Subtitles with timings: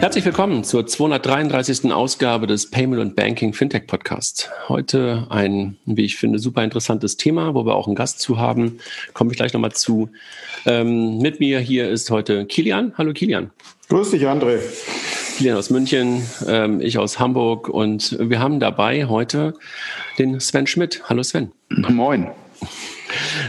[0.00, 1.92] Herzlich willkommen zur 233.
[1.92, 4.50] Ausgabe des Payment und Banking Fintech Podcast.
[4.66, 8.78] Heute ein, wie ich finde, super interessantes Thema, wo wir auch einen Gast zu haben.
[9.12, 10.08] Komme ich gleich nochmal zu.
[10.64, 12.94] Ähm, mit mir hier ist heute Kilian.
[12.96, 13.50] Hallo Kilian.
[13.90, 14.60] Grüß dich, André.
[15.36, 19.52] Kilian aus München, ähm, ich aus Hamburg und wir haben dabei heute
[20.18, 21.02] den Sven Schmidt.
[21.10, 21.52] Hallo Sven.
[21.68, 22.30] Moin.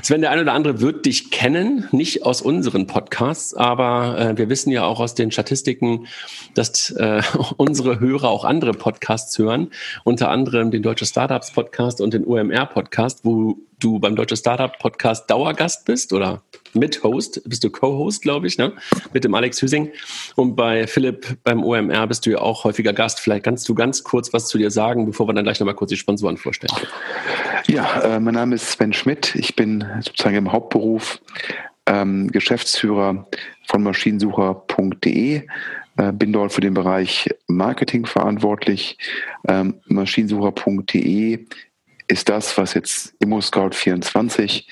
[0.04, 4.50] Sven, der eine oder andere wird dich kennen, nicht aus unseren Podcasts, aber äh, wir
[4.50, 6.08] wissen ja auch aus den Statistiken,
[6.56, 7.22] dass äh,
[7.58, 9.70] unsere Hörer auch andere Podcasts hören,
[10.04, 14.78] unter anderem den Deutsche Startups Podcast und den OMR Podcast, wo du beim Deutsche Startup
[14.80, 16.42] Podcast Dauergast bist oder
[16.74, 18.74] Mithost, bist du Co-Host, glaube ich, ne?
[19.14, 19.92] mit dem Alex Hüsing.
[20.36, 23.20] Und bei Philipp beim OMR bist du ja auch häufiger Gast.
[23.20, 25.90] Vielleicht kannst du ganz kurz was zu dir sagen, bevor wir dann gleich nochmal kurz
[25.90, 26.74] die Sponsoren vorstellen.
[27.68, 29.36] Ja, äh, mein Name ist Sven Schmidt.
[29.36, 31.22] Ich bin sozusagen im Hauptberuf
[31.86, 33.28] ähm, Geschäftsführer
[33.68, 35.48] von maschinensucher.de.
[35.98, 38.98] Äh, bin dort für den Bereich Marketing verantwortlich.
[39.48, 41.46] Ähm, maschinensucher.de
[42.08, 44.66] ist das, was jetzt ImmoScout24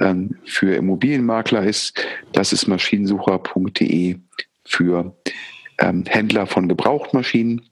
[0.00, 2.06] ähm, für Immobilienmakler ist.
[2.32, 4.18] Das ist maschinensucher.de
[4.64, 5.16] für
[5.78, 7.62] ähm, Händler von Gebrauchtmaschinen.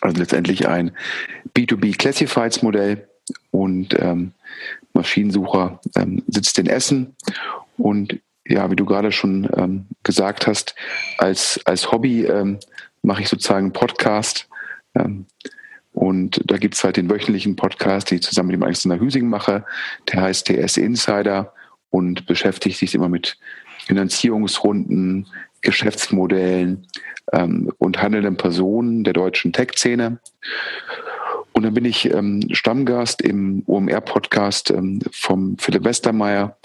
[0.00, 0.96] Also letztendlich ein
[1.56, 3.08] B2B Classifieds Modell
[3.50, 4.32] und ähm,
[4.92, 7.16] Maschinensucher ähm, sitzt in Essen
[7.78, 10.74] und ja, wie du gerade schon ähm, gesagt hast,
[11.18, 12.58] als, als Hobby ähm,
[13.02, 14.48] mache ich sozusagen einen Podcast.
[14.94, 15.26] Ähm,
[15.92, 19.64] und da gibt's halt den wöchentlichen Podcast, den ich zusammen mit dem Alexander Hüsing mache.
[20.10, 21.52] Der heißt TS Insider
[21.90, 23.38] und beschäftigt sich immer mit
[23.86, 25.28] Finanzierungsrunden,
[25.60, 26.86] Geschäftsmodellen
[27.32, 30.18] ähm, und handelnden Personen der deutschen Tech-Szene.
[31.62, 36.56] Und dann bin ich ähm, Stammgast im OMR-Podcast ähm, vom Philipp Westermeier,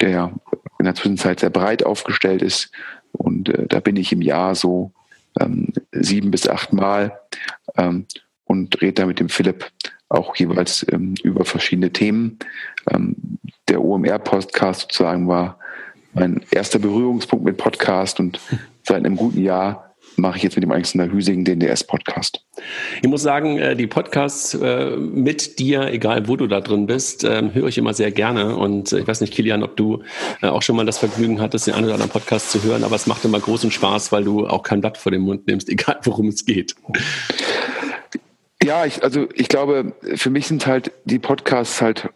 [0.00, 0.32] der ja
[0.78, 2.72] in der Zwischenzeit sehr breit aufgestellt ist.
[3.12, 4.90] Und äh, da bin ich im Jahr so
[5.38, 7.20] ähm, sieben bis acht Mal
[7.76, 8.06] ähm,
[8.46, 9.70] und rede da mit dem Philipp
[10.08, 12.38] auch jeweils ähm, über verschiedene Themen.
[12.90, 13.16] Ähm,
[13.68, 15.58] der OMR-Podcast sozusagen war
[16.14, 18.40] mein erster Berührungspunkt mit Podcast und
[18.82, 19.87] seit einem guten Jahr
[20.18, 22.44] mache ich jetzt mit dem Alexander Hüsing den DS-Podcast.
[23.02, 27.24] Ich muss sagen, äh, die Podcasts äh, mit dir, egal wo du da drin bist,
[27.24, 28.56] ähm, höre ich immer sehr gerne.
[28.56, 30.02] Und äh, ich weiß nicht, Kilian, ob du
[30.42, 33.06] auch schon mal das Vergnügen hattest, den einen oder anderen Podcast zu hören, aber es
[33.06, 36.28] macht immer großen Spaß, weil du auch kein Blatt vor den Mund nimmst, egal worum
[36.28, 36.74] es geht.
[38.62, 42.10] Ja, ich, also ich glaube, für mich sind halt die Podcasts halt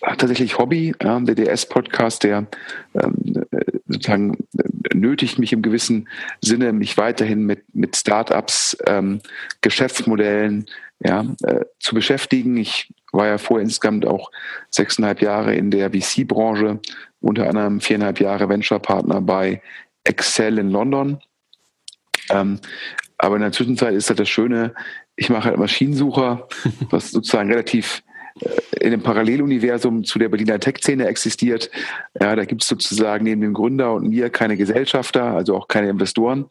[0.00, 0.94] tatsächlich Hobby.
[1.02, 2.46] Ja, der DS-Podcast, der
[2.94, 3.44] ähm,
[3.88, 6.08] sozusagen äh, nötigt mich im gewissen
[6.40, 9.20] Sinne, mich weiterhin mit, mit Startups, ähm,
[9.60, 10.66] Geschäftsmodellen
[11.00, 12.56] ja, äh, zu beschäftigen.
[12.56, 14.30] Ich war ja vorher insgesamt auch
[14.70, 16.80] sechseinhalb Jahre in der VC-Branche,
[17.20, 19.62] unter anderem viereinhalb Jahre Venture-Partner bei
[20.04, 21.20] Excel in London.
[22.30, 22.60] Ähm,
[23.16, 24.74] aber in der Zwischenzeit ist halt das Schöne,
[25.16, 26.48] ich mache halt Maschinensucher,
[26.90, 28.07] was sozusagen relativ äh,
[28.80, 31.70] in einem Paralleluniversum zu der Berliner Tech-Szene existiert.
[32.20, 35.88] Ja, da gibt es sozusagen neben dem Gründer und mir keine Gesellschafter, also auch keine
[35.88, 36.46] Investoren.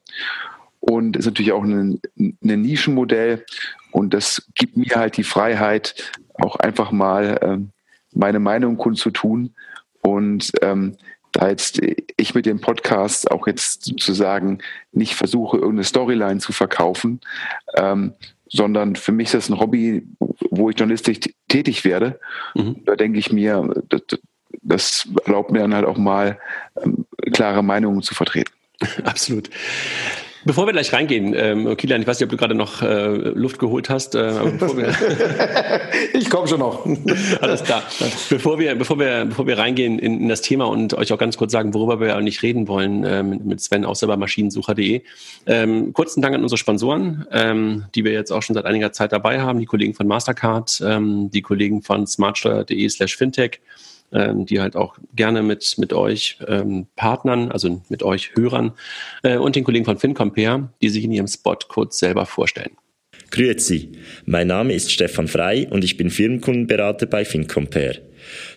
[0.79, 3.45] Und ist natürlich auch ein, ein Nischenmodell.
[3.91, 7.71] Und das gibt mir halt die Freiheit, auch einfach mal ähm,
[8.13, 9.53] meine Meinung kundzutun.
[10.01, 10.97] Und ähm,
[11.31, 11.81] da jetzt
[12.15, 14.59] ich mit dem Podcast auch jetzt sozusagen
[14.91, 17.21] nicht versuche, irgendeine Storyline zu verkaufen,
[17.75, 18.13] ähm,
[18.49, 20.07] sondern für mich ist das ein Hobby,
[20.49, 22.19] wo ich journalistisch tätig werde.
[22.55, 22.83] Mhm.
[22.85, 24.01] Da denke ich mir, das,
[24.61, 26.39] das, erlaubt mir dann halt auch mal
[26.81, 28.51] ähm, klare Meinungen zu vertreten.
[29.03, 29.49] Absolut.
[30.47, 33.59] Bevor wir gleich reingehen, ähm, Kilian, ich weiß nicht, ob du gerade noch äh, Luft
[33.59, 34.15] geholt hast.
[34.15, 34.31] Äh,
[36.13, 36.85] ich komme schon noch.
[37.41, 37.83] Alles klar.
[38.29, 41.35] Bevor wir, bevor wir, bevor wir reingehen in, in, das Thema und euch auch ganz
[41.35, 45.01] kurz sagen, worüber wir nicht reden wollen äh, mit Sven, außer bei maschinensucher.de.
[45.47, 49.11] Ähm, kurzen Dank an unsere Sponsoren, ähm, die wir jetzt auch schon seit einiger Zeit
[49.11, 53.59] dabei haben, die Kollegen von Mastercard, ähm, die Kollegen von smartsteuer.de slash fintech
[54.11, 58.73] ähm, die halt auch gerne mit, mit euch ähm, Partnern, also mit euch Hörern
[59.23, 62.71] äh, und den Kollegen von FinCompare, die sich in ihrem Spot kurz selber vorstellen.
[63.31, 63.91] Grüezi,
[64.25, 68.01] mein Name ist Stefan Frei und ich bin Firmenkundenberater bei FinCompare.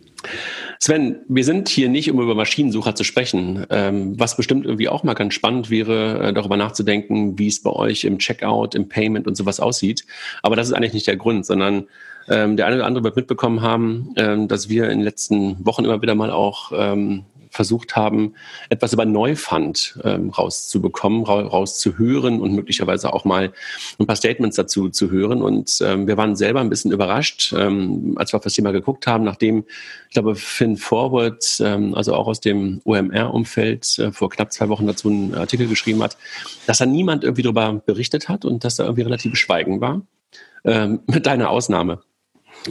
[0.84, 3.66] Sven, wir sind hier nicht, um über Maschinensucher zu sprechen.
[3.70, 7.70] Ähm, was bestimmt irgendwie auch mal ganz spannend wäre, äh, darüber nachzudenken, wie es bei
[7.70, 10.06] euch im Checkout, im Payment und sowas aussieht.
[10.42, 11.88] Aber das ist eigentlich nicht der Grund, sondern
[12.28, 15.86] ähm, der eine oder andere wird mitbekommen haben, ähm, dass wir in den letzten Wochen
[15.86, 18.34] immer wieder mal auch ähm, versucht haben,
[18.70, 23.54] etwas über Neufund ähm, rauszubekommen, ra rauszuhören und möglicherweise auch mal
[24.00, 25.42] ein paar Statements dazu zu hören.
[25.42, 29.06] Und ähm, wir waren selber ein bisschen überrascht, ähm, als wir auf das Thema geguckt
[29.08, 29.66] haben, nachdem,
[30.08, 34.88] ich glaube, Finn Forward, ähm, also auch aus dem OMR-Umfeld, äh, vor knapp zwei Wochen
[34.88, 36.18] dazu einen Artikel geschrieben hat,
[36.66, 40.02] dass da niemand irgendwie darüber berichtet hat und dass da irgendwie relativ Schweigen war.
[40.66, 42.02] Ähm, mit deiner Ausnahme.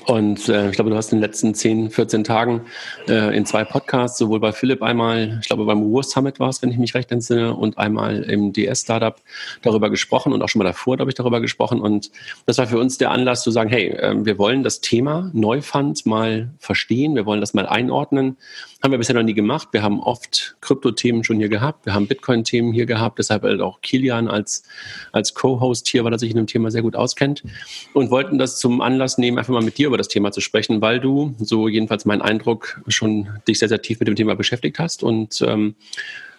[0.07, 2.63] Und äh, ich glaube, du hast in den letzten 10, 14 Tagen
[3.09, 6.63] äh, in zwei Podcasts, sowohl bei Philipp einmal, ich glaube beim War Summit war es,
[6.63, 9.17] wenn ich mich recht entsinne, und einmal im DS-Startup
[9.63, 11.81] darüber gesprochen und auch schon mal davor, glaube ich, darüber gesprochen.
[11.81, 12.11] Und
[12.47, 16.07] das war für uns der Anlass zu sagen, hey, äh, wir wollen das Thema Neufund
[16.07, 18.37] mal verstehen, wir wollen das mal einordnen
[18.83, 19.69] haben wir bisher noch nie gemacht.
[19.71, 21.87] Wir haben oft Krypto-Themen schon hier gehabt.
[21.87, 23.19] Wir haben Bitcoin-Themen hier gehabt.
[23.19, 24.65] Deshalb halt auch Kilian als,
[25.13, 27.45] als Co-Host hier, weil er sich in dem Thema sehr gut auskennt.
[27.93, 30.81] Und wollten das zum Anlass nehmen, einfach mal mit dir über das Thema zu sprechen,
[30.81, 34.81] weil du, so jedenfalls mein Eindruck, schon dich sehr, sehr tief mit dem Thema beschäftigt
[34.81, 35.77] hast und ähm,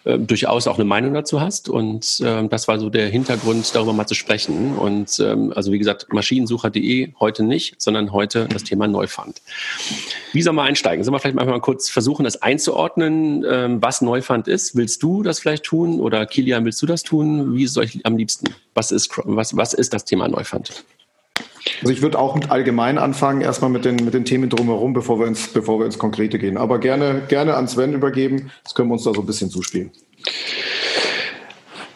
[0.04, 1.68] äh, durchaus auch eine Meinung dazu hast.
[1.68, 4.76] Und ähm, das war so der Hintergrund, darüber mal zu sprechen.
[4.76, 9.40] Und ähm, also wie gesagt, maschinensucher.de heute nicht, sondern heute das Thema Neufund.
[10.32, 11.04] Wie soll man einsteigen?
[11.04, 14.76] Sollen wir vielleicht mal kurz versuchen, das einzuordnen, ähm, was Neufund ist?
[14.76, 17.56] Willst du das vielleicht tun oder Kilian, willst du das tun?
[17.56, 18.54] Wie ist es euch am liebsten?
[18.74, 20.84] Was ist, was, was ist das Thema Neufund?
[21.80, 25.18] Also ich würde auch mit allgemein anfangen, erstmal mit den, mit den Themen drumherum, bevor
[25.18, 26.56] wir, ins, bevor wir ins Konkrete gehen.
[26.56, 28.50] Aber gerne, gerne an Sven übergeben.
[28.62, 29.90] Das können wir uns da so ein bisschen zuspielen.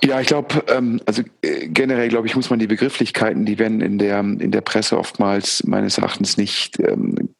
[0.04, 3.80] Ja, ich glaube, ähm, also äh, generell glaube ich, muss man die Begrifflichkeiten, die werden
[3.80, 7.30] in der in der Presse oftmals meines Erachtens nicht ähm,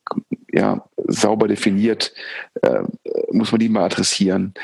[0.52, 2.12] ja sauber definiert,
[2.62, 2.82] äh,
[3.30, 4.54] muss man die mal adressieren.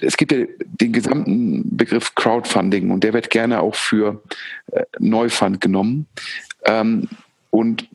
[0.00, 4.22] Es gibt ja den gesamten Begriff Crowdfunding und der wird gerne auch für
[4.72, 6.06] äh, Neufund genommen.
[6.66, 7.08] Ähm,
[7.50, 7.88] und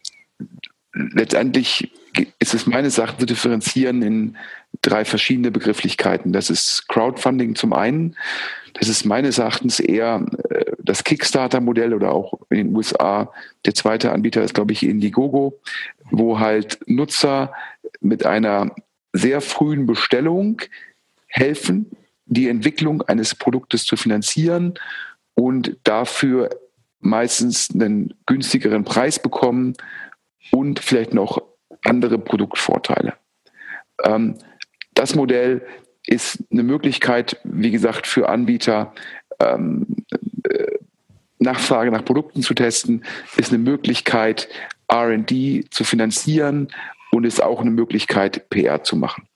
[0.94, 1.92] letztendlich
[2.40, 4.38] ist es meines Erachtens zu differenzieren in
[4.82, 6.34] drei verschiedene Begrifflichkeiten.
[6.34, 8.16] Das ist Crowdfunding zum einen.
[8.74, 13.32] Das ist meines Erachtens eher äh, das Kickstarter-Modell oder auch in den USA
[13.66, 15.60] der zweite Anbieter ist, glaube ich, Indiegogo,
[16.10, 17.54] wo halt Nutzer
[18.00, 18.76] mit einer
[19.14, 20.62] sehr frühen Bestellung
[21.28, 21.92] helfen,
[22.26, 24.74] die Entwicklung eines Produktes zu finanzieren
[25.34, 26.50] und dafür
[27.02, 29.74] meistens einen günstigeren Preis bekommen
[30.52, 31.42] und vielleicht noch
[31.84, 33.14] andere Produktvorteile.
[34.04, 34.38] Ähm,
[34.94, 35.66] das Modell
[36.06, 38.94] ist eine Möglichkeit, wie gesagt, für Anbieter,
[39.40, 39.88] ähm,
[40.44, 40.78] äh,
[41.40, 43.04] Nachfrage nach Produkten zu testen,
[43.36, 44.48] ist eine Möglichkeit,
[44.92, 46.68] RD zu finanzieren
[47.12, 49.28] und ist auch eine Möglichkeit, PR zu machen.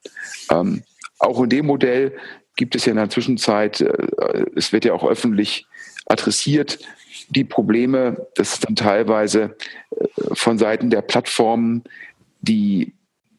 [0.51, 0.83] Ähm,
[1.19, 2.15] auch in dem Modell
[2.56, 5.65] gibt es ja in der Zwischenzeit, äh, es wird ja auch öffentlich
[6.06, 6.79] adressiert,
[7.30, 9.56] die Probleme, dass dann teilweise
[9.92, 11.83] äh, von Seiten der Plattformen
[12.42, 12.94] die,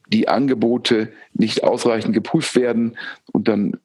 [0.08, 2.96] die Angebote nicht ausreichend geprüft werden
[3.32, 3.78] und dann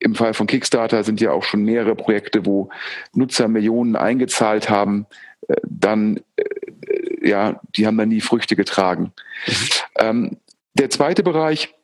[0.00, 2.70] im Fall von Kickstarter sind ja auch schon mehrere Projekte, wo
[3.14, 5.06] Nutzer Millionen eingezahlt haben,
[5.48, 9.12] äh, dann, äh, ja, die haben dann nie Früchte getragen.
[9.46, 9.52] Mhm.
[9.98, 10.36] Ähm,
[10.74, 11.74] der zweite Bereich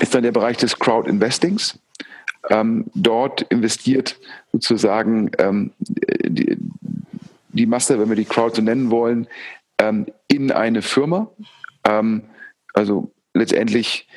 [0.00, 1.78] ist dann der Bereich des Crowd Investings.
[2.50, 4.18] Ähm, dort investiert
[4.52, 6.58] sozusagen ähm, die,
[7.48, 9.26] die, Masse, wenn wir die Crowd so nennen wollen,
[9.78, 11.30] ähm, in eine Firma.
[11.84, 12.22] Ähm,
[12.74, 14.08] also letztendlich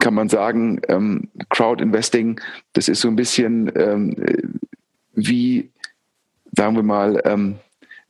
[0.00, 2.40] kann man sagen, ähm, Crowd Investing,
[2.72, 4.16] das ist so ein bisschen ähm,
[5.12, 5.70] wie,
[6.56, 7.48] sagen wir mal,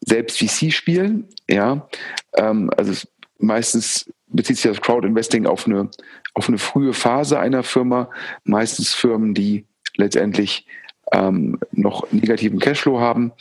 [0.01, 1.29] selbst VC spielen.
[1.49, 1.87] Ja,
[2.33, 3.07] also
[3.39, 5.91] meistens bezieht sich das Crowd Investing auf eine,
[6.35, 8.11] auf eine frühe Phase einer Firma,
[8.43, 10.67] meistens Firmen, die letztendlich
[11.13, 13.33] ähm, noch negativen Cashflow haben.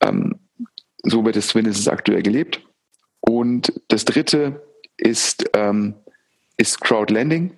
[0.00, 0.38] Ähm,
[1.02, 2.62] so wird es zumindest aktuell gelebt.
[3.20, 4.62] Und das dritte
[4.96, 5.94] ist, ähm,
[6.56, 7.56] ist Crowdlending.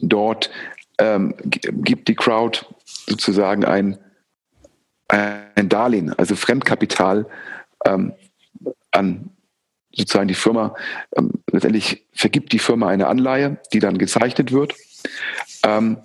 [0.00, 0.50] Dort
[0.98, 3.98] ähm, gibt die Crowd sozusagen ein,
[5.08, 7.26] ein Darlehen, also Fremdkapital
[7.84, 8.14] ähm,
[8.90, 9.33] an
[9.96, 10.74] sozusagen die Firma,
[11.16, 14.74] ähm, letztendlich vergibt die Firma eine Anleihe, die dann gezeichnet wird.
[15.64, 15.98] Ähm,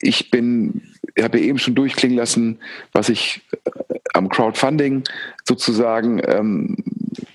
[0.00, 0.82] ich bin,
[1.20, 2.60] habe eben schon durchklingen lassen,
[2.92, 5.04] was ich äh, am Crowdfunding
[5.44, 6.76] sozusagen ähm,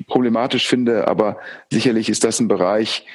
[0.07, 1.39] problematisch finde, aber
[1.71, 3.05] sicherlich ist das ein Bereich,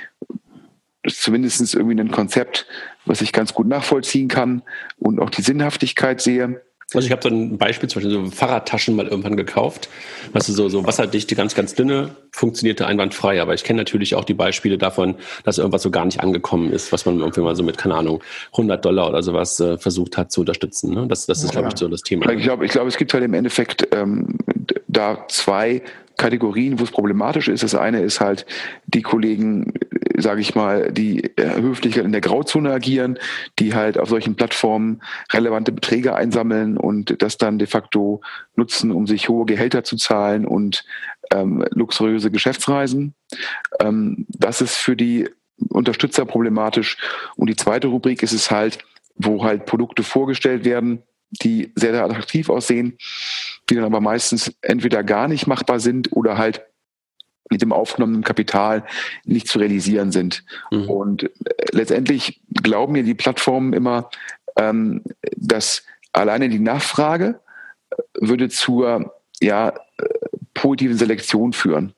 [1.07, 2.67] zumindest irgendwie ein Konzept,
[3.07, 4.63] was ich ganz gut nachvollziehen kann
[4.99, 6.63] und auch die Sinnhaftigkeit sehe.
[6.95, 9.89] Also ich habe so ein Beispiel, zum Beispiel so Fahrradtaschen mal irgendwann gekauft.
[10.33, 13.41] Weißt du, so, so wasserdichte, ganz, ganz dünne, funktionierte einwandfrei.
[13.41, 16.93] Aber ich kenne natürlich auch die Beispiele davon, dass irgendwas so gar nicht angekommen ist,
[16.93, 20.33] was man irgendwie mal so mit, keine Ahnung, 100 Dollar oder sowas äh, versucht hat
[20.33, 20.93] zu unterstützen.
[20.93, 21.07] Ne?
[21.07, 21.61] Das, das ist, ja.
[21.61, 22.29] glaube ich, so das Thema.
[22.33, 24.39] Ich glaube, ich glaube, es gibt halt im Endeffekt ähm,
[24.89, 25.83] da zwei
[26.17, 27.63] Kategorien, wo es problematisch ist.
[27.63, 28.45] Das eine ist halt
[28.87, 29.73] die Kollegen,
[30.21, 33.19] sage ich mal, die äh, höflich in der Grauzone agieren,
[33.59, 38.21] die halt auf solchen Plattformen relevante Beträge einsammeln und das dann de facto
[38.57, 40.85] nutzen, um sich hohe Gehälter zu zahlen und
[41.33, 43.15] ähm, luxuriöse Geschäftsreisen.
[43.81, 45.29] Ähm, das ist für die
[45.69, 46.97] Unterstützer problematisch.
[47.37, 48.79] Und die zweite Rubrik ist es halt,
[49.15, 52.97] wo halt Produkte vorgestellt werden, die sehr, sehr attraktiv aussehen,
[53.69, 56.63] die dann aber meistens entweder gar nicht machbar sind oder halt
[57.49, 58.85] mit dem aufgenommenen Kapital
[59.25, 60.45] nicht zu realisieren sind.
[60.71, 60.91] Mhm.
[60.91, 61.29] Und äh,
[61.73, 64.11] letztendlich glauben mir die Plattformen immer,
[64.57, 65.03] ähm,
[65.37, 67.41] dass alleine die Nachfrage
[67.91, 70.05] äh, würde zur ja, äh,
[70.55, 71.95] positiven Selektion führen.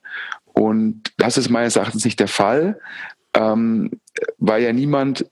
[0.52, 2.80] Und das ist meines Erachtens nicht der Fall,
[3.34, 3.90] ähm,
[4.38, 5.26] weil ja niemand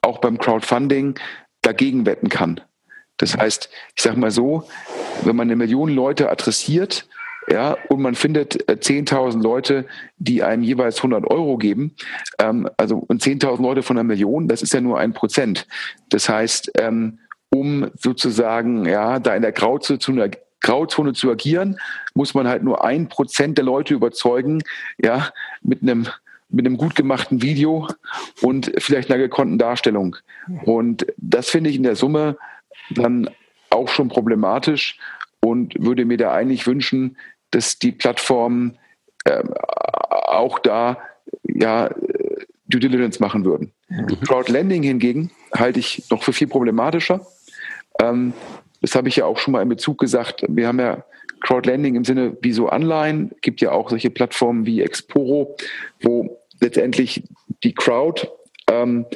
[0.00, 1.18] auch beim Crowdfunding
[1.62, 2.60] dagegen wetten kann.
[3.16, 4.68] Das heißt, ich sage mal so,
[5.22, 7.06] wenn man eine Million Leute adressiert,
[7.50, 9.86] ja, und man findet 10.000 äh, Leute,
[10.16, 11.94] die einem jeweils 100 Euro geben,
[12.38, 15.66] ähm, also und 10.000 Leute von einer Million, das ist ja nur ein Prozent.
[16.08, 17.18] Das heißt, ähm,
[17.50, 20.12] um sozusagen ja da in der Grauzone zu,
[20.60, 21.78] Grauzone zu agieren,
[22.14, 24.62] muss man halt nur ein Prozent der Leute überzeugen,
[24.98, 25.30] ja,
[25.62, 26.08] mit einem
[26.50, 27.88] mit einem gut gemachten Video
[28.40, 30.16] und vielleicht einer gekonnten Darstellung.
[30.64, 32.36] Und das finde ich in der Summe
[32.90, 33.28] dann
[33.70, 34.98] auch schon problematisch
[35.40, 37.16] und würde mir da eigentlich wünschen,
[37.54, 38.78] dass die Plattformen
[39.24, 39.42] äh,
[40.10, 40.98] auch da
[41.44, 41.90] ja
[42.66, 43.72] Due Diligence machen würden.
[43.88, 44.20] Mhm.
[44.26, 47.26] Crowdlending hingegen halte ich noch für viel problematischer.
[48.00, 48.32] Ähm,
[48.80, 50.44] das habe ich ja auch schon mal in Bezug gesagt.
[50.48, 51.04] Wir haben ja
[51.40, 55.56] Crowdlending im Sinne wie so Anleihen, gibt ja auch solche Plattformen wie Exporo,
[56.02, 57.22] wo letztendlich
[57.62, 58.28] die Crowd
[58.70, 59.06] ähm,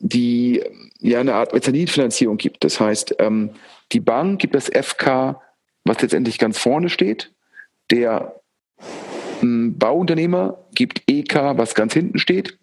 [0.00, 0.62] die
[1.00, 2.64] ja eine Art Mezzaninfinanzierung gibt.
[2.64, 3.50] Das heißt, ähm,
[3.92, 5.40] die Bank gibt das FK,
[5.84, 7.32] was letztendlich ganz vorne steht.
[7.90, 8.40] Der
[9.42, 12.58] ähm, Bauunternehmer gibt EK, was ganz hinten steht.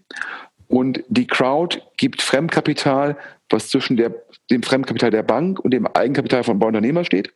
[0.68, 3.18] Und die Crowd gibt Fremdkapital,
[3.50, 4.14] was zwischen der,
[4.50, 7.34] dem Fremdkapital der Bank und dem Eigenkapital vom Bauunternehmer steht.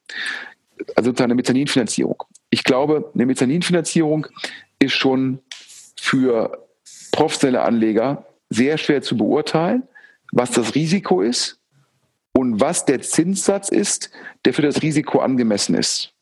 [0.95, 2.23] Also sozusagen eine Mezzaninfinanzierung.
[2.49, 4.27] Ich glaube, eine Mezzaninfinanzierung
[4.79, 5.39] ist schon
[5.99, 6.67] für
[7.11, 9.83] professionelle Anleger sehr schwer zu beurteilen,
[10.31, 11.58] was das Risiko ist
[12.33, 14.11] und was der Zinssatz ist,
[14.45, 16.13] der für das Risiko angemessen ist.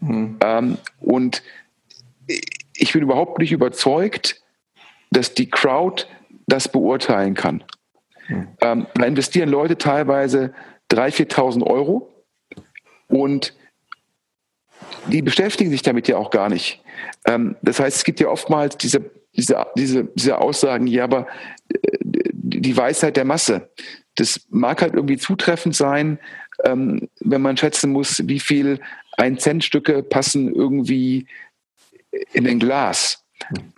[0.00, 0.38] Mhm.
[0.40, 1.42] Ähm, und
[2.76, 4.42] ich bin überhaupt nicht überzeugt,
[5.10, 6.04] dass die Crowd
[6.46, 7.64] das beurteilen kann.
[8.28, 8.48] Mhm.
[8.60, 10.54] Ähm, da investieren Leute teilweise
[10.90, 12.12] 3.000, 4.000 Euro
[13.08, 13.54] und
[15.08, 16.82] die beschäftigen sich damit ja auch gar nicht.
[17.26, 21.26] Ähm, das heißt, es gibt ja oftmals diese, diese, diese, diese Aussagen, ja, aber
[21.68, 21.98] äh,
[22.32, 23.70] die Weisheit der Masse.
[24.16, 26.18] Das mag halt irgendwie zutreffend sein,
[26.64, 28.80] ähm, wenn man schätzen muss, wie viel
[29.16, 31.26] ein Centstücke passen irgendwie
[32.32, 33.24] in ein Glas.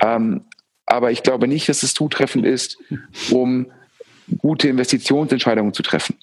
[0.03, 0.45] Ähm,
[0.87, 2.79] aber ich glaube nicht, dass es zutreffend ist,
[3.31, 3.71] um
[4.39, 6.17] gute Investitionsentscheidungen zu treffen.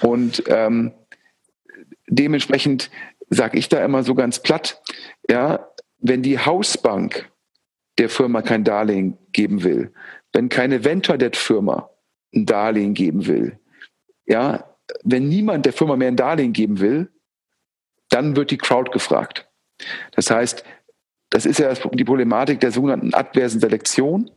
[0.00, 0.92] Und ähm,
[2.06, 2.90] dementsprechend
[3.30, 4.80] sage ich da immer so ganz platt,
[5.28, 7.30] ja, wenn die Hausbank
[7.98, 9.92] der Firma kein Darlehen geben will,
[10.32, 11.90] wenn keine Venture Debt Firma
[12.34, 13.58] ein Darlehen geben will,
[14.26, 17.10] ja, wenn niemand der Firma mehr ein Darlehen geben will,
[18.10, 19.48] dann wird die Crowd gefragt.
[20.12, 20.64] Das heißt,
[21.30, 24.30] das ist ja die Problematik der sogenannten adversen Selektion,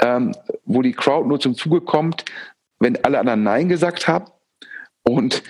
[0.00, 0.34] ähm,
[0.64, 2.24] wo die Crowd nur zum Zuge kommt,
[2.78, 4.30] wenn alle anderen Nein gesagt haben.
[5.02, 5.42] Und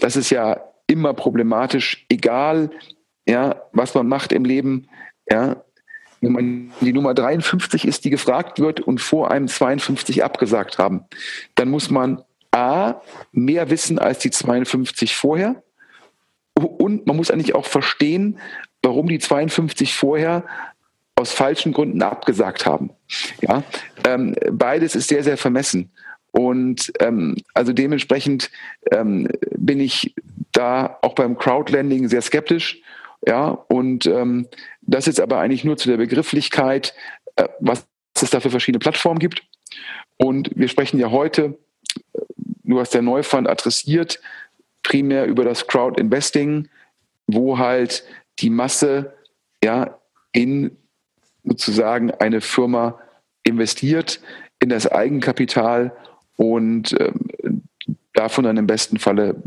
[0.00, 2.70] das ist ja immer problematisch, egal
[3.26, 4.88] ja, was man macht im Leben.
[5.30, 5.62] Ja,
[6.20, 11.04] wenn man die Nummer 53 ist, die gefragt wird und vor einem 52 abgesagt haben,
[11.54, 12.22] dann muss man
[12.52, 13.00] A,
[13.32, 15.62] mehr wissen als die 52 vorher.
[16.54, 18.38] Und man muss eigentlich auch verstehen,
[18.82, 20.44] warum die 52 vorher
[21.14, 22.90] aus falschen Gründen abgesagt haben.
[23.40, 23.62] Ja,
[24.06, 25.90] ähm, beides ist sehr, sehr vermessen.
[26.32, 28.50] Und ähm, also dementsprechend
[28.90, 30.14] ähm, bin ich
[30.52, 32.80] da auch beim Crowdlending sehr skeptisch.
[33.26, 34.46] Ja, und ähm,
[34.90, 36.94] das ist aber eigentlich nur zu der Begrifflichkeit,
[37.36, 37.86] äh, was
[38.20, 39.44] es da für verschiedene Plattformen gibt.
[40.16, 41.58] Und wir sprechen ja heute,
[42.12, 42.20] äh,
[42.64, 44.20] du hast der Neufund adressiert,
[44.82, 46.68] primär über das Crowd Investing,
[47.26, 48.04] wo halt
[48.40, 49.14] die Masse
[49.62, 49.98] ja
[50.32, 50.76] in
[51.44, 52.98] sozusagen eine Firma
[53.44, 54.20] investiert,
[54.58, 55.96] in das Eigenkapital
[56.36, 57.62] und ähm,
[58.12, 59.42] davon dann im besten Falle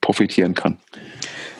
[0.00, 0.78] profitieren kann.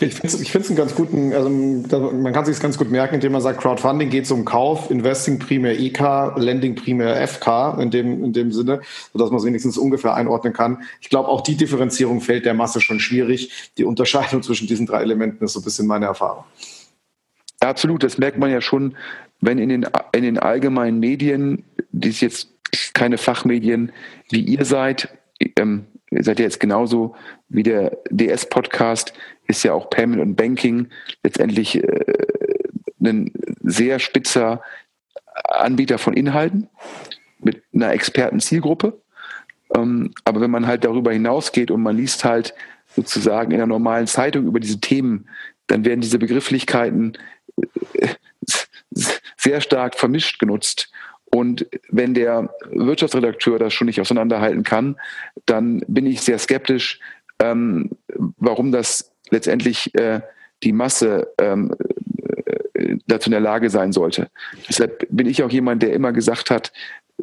[0.01, 3.41] Ich finde es einen ganz guten, also man kann sich ganz gut merken, indem man
[3.41, 8.53] sagt, Crowdfunding geht um Kauf, Investing primär EK, Lending primär FK in dem, in dem
[8.53, 8.81] Sinne,
[9.13, 10.83] sodass man es wenigstens ungefähr einordnen kann.
[11.01, 13.73] Ich glaube, auch die Differenzierung fällt der Masse schon schwierig.
[13.77, 16.45] Die Unterscheidung zwischen diesen drei Elementen ist so ein bisschen meine Erfahrung.
[17.61, 18.97] Absolut, das merkt man ja schon,
[19.41, 22.49] wenn in den, in den allgemeinen Medien, die ist jetzt
[22.95, 23.93] keine Fachmedien
[24.31, 25.09] wie ihr seid,
[25.57, 27.15] ähm, ihr seid ja jetzt genauso
[27.49, 29.13] wie der DS-Podcast,
[29.47, 30.89] ist ja auch Payment und Banking
[31.23, 32.05] letztendlich äh,
[33.03, 34.63] ein sehr spitzer
[35.45, 36.69] Anbieter von Inhalten
[37.41, 39.01] mit einer Expertenzielgruppe.
[39.75, 42.55] Ähm, aber wenn man halt darüber hinausgeht und man liest halt
[42.95, 45.29] sozusagen in der normalen Zeitung über diese Themen,
[45.67, 47.17] dann werden diese Begrifflichkeiten
[47.95, 48.09] äh,
[49.37, 50.91] sehr stark vermischt genutzt.
[51.31, 54.97] Und wenn der Wirtschaftsredakteur das schon nicht auseinanderhalten kann,
[55.47, 57.01] dann bin ich sehr skeptisch,
[57.39, 57.91] ähm,
[58.39, 60.21] warum das letztendlich äh,
[60.63, 61.75] die Masse ähm,
[62.75, 64.31] äh, dazu in der Lage sein sollte.
[64.69, 66.73] Deshalb bin ich auch jemand, der immer gesagt hat,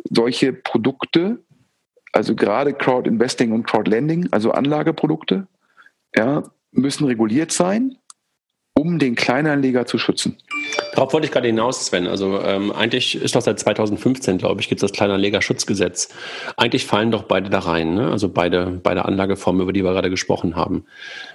[0.09, 1.39] solche Produkte,
[2.11, 5.47] also gerade Crowd Investing und Crowd Lending, also Anlageprodukte,
[6.15, 7.97] ja, müssen reguliert sein,
[8.73, 10.37] um den Kleinanleger zu schützen.
[10.95, 12.07] Darauf wollte ich gerade hinaus, Sven.
[12.07, 16.07] Also ähm, eigentlich ist doch seit 2015, glaube ich, gibt es das Kleinanlegerschutzgesetz.
[16.55, 18.09] Eigentlich fallen doch beide da rein, ne?
[18.09, 20.85] also beide, beide Anlageformen, über die wir gerade gesprochen haben.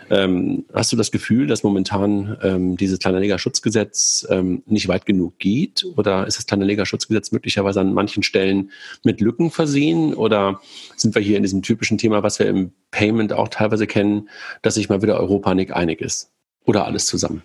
[0.08, 5.84] Ähm, hast du das Gefühl, dass momentan ähm, dieses Kleinanlegerschutzgesetz ähm, nicht weit genug geht?
[5.96, 8.70] Oder ist das Kleinanlegerschutzgesetz möglicherweise an manchen Stellen
[9.04, 10.14] mit Lücken versehen?
[10.14, 10.60] Oder
[10.96, 14.30] sind wir hier in diesem typischen Thema, was wir im Payment auch teilweise kennen,
[14.62, 16.30] dass sich mal wieder Europa nicht einig ist?
[16.64, 17.42] Oder alles zusammen?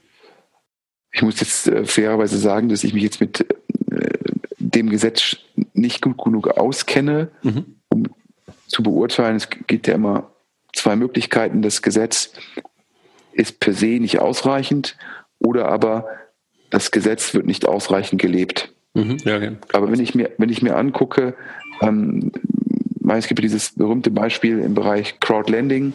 [1.16, 3.40] Ich muss jetzt äh, fairerweise sagen, dass ich mich jetzt mit
[3.90, 4.20] äh,
[4.60, 5.38] dem Gesetz
[5.74, 7.78] nicht gut genug auskenne, mhm.
[7.88, 8.04] um
[8.68, 9.38] zu beurteilen.
[9.38, 10.30] Es gibt ja immer
[10.74, 11.62] zwei Möglichkeiten.
[11.62, 12.34] Das Gesetz
[13.32, 14.98] ist per se nicht ausreichend
[15.40, 16.06] oder aber
[16.70, 18.74] das Gesetz wird nicht ausreichend gelebt.
[18.94, 19.56] Mhm, ja, okay.
[19.72, 21.34] Aber wenn ich mir, wenn ich mir angucke,
[21.82, 22.34] ähm,
[23.08, 25.94] es gibt dieses berühmte Beispiel im Bereich Crowdlending,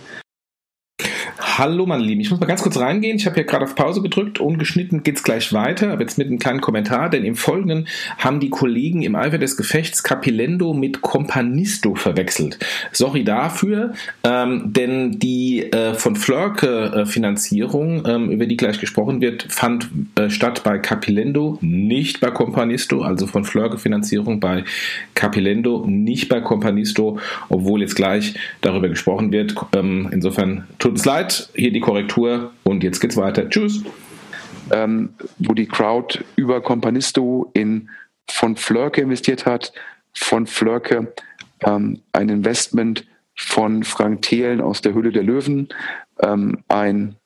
[1.59, 3.17] Hallo meine Lieben, ich muss mal ganz kurz reingehen.
[3.17, 6.39] Ich habe hier gerade auf Pause gedrückt, ungeschnitten geht's gleich weiter, aber jetzt mit einem
[6.39, 11.97] kleinen Kommentar, denn im Folgenden haben die Kollegen im Eifer des Gefechts Capilendo mit Companisto
[11.97, 12.59] verwechselt.
[12.93, 19.21] Sorry dafür, ähm, denn die äh, von Flörke äh, Finanzierung, ähm, über die gleich gesprochen
[19.21, 24.65] wird, fand äh, statt bei Capilendo, nicht bei Companisto, also von Flörke Finanzierung bei
[25.15, 29.55] Capilendo, nicht bei Companisto, obwohl jetzt gleich darüber gesprochen wird.
[29.75, 33.49] Ähm, insofern tut es leid, hier die Korrektur und jetzt geht's weiter.
[33.49, 33.83] Tschüss.
[34.73, 37.89] Ähm, wo die Crowd über Companisto in
[38.29, 39.73] von Flörke investiert hat,
[40.13, 41.13] von Flörke
[41.65, 45.69] ähm, ein Investment von Frank Thelen aus der Höhle der Löwen,
[46.23, 47.17] ähm, ein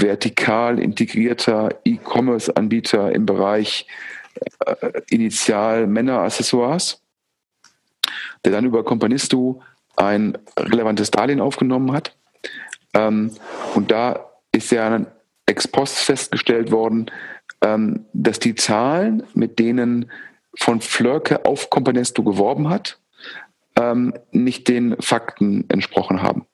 [0.00, 3.86] vertikal integrierter E-Commerce-Anbieter im Bereich
[4.64, 7.02] äh, Initial Männer-Accessoires,
[8.44, 9.62] der dann über Companisto
[9.96, 12.16] ein relevantes Darlehen aufgenommen hat.
[12.94, 13.32] Ähm,
[13.74, 15.06] und da ist ja
[15.46, 17.10] ex post festgestellt worden,
[17.62, 20.10] ähm, dass die Zahlen, mit denen
[20.58, 22.98] von Flörke auf Companesto geworben hat,
[23.78, 26.46] ähm, nicht den Fakten entsprochen haben.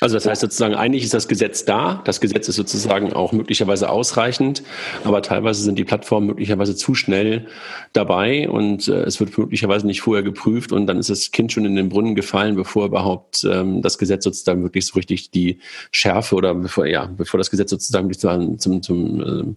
[0.00, 3.90] Also das heißt sozusagen, eigentlich ist das Gesetz da, das Gesetz ist sozusagen auch möglicherweise
[3.90, 4.62] ausreichend,
[5.04, 7.46] aber teilweise sind die Plattformen möglicherweise zu schnell
[7.92, 11.64] dabei und äh, es wird möglicherweise nicht vorher geprüft und dann ist das Kind schon
[11.64, 15.58] in den Brunnen gefallen, bevor überhaupt ähm, das Gesetz sozusagen wirklich so richtig die
[15.90, 19.56] Schärfe oder bevor, ja, bevor das Gesetz sozusagen zum, zum, zum ähm,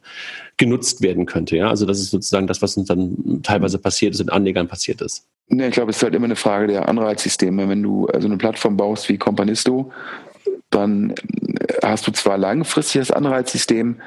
[0.63, 1.57] genutzt werden könnte.
[1.57, 5.01] Ja, also das ist sozusagen das, was uns dann teilweise passiert ist und Anlegern passiert
[5.01, 5.27] ist.
[5.49, 7.67] Ja, ich glaube, es ist halt immer eine Frage der Anreizsysteme.
[7.67, 9.91] Wenn du also eine Plattform baust wie Companisto,
[10.69, 11.15] dann äh,
[11.83, 13.99] hast du zwar langfristig das Anreizsystem,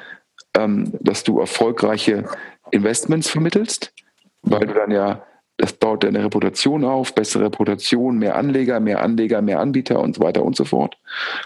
[0.54, 2.24] ähm, dass du erfolgreiche
[2.70, 3.92] Investments vermittelst,
[4.40, 5.26] weil du dann ja,
[5.58, 10.22] das baut deine Reputation auf, bessere Reputation, mehr Anleger, mehr Anleger, mehr Anbieter und so
[10.22, 10.96] weiter und so fort.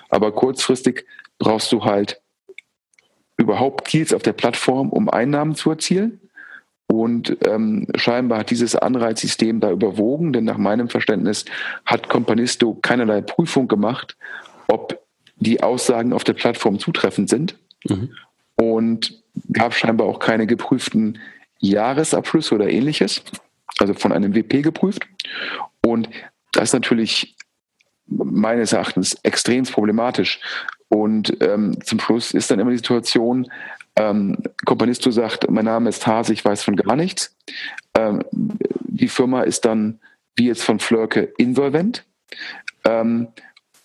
[0.08, 1.04] Aber kurzfristig
[1.38, 2.20] brauchst du halt
[3.40, 6.20] überhaupt Deals auf der Plattform, um Einnahmen zu erzielen.
[6.86, 11.44] Und ähm, scheinbar hat dieses Anreizsystem da überwogen, denn nach meinem Verständnis
[11.86, 14.16] hat Companisto keinerlei Prüfung gemacht,
[14.66, 15.00] ob
[15.36, 17.54] die Aussagen auf der Plattform zutreffend sind.
[17.88, 18.10] Mhm.
[18.56, 19.22] Und
[19.52, 21.18] gab scheinbar auch keine geprüften
[21.60, 23.22] Jahresabschlüsse oder ähnliches,
[23.78, 25.06] also von einem WP geprüft.
[25.86, 26.08] Und
[26.52, 27.36] das ist natürlich
[28.06, 30.40] meines Erachtens extrem problematisch.
[30.90, 33.50] Und ähm, zum Schluss ist dann immer die Situation,
[33.96, 37.36] Ähm, Kompanisto sagt, mein Name ist Hase, ich weiß von gar nichts.
[37.94, 39.98] Ähm, die Firma ist dann,
[40.36, 42.04] wie jetzt von Flörke, insolvent.
[42.84, 43.28] Ähm,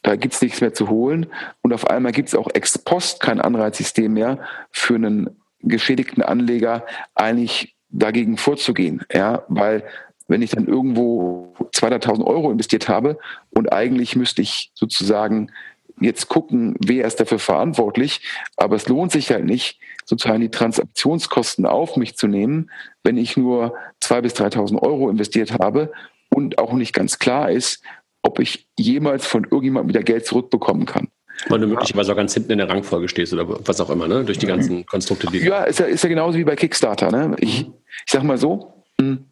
[0.04, 1.26] da gibt es nichts mehr zu holen.
[1.62, 4.40] Und auf einmal gibt es auch ex post kein Anreizsystem mehr
[4.72, 9.04] für einen geschädigten Anleger eigentlich dagegen vorzugehen.
[9.12, 9.84] Ja, weil
[10.28, 13.18] wenn ich dann irgendwo 200.000 Euro investiert habe
[13.50, 15.52] und eigentlich müsste ich sozusagen
[16.00, 18.22] jetzt gucken, wer ist dafür verantwortlich,
[18.58, 22.70] aber es lohnt sich halt nicht, sozusagen die Transaktionskosten auf mich zu nehmen,
[23.04, 25.92] wenn ich nur 2.000 bis 3.000 Euro investiert habe
[26.30, 27.82] und auch nicht ganz klar ist,
[28.22, 31.08] ob ich jemals von irgendjemandem wieder Geld zurückbekommen kann.
[31.48, 34.24] Weil du möglicherweise auch ganz hinten in der Rangfolge stehst oder was auch immer, ne?
[34.24, 35.40] Durch die ganzen Konstrukte, die.
[35.40, 37.12] Ja, ist ja, ist ja genauso wie bei Kickstarter.
[37.12, 37.36] Ne?
[37.40, 39.26] Ich, ich sag mal so, hm,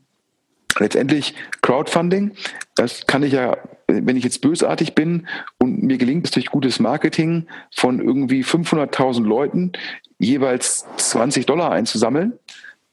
[0.80, 2.34] letztendlich Crowdfunding,
[2.76, 3.58] das kann ich ja,
[4.02, 5.28] wenn ich jetzt bösartig bin
[5.60, 9.72] und mir gelingt es durch gutes Marketing von irgendwie 500.000 Leuten
[10.20, 12.34] jeweils 20 Dollar einzusammeln,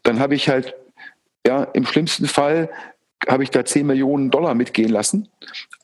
[0.02, 0.74] dann habe ich halt,
[1.46, 2.70] ja, im schlimmsten Fall
[3.28, 5.28] habe ich da 10 Millionen Dollar mitgehen lassen.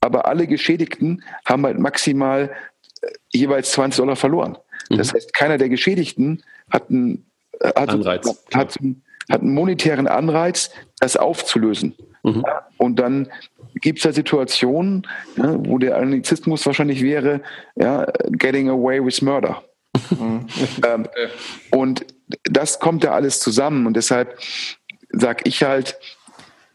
[0.00, 2.50] Aber alle Geschädigten haben halt maximal
[3.02, 4.56] äh, jeweils 20 Dollar verloren.
[4.90, 4.98] Mhm.
[4.98, 7.26] Das heißt, keiner der Geschädigten hat einen,
[7.60, 11.94] äh, hat, Anreiz, hat, einen, hat einen monetären Anreiz, das aufzulösen.
[12.26, 12.44] Mhm.
[12.76, 13.28] Und dann
[13.80, 17.40] gibt es da Situationen, ja, wo der Anglizismus wahrscheinlich wäre,
[17.76, 19.62] ja, getting away with murder.
[20.10, 20.46] Mhm.
[20.86, 21.08] ähm,
[21.70, 22.04] und
[22.44, 23.86] das kommt da alles zusammen.
[23.86, 24.38] Und deshalb
[25.10, 25.98] sage ich halt,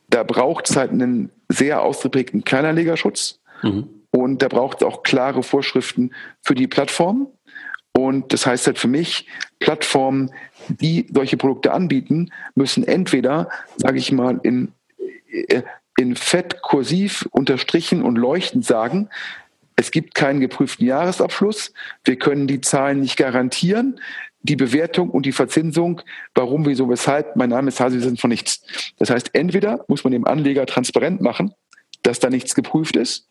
[0.10, 3.88] da braucht es halt einen sehr ausgeprägten Kleinanlegerschutz mhm.
[4.10, 7.28] und da braucht es auch klare Vorschriften für die Plattform.
[7.94, 9.28] Und das heißt halt für mich,
[9.60, 10.32] Plattformen,
[10.68, 14.74] die solche Produkte anbieten, müssen entweder, sage ich mal, in,
[15.98, 19.10] in Fett kursiv unterstrichen und leuchtend sagen,
[19.76, 24.00] es gibt keinen geprüften Jahresabschluss, wir können die Zahlen nicht garantieren,
[24.44, 26.02] die Bewertung und die Verzinsung,
[26.34, 28.62] warum, wieso, weshalb, mein Name ist Hase, wir sind von nichts.
[28.98, 31.54] Das heißt, entweder muss man dem Anleger transparent machen,
[32.04, 33.28] dass da nichts geprüft ist,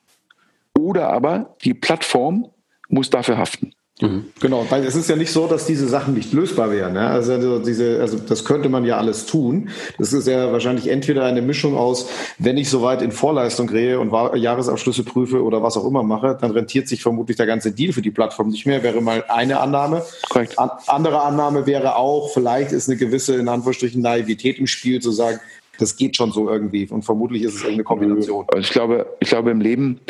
[0.79, 2.51] oder aber die Plattform
[2.89, 3.75] muss dafür haften.
[4.01, 4.27] Mhm.
[4.41, 6.95] Genau, weil es ist ja nicht so, dass diese Sachen nicht lösbar wären.
[6.95, 7.09] Ja?
[7.09, 9.71] Also, diese, also das könnte man ja alles tun.
[9.99, 12.09] Das ist ja wahrscheinlich entweder eine Mischung aus,
[12.39, 16.51] wenn ich soweit in Vorleistung gehe und Jahresabschlüsse prüfe oder was auch immer mache, dann
[16.51, 18.83] rentiert sich vermutlich der ganze Deal für die Plattform nicht mehr.
[18.83, 20.03] Wäre mal eine Annahme.
[20.29, 20.59] Korrekt.
[20.59, 25.11] An, andere Annahme wäre auch, vielleicht ist eine gewisse, in Anführungsstrichen, Naivität im Spiel, zu
[25.11, 25.41] sagen,
[25.79, 26.87] das geht schon so irgendwie.
[26.91, 28.45] Und vermutlich ist es irgendeine Kombination.
[28.49, 30.01] Also ich glaube, ich glaube im Leben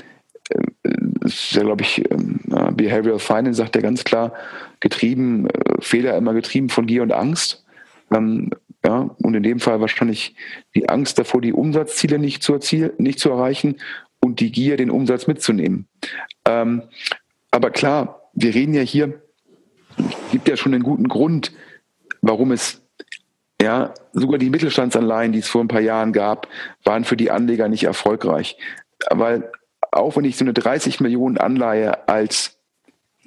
[1.25, 2.40] ist ja, glaube ich, ähm,
[2.83, 4.33] Behavioral Finance sagt ja ganz klar,
[4.81, 7.65] getrieben, äh, Fehler immer getrieben von Gier und Angst.
[8.13, 8.51] Ähm,
[8.85, 10.35] ja, und in dem Fall wahrscheinlich
[10.75, 13.77] die Angst davor, die Umsatzziele nicht zu, erzielen, nicht zu erreichen
[14.21, 15.87] und die Gier, den Umsatz mitzunehmen.
[16.47, 16.83] Ähm,
[17.51, 19.21] aber klar, wir reden ja hier,
[20.33, 21.53] gibt ja schon einen guten Grund,
[22.23, 22.81] warum es
[23.61, 26.49] ja, sogar die Mittelstandsanleihen, die es vor ein paar Jahren gab,
[26.85, 28.57] waren für die Anleger nicht erfolgreich.
[29.11, 29.51] Weil
[29.93, 32.60] auch wenn ich so eine 30 Millionen Anleihe als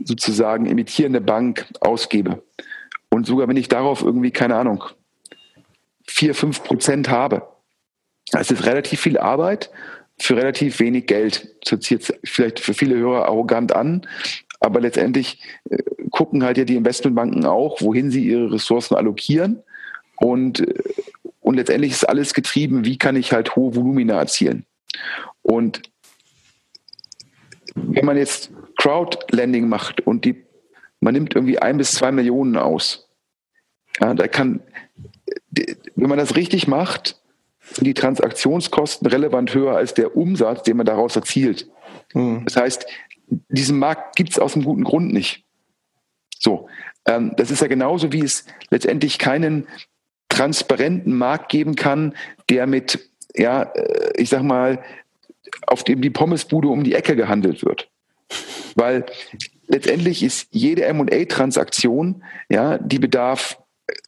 [0.03, 2.43] sozusagen emittierende Bank ausgebe
[3.09, 4.83] und sogar wenn ich darauf irgendwie, keine Ahnung,
[6.07, 7.47] 4, 5 Prozent habe,
[8.31, 9.69] das ist relativ viel Arbeit
[10.19, 11.55] für relativ wenig Geld.
[11.61, 14.07] Das hört sich vielleicht für viele Hörer arrogant an,
[14.59, 15.77] aber letztendlich äh,
[16.09, 19.61] gucken halt ja die Investmentbanken auch, wohin sie ihre Ressourcen allokieren
[20.17, 20.73] und, äh,
[21.41, 24.65] und letztendlich ist alles getrieben, wie kann ich halt hohe Volumina erzielen.
[25.41, 25.81] Und
[27.75, 28.51] wenn man jetzt
[28.83, 30.43] Crowdlending macht und die,
[30.99, 33.09] man nimmt irgendwie ein bis zwei Millionen aus,
[34.01, 34.61] ja, da kann,
[35.51, 37.17] wenn man das richtig macht,
[37.61, 41.69] sind die Transaktionskosten relevant höher als der Umsatz, den man daraus erzielt.
[42.13, 42.43] Mhm.
[42.43, 42.85] Das heißt,
[43.47, 45.45] diesen Markt gibt es aus einem guten Grund nicht.
[46.37, 46.67] So,
[47.05, 49.65] ähm, das ist ja genauso, wie es letztendlich keinen
[50.27, 52.15] transparenten Markt geben kann,
[52.49, 52.99] der mit,
[53.33, 54.83] ja, äh, ich sag mal,
[55.67, 57.89] auf dem die Pommesbude um die Ecke gehandelt wird.
[58.75, 59.05] Weil
[59.67, 63.57] letztendlich ist jede M&A-Transaktion, ja, die bedarf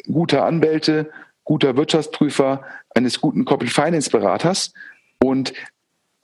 [0.05, 1.11] guter Anwälte,
[1.43, 4.73] guter Wirtschaftsprüfer, eines guten Corporate Finance Beraters
[5.23, 5.53] und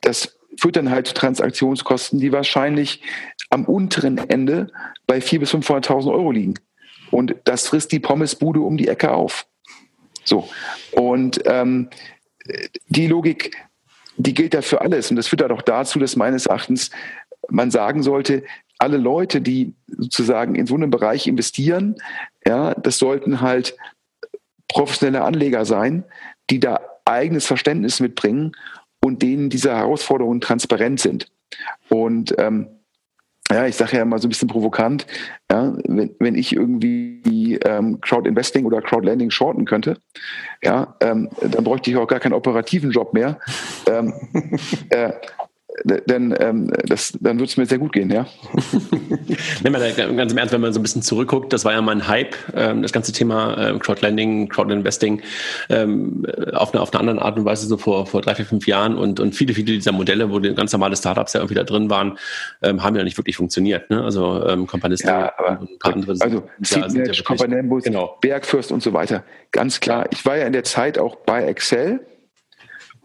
[0.01, 3.01] das führt dann halt zu Transaktionskosten, die wahrscheinlich
[3.49, 4.67] am unteren Ende
[5.07, 6.55] bei 400.000 bis 500.000 Euro liegen.
[7.09, 9.45] Und das frisst die Pommesbude um die Ecke auf.
[10.23, 10.49] So.
[10.91, 11.89] Und ähm,
[12.87, 13.55] die Logik
[14.17, 15.09] die gilt da für alles.
[15.09, 16.91] Und das führt dann auch dazu, dass meines Erachtens
[17.49, 18.43] man sagen sollte,
[18.77, 21.95] alle Leute, die sozusagen in so einem Bereich investieren,
[22.45, 23.75] ja, das sollten halt
[24.67, 26.03] professionelle Anleger sein,
[26.49, 28.53] die da eigenes Verständnis mitbringen
[29.03, 31.27] und denen diese Herausforderungen transparent sind.
[31.89, 32.67] Und ähm,
[33.51, 35.05] ja, ich sage ja immer so ein bisschen provokant,
[35.51, 39.97] ja, wenn, wenn ich irgendwie ähm, Crowd Investing oder Crowd Lending shorten könnte,
[40.63, 43.39] ja, ähm, dann bräuchte ich auch gar keinen operativen Job mehr.
[43.87, 44.13] ähm,
[44.89, 45.11] äh,
[45.83, 48.27] denn ähm, das, dann wird es mir sehr gut gehen, ja.
[49.63, 51.81] Nehmen wir da ganz im Ernst, wenn man so ein bisschen zurückguckt, das war ja
[51.81, 55.21] mal ein Hype, ähm, das ganze Thema ähm, Crowdlending, Crowdinvesting
[55.69, 58.67] ähm, auf, eine, auf eine andere Art und Weise so vor, vor drei, vier, fünf
[58.67, 61.63] Jahren und, und viele, viele dieser Modelle, wo die ganz normale Startups ja irgendwie da
[61.63, 62.17] drin waren,
[62.61, 63.89] ähm, haben ja nicht wirklich funktioniert.
[63.89, 64.03] Ne?
[64.03, 66.15] Also ähm, Companista ja, aber, und ein paar andere.
[66.19, 68.17] Also Seedmatch, ja Companembus, genau.
[68.21, 69.23] Bergfürst und so weiter.
[69.51, 70.07] Ganz klar.
[70.11, 72.01] Ich war ja in der Zeit auch bei Excel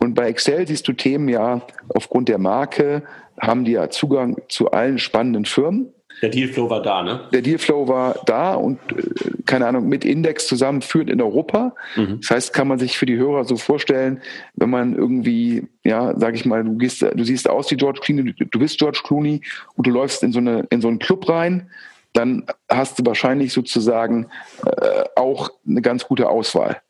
[0.07, 3.03] und bei Excel siehst du Themen ja aufgrund der Marke,
[3.41, 5.93] haben die ja Zugang zu allen spannenden Firmen.
[6.23, 7.29] Der Dealflow war da, ne?
[7.33, 9.03] Der Dealflow war da und äh,
[9.45, 11.75] keine Ahnung, mit Index zusammen führt in Europa.
[11.97, 12.21] Mhm.
[12.21, 14.23] Das heißt, kann man sich für die Hörer so vorstellen,
[14.55, 18.33] wenn man irgendwie, ja, sag ich mal, du gehst, du siehst aus wie George Clooney,
[18.33, 19.43] du bist George Clooney
[19.75, 21.69] und du läufst in so eine, in so einen Club rein,
[22.13, 24.29] dann hast du wahrscheinlich sozusagen
[24.65, 26.81] äh, auch eine ganz gute Auswahl.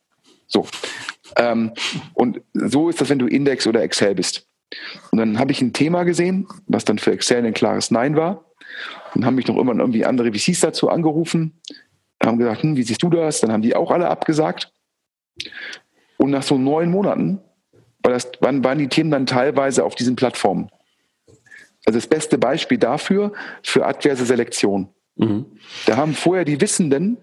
[0.46, 0.66] So.
[1.36, 1.72] Ähm,
[2.14, 4.46] und so ist das, wenn du Index oder Excel bist.
[5.10, 8.44] Und dann habe ich ein Thema gesehen, was dann für Excel ein klares Nein war.
[9.14, 11.60] Und haben mich noch immer irgendwie andere VCs dazu angerufen,
[12.22, 13.40] haben gesagt, hm, wie siehst du das?
[13.40, 14.72] Dann haben die auch alle abgesagt.
[16.18, 17.40] Und nach so neun Monaten
[18.02, 20.70] war das, wann waren die Themen dann teilweise auf diesen Plattformen.
[21.84, 24.88] Also das beste Beispiel dafür, für adverse Selektion.
[25.16, 25.46] Mhm.
[25.86, 27.18] Da haben vorher die Wissenden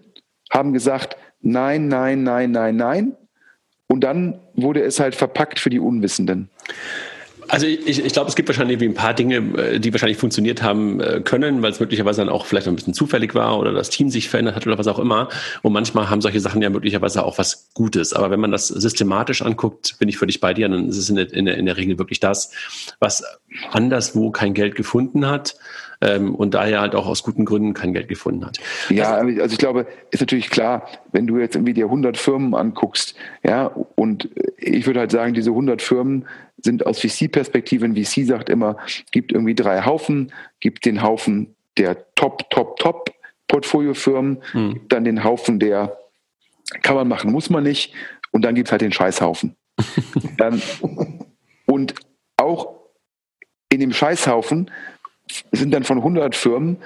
[0.50, 3.16] haben gesagt, nein, nein, nein, nein, nein.
[3.86, 6.48] Und dann wurde es halt verpackt für die Unwissenden.
[7.48, 11.00] Also ich, ich glaube, es gibt wahrscheinlich ein paar Dinge, äh, die wahrscheinlich funktioniert haben
[11.00, 14.08] äh, können, weil es möglicherweise dann auch vielleicht ein bisschen zufällig war oder das Team
[14.10, 15.28] sich verändert hat oder was auch immer.
[15.62, 18.12] Und manchmal haben solche Sachen ja möglicherweise auch was Gutes.
[18.12, 21.16] Aber wenn man das systematisch anguckt, bin ich völlig bei dir, dann ist es in
[21.16, 22.50] der, in der, in der Regel wirklich das,
[22.98, 23.22] was
[23.72, 25.56] anderswo kein Geld gefunden hat
[26.00, 28.58] ähm, und daher halt auch aus guten Gründen kein Geld gefunden hat.
[28.88, 32.54] Ja, also, also ich glaube, ist natürlich klar, wenn du jetzt irgendwie dir 100 Firmen
[32.54, 36.26] anguckst, ja, und ich würde halt sagen, diese 100 Firmen
[36.58, 38.76] sind aus VC-Perspektive, ein VC sagt immer,
[39.10, 43.10] gibt irgendwie drei Haufen, gibt den Haufen der Top, Top, Top
[43.48, 44.80] Portfoliofirmen, hm.
[44.88, 45.96] dann den Haufen der
[46.82, 47.92] kann man machen, muss man nicht,
[48.30, 49.54] und dann gibt es halt den Scheißhaufen.
[50.40, 50.62] ähm,
[51.66, 51.94] und
[52.36, 52.74] auch
[53.70, 54.70] in dem Scheißhaufen
[55.52, 56.78] sind dann von 100 Firmen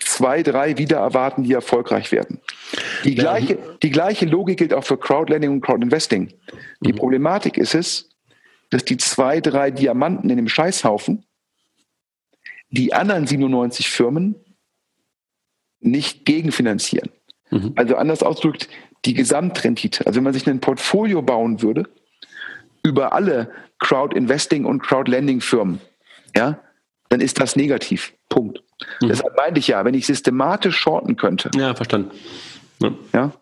[0.00, 2.40] zwei, drei wieder erwarten, die erfolgreich werden.
[3.04, 6.32] Die gleiche, die gleiche Logik gilt auch für Crowdlending und Crowdinvesting.
[6.80, 6.96] Die mhm.
[6.96, 8.08] Problematik ist es,
[8.70, 11.24] dass die zwei, drei Diamanten in dem Scheißhaufen
[12.70, 14.34] die anderen 97 Firmen
[15.80, 17.10] nicht gegenfinanzieren.
[17.50, 17.72] Mhm.
[17.76, 18.68] Also anders ausgedrückt,
[19.04, 20.06] die Gesamtrendite.
[20.06, 21.88] Also wenn man sich ein Portfolio bauen würde
[22.82, 25.80] über alle Crowd-Investing und Crowd-Lending-Firmen,
[26.36, 26.60] ja,
[27.08, 28.14] dann ist das negativ.
[28.28, 28.62] Punkt.
[29.00, 29.08] Mhm.
[29.08, 31.50] Deshalb meinte ich ja, wenn ich systematisch shorten könnte.
[31.56, 32.10] Ja, verstanden.
[32.80, 32.92] Ja.
[33.12, 33.32] ja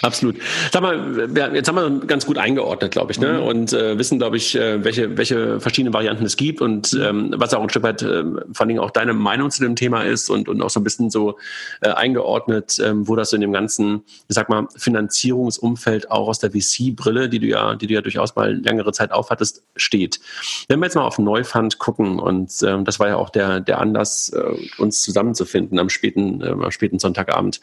[0.00, 0.36] Absolut.
[0.72, 3.34] Sag mal, jetzt haben wir ganz gut eingeordnet, glaube ich, ne?
[3.34, 3.42] Mhm.
[3.42, 7.02] und äh, wissen, glaube ich, äh, welche, welche verschiedenen Varianten es gibt und mhm.
[7.02, 9.76] ähm, was auch ein Stück weit äh, vor allen Dingen auch deine Meinung zu dem
[9.76, 11.38] Thema ist und, und auch so ein bisschen so
[11.80, 16.38] äh, eingeordnet, ähm, wo das so in dem ganzen, ich sag mal, Finanzierungsumfeld auch aus
[16.38, 20.20] der VC-Brille, die du ja, die du ja durchaus mal längere Zeit aufhattest, steht.
[20.68, 23.78] Wenn wir jetzt mal auf Neufund gucken und ähm, das war ja auch der, der
[23.78, 24.42] Anlass, äh,
[24.78, 27.60] uns zusammenzufinden am späten, äh, am späten Sonntagabend.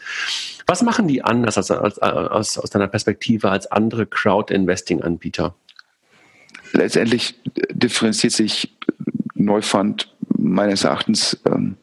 [0.67, 5.55] Was machen die anders als, als aus, aus deiner Perspektive als andere Crowd-Investing-Anbieter?
[6.73, 7.35] Letztendlich
[7.71, 8.77] differenziert sich
[9.33, 11.77] Neufund meines Erachtens ähm,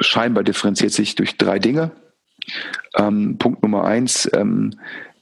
[0.00, 1.92] scheinbar differenziert sich durch drei Dinge.
[2.96, 4.72] Ähm, Punkt Nummer eins, ähm,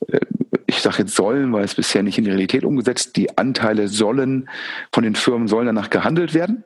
[0.09, 0.21] äh,
[0.67, 4.49] ich sage jetzt sollen, weil es bisher nicht in die Realität umgesetzt, die Anteile sollen
[4.93, 6.65] von den Firmen sollen danach gehandelt werden.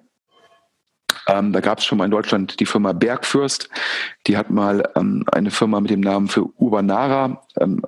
[1.29, 3.69] Ähm, da gab es schon mal in Deutschland die Firma Bergfürst.
[4.27, 7.83] Die hat mal ähm, eine Firma mit dem Namen für Urbanara, ähm,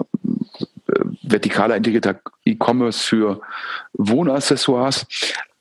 [0.89, 3.41] äh, vertikaler integrierter E-Commerce für
[3.95, 5.07] Wohnaccessoires,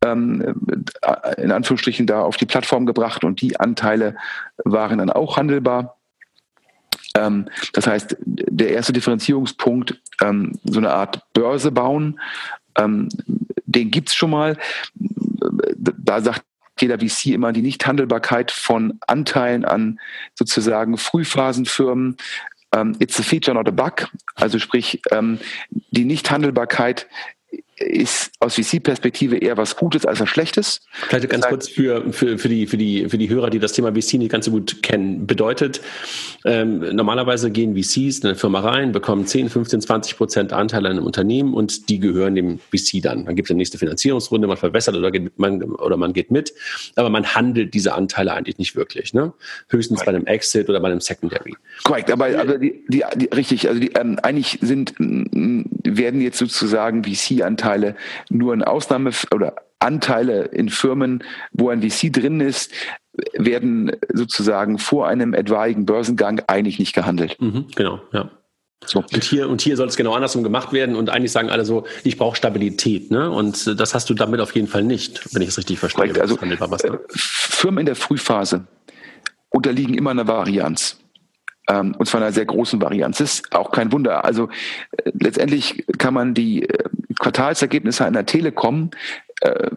[0.03, 0.55] ähm,
[1.01, 4.15] äh, in Anführungsstrichen da auf die Plattform gebracht und die Anteile
[4.63, 5.97] waren dann auch handelbar.
[7.15, 12.19] Ähm, das heißt, der erste Differenzierungspunkt, ähm, so eine Art Börse bauen,
[12.75, 14.57] den gibt's schon mal.
[14.95, 16.43] Da sagt
[16.79, 19.99] jeder VC immer die Nichthandelbarkeit von Anteilen an
[20.35, 22.17] sozusagen Frühphasenfirmen.
[22.73, 24.09] Ähm, it's a feature, not a bug.
[24.35, 27.07] Also sprich, ähm, die Nichthandelbarkeit
[27.77, 30.81] ist aus VC-Perspektive eher was Gutes als was Schlechtes.
[30.91, 33.93] Vielleicht ganz kurz für, für, für, die, für, die, für die Hörer, die das Thema
[33.93, 35.25] VC nicht ganz so gut kennen.
[35.25, 35.81] Bedeutet,
[36.45, 40.97] ähm, normalerweise gehen VCs in eine Firma rein, bekommen 10, 15, 20 Prozent Anteile an
[40.97, 43.25] einem Unternehmen und die gehören dem VC dann.
[43.25, 46.53] Dann gibt es eine nächste Finanzierungsrunde, man verwässert oder, geht, man, oder man geht mit,
[46.95, 49.13] aber man handelt diese Anteile eigentlich nicht wirklich.
[49.13, 49.33] Ne?
[49.69, 50.11] Höchstens Correct.
[50.11, 51.55] bei einem Exit oder bei einem Secondary.
[51.83, 57.03] Korrekt, aber, aber die, die, die, richtig, also die, ähm, eigentlich sind, werden jetzt sozusagen
[57.03, 57.95] VC-Anteile Anteile
[58.29, 62.71] nur in Ausnahme oder Anteile in Firmen, wo ein VC drin ist,
[63.33, 67.37] werden sozusagen vor einem etwaigen Börsengang eigentlich nicht gehandelt.
[67.39, 68.29] Mhm, genau, ja.
[68.85, 68.99] So.
[68.99, 71.85] Und hier, und hier soll es genau andersrum gemacht werden und eigentlich sagen alle so,
[72.03, 73.31] ich brauche Stabilität, ne?
[73.31, 76.11] Und das hast du damit auf jeden Fall nicht, wenn ich es richtig verstehe.
[76.11, 76.19] Korrekt.
[76.19, 78.67] Also, äh, Firmen in der Frühphase
[79.49, 80.99] unterliegen immer einer Varianz.
[81.69, 83.19] Ähm, und zwar einer sehr großen Varianz.
[83.19, 84.25] Das ist auch kein Wunder.
[84.25, 84.49] Also
[84.91, 86.83] äh, letztendlich kann man die äh,
[87.23, 88.91] Quartalsergebnisse einer Telekom
[89.41, 89.71] äh,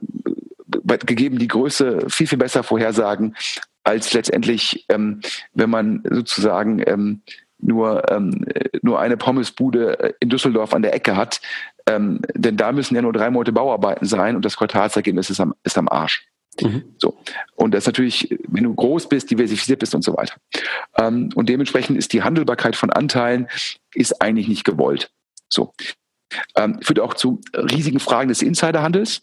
[1.07, 3.37] gegeben die Größe viel, viel besser vorhersagen,
[3.85, 5.21] als letztendlich, ähm,
[5.55, 7.23] wenn man sozusagen ähm,
[7.59, 8.45] nur, ähm,
[8.83, 11.41] nur eine Pommesbude äh, in Düsseldorf an der Ecke hat.
[11.89, 15.55] Ähm, denn da müssen ja nur drei Monate Bauarbeiten sein und das Quartalsergebnis ist am,
[15.63, 16.27] ist am Arsch.
[16.61, 16.95] Mhm.
[16.99, 17.17] So.
[17.55, 20.35] Und das ist natürlich, wenn du groß bist, diversifiziert bist und so weiter.
[20.99, 23.47] Ähm, und dementsprechend ist die Handelbarkeit von Anteilen
[23.95, 25.11] ist eigentlich nicht gewollt.
[25.49, 25.73] So.
[26.57, 29.23] Ähm, führt auch zu riesigen Fragen des Insiderhandels.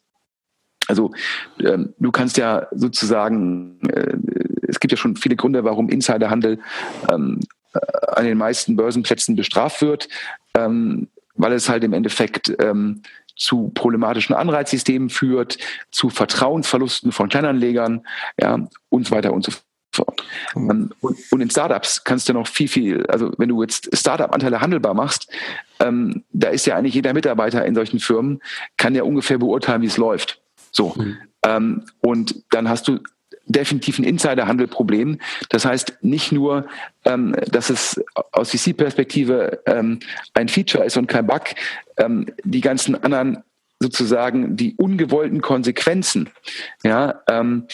[0.87, 1.11] Also
[1.59, 4.17] ähm, du kannst ja sozusagen, äh,
[4.67, 6.59] es gibt ja schon viele Gründe, warum Insiderhandel
[7.11, 7.39] ähm,
[7.73, 10.09] äh, an den meisten Börsenplätzen bestraft wird,
[10.55, 13.01] ähm, weil es halt im Endeffekt ähm,
[13.35, 15.57] zu problematischen Anreizsystemen führt,
[15.91, 18.05] zu Vertrauensverlusten von Kleinanlegern,
[18.39, 19.51] ja, und so weiter und so
[19.91, 20.23] fort.
[20.55, 20.93] Mhm.
[21.01, 24.93] Und, und, in Startups kannst du noch viel, viel, also wenn du jetzt Startup-Anteile handelbar
[24.93, 25.31] machst,
[25.83, 28.41] ähm, da ist ja eigentlich jeder Mitarbeiter in solchen Firmen,
[28.77, 30.41] kann ja ungefähr beurteilen, wie es läuft.
[30.71, 30.93] So.
[30.95, 31.17] Mhm.
[31.45, 32.99] Ähm, und dann hast du
[33.45, 35.19] definitiv ein Insiderhandelproblem.
[35.49, 36.65] Das heißt nicht nur,
[37.05, 39.99] ähm, dass es aus VC-Perspektive ähm,
[40.33, 41.43] ein Feature ist und kein Bug,
[41.97, 43.43] ähm, die ganzen anderen
[43.81, 46.29] sozusagen die ungewollten Konsequenzen,
[46.83, 47.67] ja, ähm,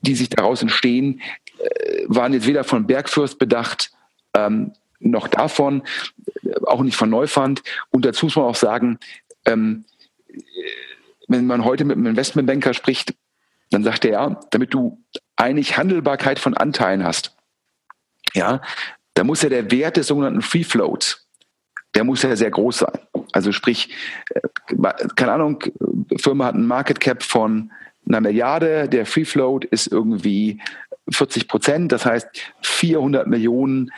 [0.00, 1.20] die sich daraus entstehen,
[1.58, 3.90] äh, waren jetzt weder von Bergfürst bedacht,
[4.34, 5.82] ähm, noch davon,
[6.44, 7.62] äh, auch nicht von Neufund.
[7.90, 8.98] Und dazu muss man auch sagen,
[9.44, 9.84] ähm,
[11.28, 13.14] wenn man heute mit einem Investmentbanker spricht,
[13.70, 15.02] dann sagt er, ja, damit du
[15.36, 17.36] eigentlich Handelbarkeit von Anteilen hast,
[18.34, 18.60] ja,
[19.14, 21.28] da muss ja der Wert des sogenannten Free Floats,
[21.94, 22.98] der muss ja sehr groß sein.
[23.32, 23.94] Also sprich,
[24.34, 24.40] äh,
[25.16, 25.62] keine Ahnung,
[26.16, 27.72] Firma hat einen Market Cap von
[28.08, 30.60] einer Milliarde, der Free Float ist irgendwie
[31.10, 32.28] 40 Prozent, das heißt
[32.62, 33.90] 400 Millionen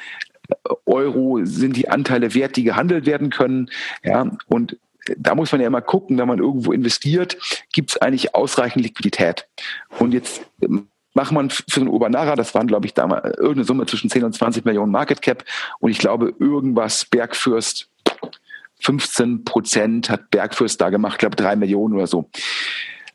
[0.86, 3.70] Euro sind die Anteile wert, die gehandelt werden können.
[4.04, 4.76] Ja, und
[5.16, 7.36] da muss man ja immer gucken, wenn man irgendwo investiert,
[7.72, 9.48] gibt es eigentlich ausreichend Liquidität.
[9.98, 10.42] Und jetzt
[11.14, 14.34] macht man für den Urbanara, das waren, glaube ich, damals irgendeine Summe zwischen 10 und
[14.34, 15.44] 20 Millionen Market Cap.
[15.80, 17.90] Und ich glaube, irgendwas Bergfürst,
[18.80, 22.28] 15 Prozent hat Bergfürst da gemacht, ich glaube drei Millionen oder so.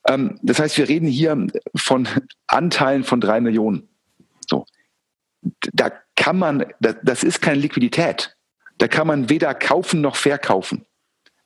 [0.08, 2.08] Ähm, das heißt, wir reden hier von
[2.47, 3.88] Anteilen von drei Millionen.
[4.50, 4.65] So.
[5.73, 8.36] Da kann man, das ist keine Liquidität.
[8.80, 10.86] Da kann man weder kaufen noch verkaufen.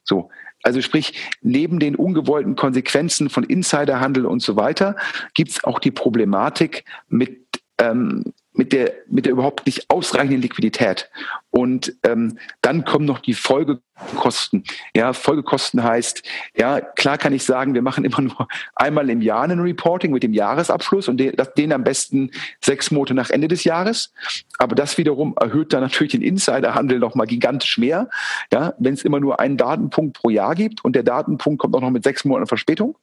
[0.03, 0.31] So.
[0.63, 4.95] Also sprich, neben den ungewollten Konsequenzen von Insiderhandel und so weiter,
[5.33, 7.47] gibt es auch die Problematik mit
[7.79, 11.09] ähm, mit der, mit der überhaupt nicht ausreichenden Liquidität.
[11.51, 14.63] Und ähm, dann kommen noch die Folgekosten.
[14.95, 16.23] Ja, Folgekosten heißt,
[16.57, 20.23] ja, klar kann ich sagen, wir machen immer nur einmal im Jahr einen Reporting mit
[20.23, 22.31] dem Jahresabschluss und den, den am besten
[22.63, 24.13] sechs Monate nach Ende des Jahres.
[24.57, 28.09] Aber das wiederum erhöht dann natürlich den Insiderhandel nochmal gigantisch mehr.
[28.51, 31.81] Ja, wenn es immer nur einen Datenpunkt pro Jahr gibt und der Datenpunkt kommt auch
[31.81, 32.97] noch mit sechs Monaten Verspätung.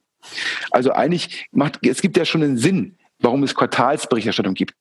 [0.70, 4.74] Also eigentlich macht, es gibt ja schon einen Sinn, warum es Quartalsberichterstattung gibt.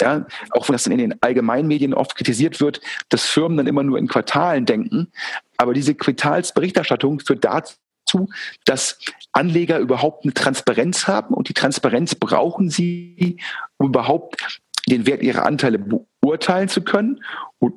[0.00, 3.98] Ja, auch wenn das in den Allgemeinmedien oft kritisiert wird, dass Firmen dann immer nur
[3.98, 5.12] in Quartalen denken.
[5.56, 8.28] Aber diese Quartalsberichterstattung führt dazu,
[8.64, 8.98] dass
[9.32, 13.36] Anleger überhaupt eine Transparenz haben und die Transparenz brauchen sie,
[13.76, 15.78] um überhaupt den Wert ihrer Anteile
[16.20, 17.22] beurteilen zu können.
[17.58, 17.74] Und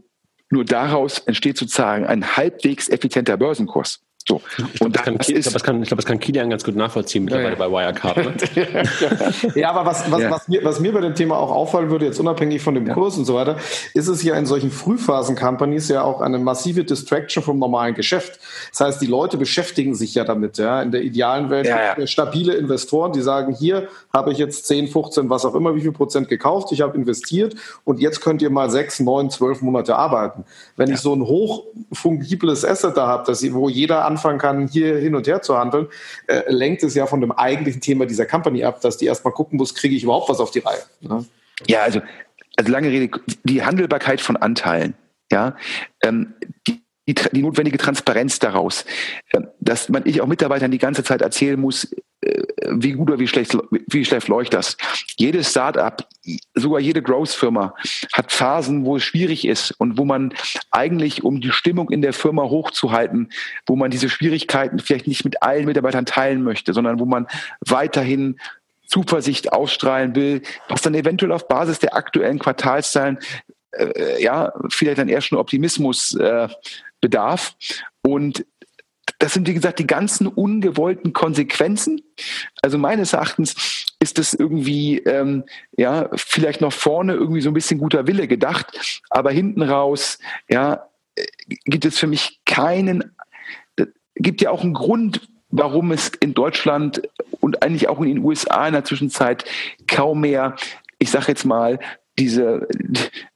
[0.49, 4.01] nur daraus entsteht sozusagen ein halbwegs effizienter Börsenkurs.
[4.25, 4.41] So.
[4.57, 7.67] Ich glaube, das, glaub, das, glaub, das kann Kilian ganz gut nachvollziehen mittlerweile ja, ja.
[7.67, 8.17] bei Wirecard.
[8.55, 8.83] Ne?
[9.55, 10.31] ja, aber was, was, ja.
[10.31, 13.17] was, mir, was mir bei dem Thema auch auffallen würde, jetzt unabhängig von dem Kurs
[13.17, 13.57] und so weiter,
[13.93, 18.39] ist es ja in solchen Frühphasen-Companies ja auch eine massive Distraction vom normalen Geschäft.
[18.71, 20.57] Das heißt, die Leute beschäftigen sich ja damit.
[20.57, 20.81] Ja?
[20.81, 25.29] In der idealen Welt ja, stabile Investoren, die sagen, hier habe ich jetzt 10, 15,
[25.29, 28.69] was auch immer, wie viel Prozent gekauft, ich habe investiert und jetzt könnt ihr mal
[28.69, 30.45] 6, 9, 12 Monate arbeiten.
[30.77, 35.27] Wenn ich so ein hochfungibles Asset da habe, wo jeder anfangen kann, hier hin und
[35.27, 35.87] her zu handeln,
[36.27, 39.57] äh, lenkt es ja von dem eigentlichen Thema dieser Company ab, dass die erstmal gucken
[39.57, 40.83] muss, kriege ich überhaupt was auf die Reihe.
[41.01, 41.25] Ne?
[41.67, 42.01] Ja, also,
[42.55, 44.95] also lange Rede, die Handelbarkeit von Anteilen,
[45.31, 45.55] ja,
[46.03, 46.33] ähm,
[46.67, 48.85] die, die, die, notwendige Transparenz daraus,
[49.31, 51.91] äh, dass man ich auch Mitarbeitern die ganze Zeit erzählen muss,
[52.21, 54.77] äh, wie gut oder wie schlecht, wie schlecht läuft das.
[55.17, 56.07] Jedes Startup,
[56.53, 57.75] sogar jede Growth-Firma
[58.13, 60.33] hat Phasen, wo es schwierig ist und wo man
[60.71, 63.31] eigentlich, um die Stimmung in der Firma hochzuhalten,
[63.65, 67.27] wo man diese Schwierigkeiten vielleicht nicht mit allen Mitarbeitern teilen möchte, sondern wo man
[67.59, 68.39] weiterhin
[68.87, 73.17] Zuversicht ausstrahlen will, was dann eventuell auf Basis der aktuellen Quartalszahlen
[73.71, 76.47] äh, ja vielleicht dann eher schon Optimismus äh,
[77.03, 77.55] bedarf.
[78.01, 78.45] Und
[79.19, 82.01] das sind, wie gesagt, die ganzen ungewollten Konsequenzen.
[82.61, 85.43] Also meines Erachtens ist das irgendwie, ähm,
[85.77, 90.89] ja, vielleicht noch vorne irgendwie so ein bisschen guter Wille gedacht, aber hinten raus, ja,
[91.65, 93.15] gibt es für mich keinen,
[94.15, 97.01] gibt ja auch einen Grund, warum es in Deutschland
[97.39, 99.45] und eigentlich auch in den USA in der Zwischenzeit
[99.87, 100.55] kaum mehr,
[100.99, 101.79] ich sage jetzt mal,
[102.19, 102.67] diese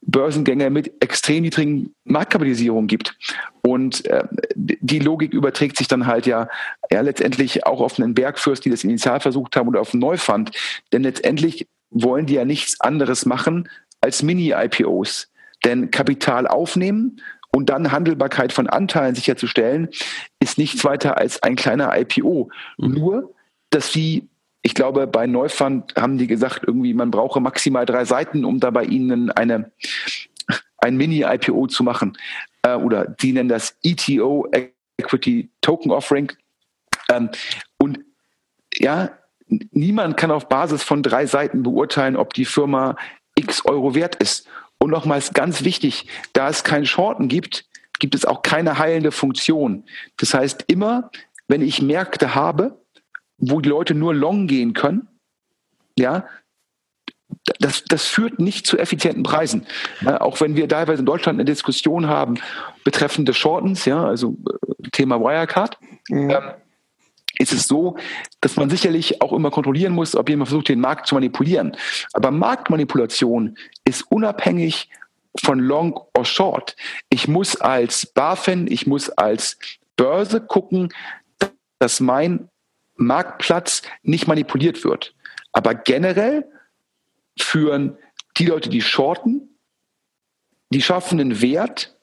[0.01, 3.15] Börsengänge mit extrem niedrigen Marktkapitalisierungen gibt.
[3.61, 4.23] Und äh,
[4.55, 6.47] die Logik überträgt sich dann halt ja,
[6.91, 10.51] ja letztendlich auch auf einen Bergfürst, die das initial versucht haben, oder auf einen Neufund.
[10.93, 13.69] Denn letztendlich wollen die ja nichts anderes machen
[14.01, 15.31] als Mini-IPOs.
[15.65, 17.19] Denn Kapital aufnehmen
[17.51, 19.89] und dann Handelbarkeit von Anteilen sicherzustellen,
[20.39, 22.51] ist nichts weiter als ein kleiner IPO.
[22.77, 22.93] Mhm.
[22.93, 23.33] Nur,
[23.71, 24.29] dass sie
[24.67, 28.69] ich glaube, bei Neufund haben die gesagt, irgendwie, man brauche maximal drei Seiten, um da
[28.69, 29.71] bei ihnen eine,
[30.79, 32.17] ein Mini-IPO zu machen.
[32.63, 34.45] Äh, oder die nennen das ETO,
[34.97, 36.33] Equity Token Offering.
[37.09, 37.29] Ähm,
[37.77, 37.99] und
[38.73, 39.11] ja,
[39.47, 42.97] niemand kann auf Basis von drei Seiten beurteilen, ob die Firma
[43.35, 44.49] x Euro wert ist.
[44.79, 47.63] Und nochmals ganz wichtig, da es kein Shorten gibt,
[47.99, 49.85] gibt es auch keine heilende Funktion.
[50.17, 51.09] Das heißt, immer,
[51.47, 52.81] wenn ich Märkte habe,
[53.37, 55.07] wo die Leute nur long gehen können,
[55.97, 56.25] ja,
[57.59, 59.65] das, das führt nicht zu effizienten Preisen.
[60.01, 62.35] Ja, auch wenn wir teilweise in Deutschland eine Diskussion haben
[62.83, 65.77] betreffend des Shortens, ja, also äh, Thema Wirecard,
[66.09, 66.29] mhm.
[66.29, 66.43] ähm,
[67.39, 67.97] ist es so,
[68.41, 71.77] dass man sicherlich auch immer kontrollieren muss, ob jemand versucht, den Markt zu manipulieren.
[72.13, 74.89] Aber Marktmanipulation ist unabhängig
[75.43, 76.75] von Long or Short.
[77.09, 79.59] Ich muss als BaFin, ich muss als
[79.95, 80.91] Börse gucken,
[81.79, 82.49] dass mein
[82.97, 85.15] Marktplatz nicht manipuliert wird.
[85.51, 86.45] Aber generell
[87.39, 87.97] führen
[88.37, 89.57] die Leute, die shorten,
[90.71, 91.97] die schaffen einen Wert,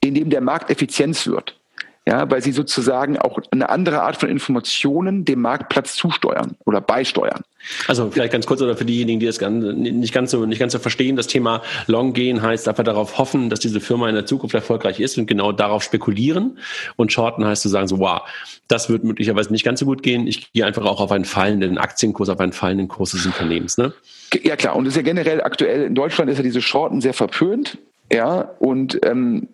[0.00, 1.61] in dem der Markt Effizienz wird
[2.06, 7.42] ja, weil sie sozusagen auch eine andere Art von Informationen dem Marktplatz zusteuern oder beisteuern.
[7.86, 10.80] Also vielleicht ganz kurz oder für diejenigen, die das nicht ganz so nicht ganz so
[10.80, 14.52] verstehen, das Thema Long gehen heißt einfach darauf hoffen, dass diese Firma in der Zukunft
[14.54, 16.58] erfolgreich ist und genau darauf spekulieren.
[16.96, 18.22] Und Shorten heißt zu sagen so, wow,
[18.66, 20.26] das wird möglicherweise nicht ganz so gut gehen.
[20.26, 23.78] Ich gehe einfach auch auf einen fallenden Aktienkurs, auf einen fallenden Kurs des Unternehmens.
[23.78, 23.92] Ne?
[24.42, 27.14] Ja klar, und das ist ja generell aktuell in Deutschland ist ja diese Shorten sehr
[27.14, 27.78] verpönt.
[28.12, 29.48] Ja, und ähm,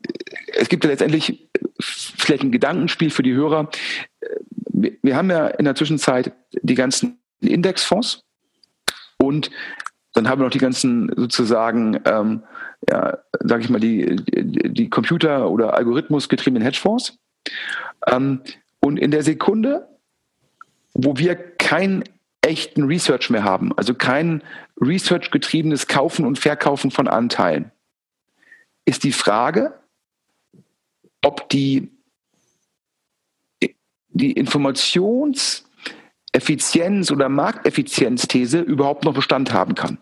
[0.56, 1.48] es gibt ja letztendlich
[1.80, 3.70] vielleicht ein Gedankenspiel für die Hörer.
[4.70, 6.32] Wir, wir haben ja in der Zwischenzeit
[6.62, 8.24] die ganzen Indexfonds
[9.18, 9.50] und
[10.12, 12.42] dann haben wir noch die ganzen sozusagen, ähm,
[12.90, 17.16] ja, sage ich mal, die, die, die Computer- oder Algorithmusgetriebenen Hedgefonds.
[18.08, 18.40] Ähm,
[18.80, 19.88] und in der Sekunde,
[20.94, 22.02] wo wir keinen
[22.40, 24.42] echten Research mehr haben, also kein
[24.80, 27.70] Research-getriebenes Kaufen und Verkaufen von Anteilen,
[28.88, 29.78] ist die Frage,
[31.22, 31.92] ob die,
[34.08, 39.98] die Informationseffizienz oder Markteffizienzthese überhaupt noch Bestand haben kann.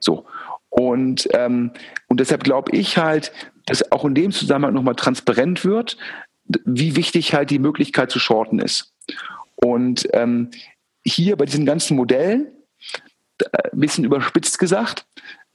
[0.00, 0.26] So.
[0.70, 1.70] Und, ähm,
[2.08, 3.30] und deshalb glaube ich halt,
[3.66, 5.96] dass auch in dem Zusammenhang nochmal transparent wird,
[6.64, 8.92] wie wichtig halt die Möglichkeit zu shorten ist.
[9.54, 10.50] Und ähm,
[11.06, 12.48] hier bei diesen ganzen Modellen,
[13.40, 15.06] ein äh, bisschen überspitzt gesagt,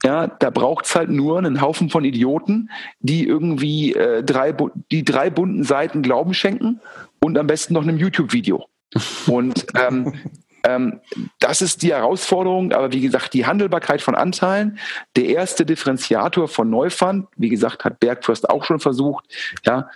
[0.04, 2.70] ja, da braucht's halt nur einen Haufen von Idioten,
[3.00, 4.56] die irgendwie äh, drei,
[4.92, 6.80] die drei bunten Seiten Glauben schenken
[7.20, 8.66] und am besten noch einem YouTube-Video.
[9.28, 10.16] Und ähm,
[10.64, 11.00] ähm,
[11.40, 14.80] das ist die Herausforderung, aber wie gesagt, die Handelbarkeit von Anteilen,
[15.16, 19.26] der erste Differenziator von Neufund, wie gesagt, hat Bergfirst auch schon versucht,
[19.66, 19.90] ja,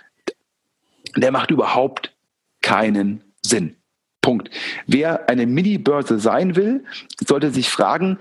[1.16, 2.14] der macht überhaupt
[2.62, 3.76] keinen Sinn.
[4.20, 4.48] Punkt.
[4.86, 6.84] Wer eine Mini-Börse sein will,
[7.26, 8.18] sollte sich fragen,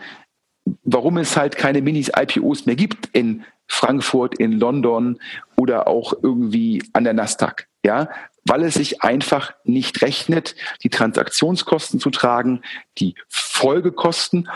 [0.83, 5.19] warum es halt keine Minis-IPOs mehr gibt in Frankfurt, in London
[5.57, 7.67] oder auch irgendwie an der Nasdaq.
[7.85, 8.09] Ja,
[8.45, 12.61] weil es sich einfach nicht rechnet, die Transaktionskosten zu tragen,
[12.97, 14.49] die Folgekosten,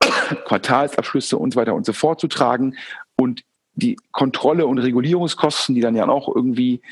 [0.44, 2.76] Quartalsabschlüsse und so weiter und so fort zu tragen
[3.16, 3.42] und
[3.74, 6.82] die Kontrolle und Regulierungskosten, die dann ja auch irgendwie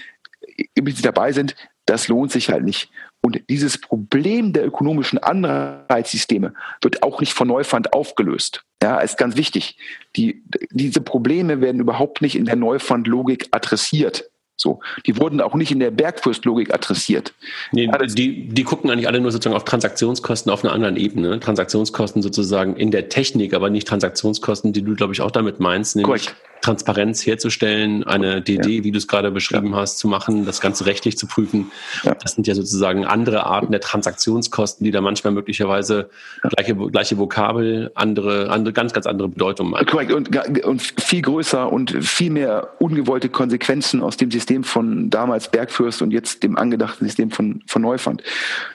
[1.03, 1.57] dabei sind,
[1.87, 2.91] das lohnt sich halt nicht.
[3.21, 8.65] Und dieses Problem der ökonomischen Anreizsysteme wird auch nicht von Neufund aufgelöst.
[8.83, 9.77] Ja, ist ganz wichtig.
[10.17, 14.31] Die, diese Probleme werden überhaupt nicht in der Neufund-Logik adressiert.
[14.61, 17.33] So, die wurden auch nicht in der Bergfürst-Logik adressiert.
[17.71, 21.39] Nee, die, die gucken eigentlich alle nur sozusagen auf Transaktionskosten auf einer anderen Ebene.
[21.39, 26.03] Transaktionskosten sozusagen in der Technik, aber nicht Transaktionskosten, die du, glaube ich, auch damit meinst,
[26.03, 26.35] Correct.
[26.61, 28.85] Transparenz herzustellen, eine DD, ja.
[28.85, 29.79] wie du es gerade beschrieben ja.
[29.79, 31.71] hast, zu machen, das Ganze rechtlich zu prüfen.
[32.03, 32.15] Ja.
[32.15, 36.11] Das sind ja sozusagen andere Arten der Transaktionskosten, die da manchmal möglicherweise
[36.43, 39.87] gleiche, gleiche Vokabel, andere, andere, ganz, ganz andere Bedeutung haben.
[39.87, 40.13] Korrekt.
[40.13, 46.03] Und, und viel größer und viel mehr ungewollte Konsequenzen aus dem System von damals Bergfürst
[46.03, 48.23] und jetzt dem angedachten System von, von Neufund.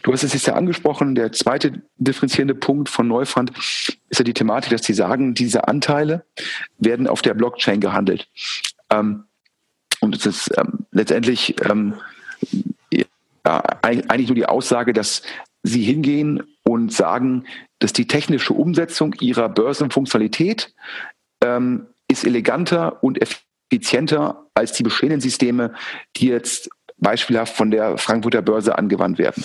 [0.03, 3.51] Du hast es jetzt ja angesprochen, der zweite differenzierende Punkt von Neufund
[4.13, 6.23] ist ja die Thematik, dass sie sagen, diese Anteile
[6.77, 8.27] werden auf der Blockchain gehandelt.
[8.89, 9.23] Ähm,
[10.01, 11.95] und es ist ähm, letztendlich ähm,
[13.45, 15.23] ja, eigentlich nur die Aussage, dass
[15.63, 17.45] sie hingehen und sagen,
[17.79, 20.73] dass die technische Umsetzung ihrer Börsenfunktionalität
[21.41, 25.73] ähm, ist eleganter und effizienter als die bestehenden Systeme,
[26.17, 26.69] die jetzt
[27.03, 29.43] beispielhaft von der Frankfurter Börse angewandt werden.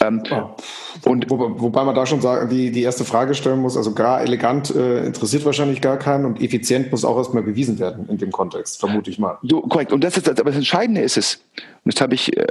[0.00, 1.10] Ähm, oh.
[1.10, 4.22] und Wo, wobei man da schon sagen, die, die erste Frage stellen muss, also gar
[4.22, 8.32] elegant äh, interessiert wahrscheinlich gar keinen und effizient muss auch erstmal bewiesen werden in dem
[8.32, 9.38] Kontext, vermute ich mal.
[9.42, 9.92] Du, korrekt.
[9.92, 11.40] Und das ist, aber das Entscheidende ist es,
[11.84, 12.46] und das habe ich äh,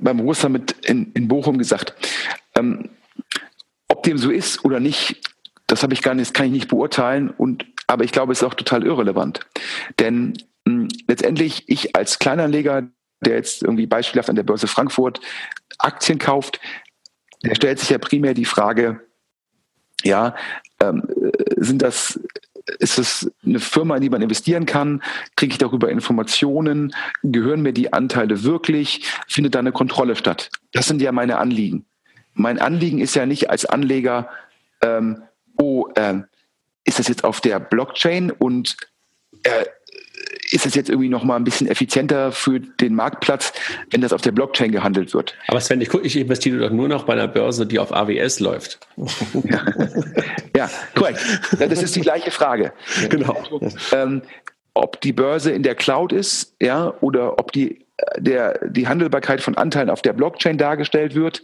[0.00, 1.94] beim Ruhrsummit in, in Bochum gesagt,
[2.54, 2.88] ähm,
[3.88, 5.20] ob dem so ist oder nicht,
[5.66, 8.42] das habe ich gar nicht, das kann ich nicht beurteilen und aber ich glaube, es
[8.42, 9.40] ist auch total irrelevant.
[9.98, 10.34] Denn
[10.64, 12.88] mh, letztendlich, ich als Kleinanleger,
[13.20, 15.20] der jetzt irgendwie beispielhaft an der Börse Frankfurt
[15.78, 16.60] Aktien kauft,
[17.42, 19.00] der stellt sich ja primär die Frage,
[20.02, 20.34] ja,
[20.80, 21.02] ähm,
[21.56, 22.20] sind das,
[22.78, 25.02] ist es eine Firma, in die man investieren kann?
[25.36, 26.94] Kriege ich darüber Informationen?
[27.22, 29.06] Gehören mir die Anteile wirklich?
[29.28, 30.50] Findet da eine Kontrolle statt?
[30.72, 31.86] Das sind ja meine Anliegen.
[32.34, 34.28] Mein Anliegen ist ja nicht als Anleger,
[34.82, 35.22] ähm,
[35.56, 36.20] oh, äh,
[36.84, 38.76] ist das jetzt auf der Blockchain und
[39.42, 39.64] äh,
[40.50, 43.52] ist es jetzt irgendwie noch mal ein bisschen effizienter für den Marktplatz,
[43.90, 45.34] wenn das auf der Blockchain gehandelt wird.
[45.48, 48.80] Aber Sven, ich, ich investiere doch nur noch bei einer Börse, die auf AWS läuft.
[49.44, 49.64] Ja,
[50.56, 51.20] ja korrekt.
[51.58, 52.72] Das ist die gleiche Frage.
[53.08, 53.36] Genau.
[53.92, 54.22] Ähm,
[54.74, 59.40] ob die Börse in der Cloud ist, ja, oder ob die, äh, der, die Handelbarkeit
[59.40, 61.42] von Anteilen auf der Blockchain dargestellt wird,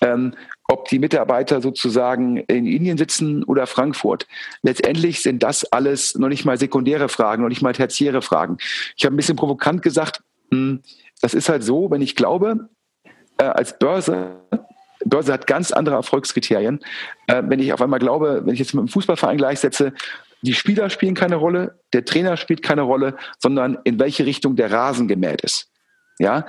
[0.00, 0.34] ähm,
[0.68, 4.26] ob die Mitarbeiter sozusagen in Indien sitzen oder Frankfurt.
[4.62, 8.58] Letztendlich sind das alles noch nicht mal sekundäre Fragen, noch nicht mal tertiäre Fragen.
[8.96, 10.82] Ich habe ein bisschen provokant gesagt, hm,
[11.20, 12.68] das ist halt so, wenn ich glaube,
[13.38, 14.40] äh, als Börse,
[15.04, 16.80] Börse hat ganz andere Erfolgskriterien.
[17.26, 19.92] Äh, wenn ich auf einmal glaube, wenn ich jetzt mit einem Fußballverein gleichsetze,
[20.42, 24.72] die Spieler spielen keine Rolle, der Trainer spielt keine Rolle, sondern in welche Richtung der
[24.72, 25.70] Rasen gemäht ist.
[26.18, 26.46] Ja,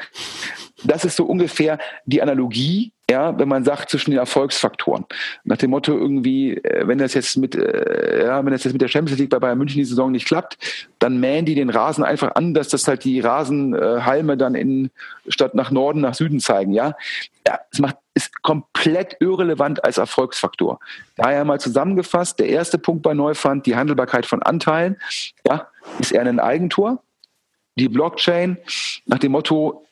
[0.83, 5.05] das ist so ungefähr die Analogie, ja, wenn man sagt zwischen den Erfolgsfaktoren.
[5.43, 8.81] Nach dem Motto irgendwie, äh, wenn das jetzt mit, äh, ja, wenn das jetzt mit
[8.81, 10.57] der Champions League bei Bayern München die Saison nicht klappt,
[10.99, 14.91] dann mähen die den Rasen einfach an, dass das halt die Rasenhalme dann in,
[15.27, 16.95] statt nach Norden, nach Süden zeigen, ja.
[17.45, 20.79] Ja, es macht, ist komplett irrelevant als Erfolgsfaktor.
[21.17, 24.95] Daher mal zusammengefasst, der erste Punkt bei Neufund, die Handelbarkeit von Anteilen,
[25.45, 25.67] ja,
[25.99, 27.03] ist eher ein Eigentor.
[27.75, 28.57] Die Blockchain
[29.05, 29.85] nach dem Motto,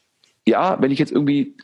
[0.45, 1.55] ja, wenn ich jetzt irgendwie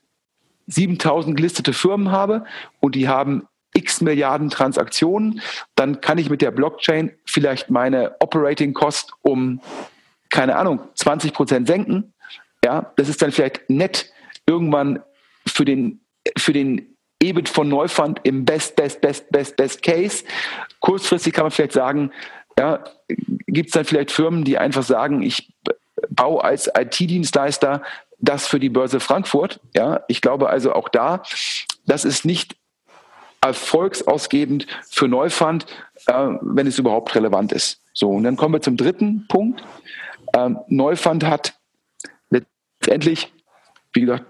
[0.68, 2.46] 7000 gelistete Firmen habe
[2.80, 5.42] und die haben x Milliarden Transaktionen,
[5.76, 9.62] dann kann ich mit der Blockchain vielleicht meine Operating Cost um,
[10.30, 12.14] keine Ahnung, 20 Prozent senken.
[12.64, 14.12] Ja, das ist dann vielleicht nett
[14.48, 15.04] irgendwann
[15.46, 16.02] für den,
[16.38, 20.24] für den EBIT von Neufund im Best, Best, Best, Best, Best Case.
[20.80, 22.12] Kurzfristig kann man vielleicht sagen,
[22.58, 25.54] ja, gibt es dann vielleicht Firmen, die einfach sagen, ich
[26.10, 27.82] baue als IT-Dienstleister
[28.26, 29.60] das für die Börse Frankfurt.
[29.76, 31.24] Ja, ich glaube also auch da,
[31.86, 32.56] das ist nicht
[33.42, 35.66] erfolgsausgebend für Neufund,
[36.08, 37.82] äh, wenn es überhaupt relevant ist.
[37.94, 39.64] So, und dann kommen wir zum dritten Punkt.
[40.36, 41.54] Ähm, Neufund hat
[42.30, 43.32] letztendlich,
[43.94, 44.26] wie gesagt,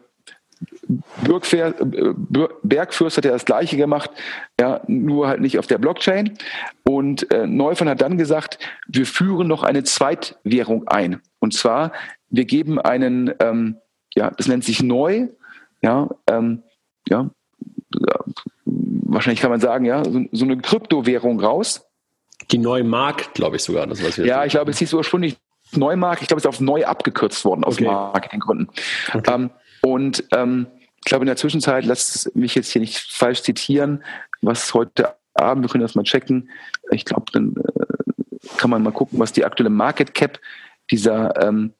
[2.63, 4.09] Bergfürst hat ja das Gleiche gemacht,
[4.59, 6.37] ja, nur halt nicht auf der Blockchain.
[6.83, 11.21] Und äh, Neufund hat dann gesagt, wir führen noch eine Zweitwährung ein.
[11.39, 11.91] Und zwar,
[12.29, 13.77] wir geben einen, ähm,
[14.15, 15.27] ja, das nennt sich neu,
[15.81, 16.63] ja, ähm,
[17.07, 17.29] ja,
[18.65, 21.85] wahrscheinlich kann man sagen, ja, so, so eine Kryptowährung raus.
[22.51, 25.37] Die neue Mark, glaube ich sogar, das was wir Ja, ich glaube, es hieß ursprünglich
[25.71, 27.85] Neumark, ich glaube, es ist auf neu abgekürzt worden aus okay.
[27.85, 28.69] Marketinggründen.
[29.13, 29.33] Okay.
[29.33, 29.49] Ähm,
[29.81, 34.03] und ähm, ich glaube, in der Zwischenzeit, lasst mich jetzt hier nicht falsch zitieren,
[34.41, 36.49] was heute Abend, wir können das mal checken.
[36.91, 40.39] Ich glaube, dann äh, kann man mal gucken, was die aktuelle Market Cap
[40.91, 41.73] dieser ähm,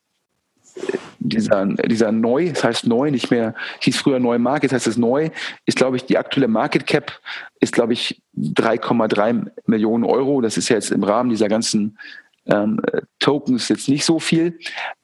[1.20, 4.98] dieser, dieser neu, das heißt neu, nicht mehr, hieß früher neue Market, das heißt es
[4.98, 5.30] neu,
[5.66, 7.20] ist, glaube ich, die aktuelle Market Cap
[7.60, 10.42] ist, glaube ich, 3,3 Millionen Euro.
[10.42, 11.98] Das ist ja jetzt im Rahmen dieser ganzen
[12.46, 12.82] ähm,
[13.20, 14.60] Tokens jetzt nicht so viel.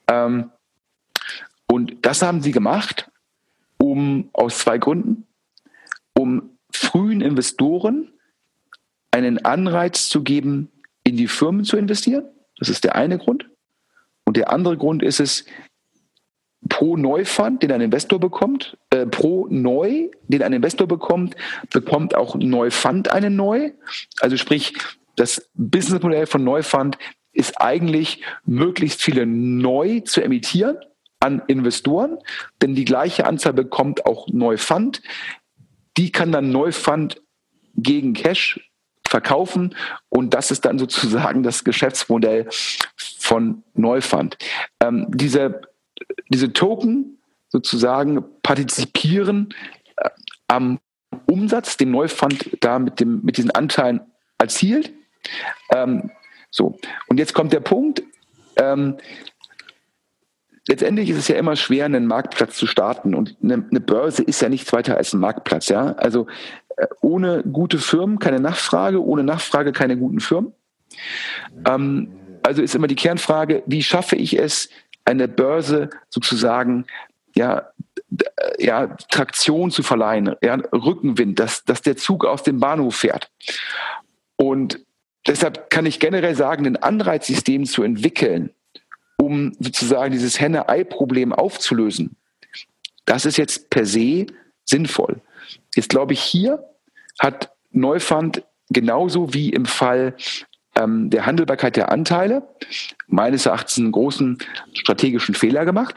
[0.07, 0.51] Ähm,
[1.67, 3.09] und das haben sie gemacht,
[3.77, 5.25] um aus zwei Gründen,
[6.13, 8.11] um frühen Investoren
[9.11, 10.69] einen Anreiz zu geben,
[11.03, 12.25] in die Firmen zu investieren.
[12.59, 13.50] Das ist der eine Grund.
[14.31, 15.43] Und der andere Grund ist es,
[16.69, 21.35] pro Neufund, den ein Investor bekommt, äh, pro Neu, den ein Investor bekommt,
[21.69, 23.71] bekommt auch Neufund einen Neu.
[24.21, 24.73] Also sprich,
[25.17, 26.97] das Businessmodell von Neufund
[27.33, 30.77] ist eigentlich, möglichst viele neu zu emittieren
[31.19, 32.17] an Investoren,
[32.61, 35.01] denn die gleiche Anzahl bekommt auch Neufund.
[35.97, 37.21] Die kann dann Neufund
[37.75, 38.70] gegen Cash
[39.11, 39.75] verkaufen
[40.09, 42.47] und das ist dann sozusagen das Geschäftsmodell
[42.95, 44.37] von Neufund.
[44.79, 45.61] Ähm, diese
[46.29, 47.17] diese Token
[47.49, 49.53] sozusagen partizipieren
[49.97, 50.09] äh,
[50.47, 50.79] am
[51.25, 54.01] Umsatz, den Neufund da mit, dem, mit diesen Anteilen
[54.37, 54.93] erzielt.
[55.73, 56.11] Ähm,
[56.49, 58.01] so, und jetzt kommt der Punkt.
[58.55, 58.97] Ähm,
[60.71, 63.13] letztendlich ist es ja immer schwer, einen Marktplatz zu starten.
[63.13, 65.67] Und eine, eine Börse ist ja nichts weiter als ein Marktplatz.
[65.67, 65.91] Ja?
[65.97, 66.27] Also
[66.77, 70.53] äh, ohne gute Firmen keine Nachfrage, ohne Nachfrage keine guten Firmen.
[71.67, 72.13] Ähm,
[72.43, 74.69] also ist immer die Kernfrage, wie schaffe ich es,
[75.03, 76.85] eine Börse sozusagen
[77.35, 77.69] ja,
[78.57, 83.29] ja, Traktion zu verleihen, ja, Rückenwind, dass, dass der Zug aus dem Bahnhof fährt.
[84.37, 84.79] Und
[85.27, 88.51] deshalb kann ich generell sagen, ein Anreizsystem zu entwickeln,
[89.21, 92.15] um sozusagen dieses Henne-Ei-Problem aufzulösen,
[93.05, 94.25] das ist jetzt per se
[94.65, 95.21] sinnvoll.
[95.75, 96.63] Jetzt glaube ich, hier
[97.19, 100.15] hat Neufund genauso wie im Fall
[100.75, 102.47] ähm, der Handelbarkeit der Anteile
[103.07, 104.39] meines Erachtens einen großen
[104.73, 105.95] strategischen Fehler gemacht.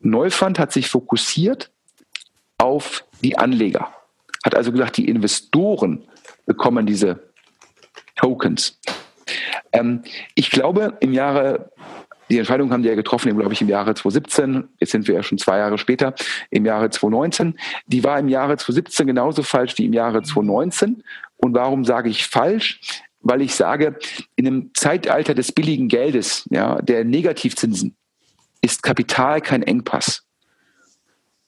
[0.00, 1.70] Neufund hat sich fokussiert
[2.56, 3.92] auf die Anleger,
[4.42, 6.04] hat also gesagt, die Investoren
[6.46, 7.30] bekommen diese
[8.16, 8.80] Tokens.
[9.72, 10.02] Ähm,
[10.34, 11.72] ich glaube, im Jahre,
[12.30, 15.22] die Entscheidung haben die ja getroffen, glaube ich, im Jahre 2017, jetzt sind wir ja
[15.22, 16.14] schon zwei Jahre später,
[16.50, 17.58] im Jahre 2019.
[17.86, 21.02] Die war im Jahre 2017 genauso falsch wie im Jahre 2019.
[21.36, 22.80] Und warum sage ich falsch?
[23.24, 23.98] weil ich sage,
[24.36, 27.96] in einem Zeitalter des billigen Geldes, ja, der Negativzinsen,
[28.60, 30.24] ist Kapital kein Engpass.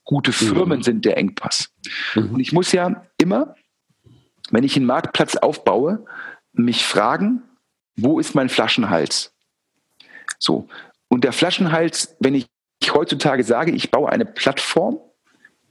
[0.05, 0.83] Gute Firmen mhm.
[0.83, 1.71] sind der Engpass.
[2.15, 2.31] Mhm.
[2.35, 3.55] Und ich muss ja immer,
[4.51, 6.05] wenn ich einen Marktplatz aufbaue,
[6.53, 7.43] mich fragen,
[7.97, 9.35] wo ist mein Flaschenhals?
[10.39, 10.69] So.
[11.09, 12.49] Und der Flaschenhals, wenn ich
[12.93, 14.99] heutzutage sage, ich baue eine Plattform,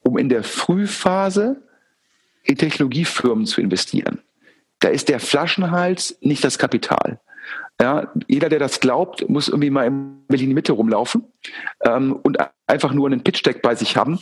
[0.02, 1.62] um in der Frühphase
[2.44, 4.22] in Technologiefirmen zu investieren
[4.86, 7.20] da ist der Flaschenhals nicht das Kapital.
[7.82, 11.26] Ja, jeder, der das glaubt, muss irgendwie mal in Berlin Mitte rumlaufen
[11.84, 12.38] ähm, und
[12.68, 14.20] einfach nur einen Pitch-Deck bei sich haben.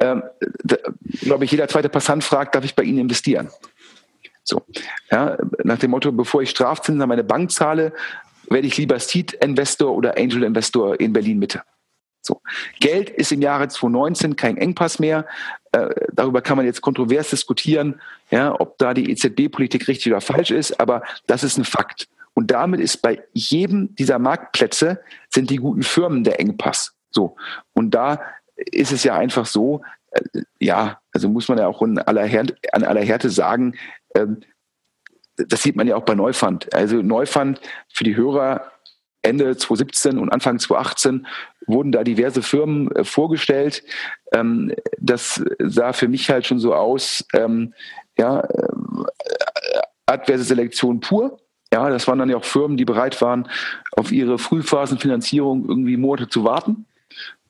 [0.00, 0.22] Ähm,
[1.20, 3.50] Glaube ich, jeder zweite Passant fragt, darf ich bei Ihnen investieren?
[4.42, 4.62] So,
[5.10, 7.92] ja, nach dem Motto, bevor ich Strafzinsen an meine Bank zahle,
[8.48, 11.62] werde ich lieber Seed-Investor oder Angel-Investor in Berlin Mitte.
[12.26, 12.42] So.
[12.80, 15.26] Geld ist im Jahre 2019 kein Engpass mehr.
[15.72, 20.50] Äh, darüber kann man jetzt kontrovers diskutieren, ja, ob da die EZB-Politik richtig oder falsch
[20.50, 22.08] ist, aber das ist ein Fakt.
[22.34, 26.94] Und damit ist bei jedem dieser Marktplätze sind die guten Firmen der Engpass.
[27.10, 27.36] So.
[27.72, 28.20] Und da
[28.56, 32.56] ist es ja einfach so, äh, ja, also muss man ja auch in aller Härte,
[32.72, 33.74] an aller Härte sagen,
[34.10, 34.26] äh,
[35.36, 36.72] das sieht man ja auch bei Neufund.
[36.74, 37.60] Also Neufund
[37.92, 38.72] für die Hörer
[39.22, 41.26] Ende 2017 und Anfang 2018
[41.66, 43.82] wurden da diverse Firmen äh, vorgestellt.
[44.32, 47.74] Ähm, das sah für mich halt schon so aus, ähm,
[48.16, 51.40] ja, äh, adverse Selektion pur.
[51.72, 53.48] Ja, das waren dann ja auch Firmen, die bereit waren,
[53.96, 56.86] auf ihre Frühphasenfinanzierung irgendwie Monate zu warten.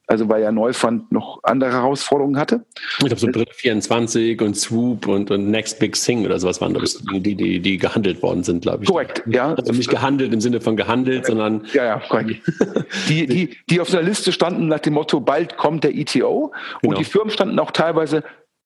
[0.09, 2.65] Also weil ja Neufund noch andere Herausforderungen hatte.
[2.99, 6.75] Ich glaube, so Brille 24 und Swoop und, und Next Big Thing oder sowas waren
[6.75, 8.89] das, die, die, die gehandelt worden sind, glaube ich.
[8.89, 9.55] Korrekt, ja.
[9.55, 11.67] Also nicht gehandelt im Sinne von gehandelt, sondern.
[11.73, 12.41] Ja, ja, korrekt.
[13.09, 16.53] die, die, die auf der Liste standen nach dem Motto, bald kommt der ETO.
[16.83, 16.99] Und genau.
[16.99, 18.23] die Firmen standen auch teilweise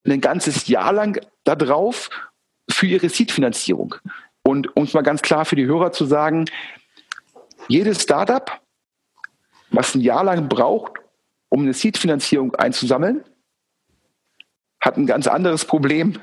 [0.07, 2.09] ein ganzes Jahr lang da drauf
[2.69, 3.95] für ihre Seed-Finanzierung.
[4.43, 6.45] Und um es mal ganz klar für die Hörer zu sagen,
[7.67, 8.59] jedes Startup,
[9.71, 11.00] was ein Jahr lang braucht,
[11.51, 13.23] um eine Seed-Finanzierung einzusammeln,
[14.79, 16.17] hat ein ganz anderes Problem,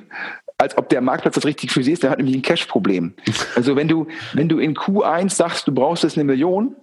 [0.56, 2.02] als ob der Marktplatz das richtig für sie ist.
[2.02, 3.14] Der hat nämlich ein Cash-Problem.
[3.54, 6.74] Also wenn du, wenn du in Q1 sagst, du brauchst jetzt eine Million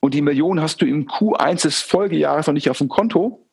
[0.00, 3.46] und die Million hast du im Q1 des Folgejahres noch nicht auf dem Konto,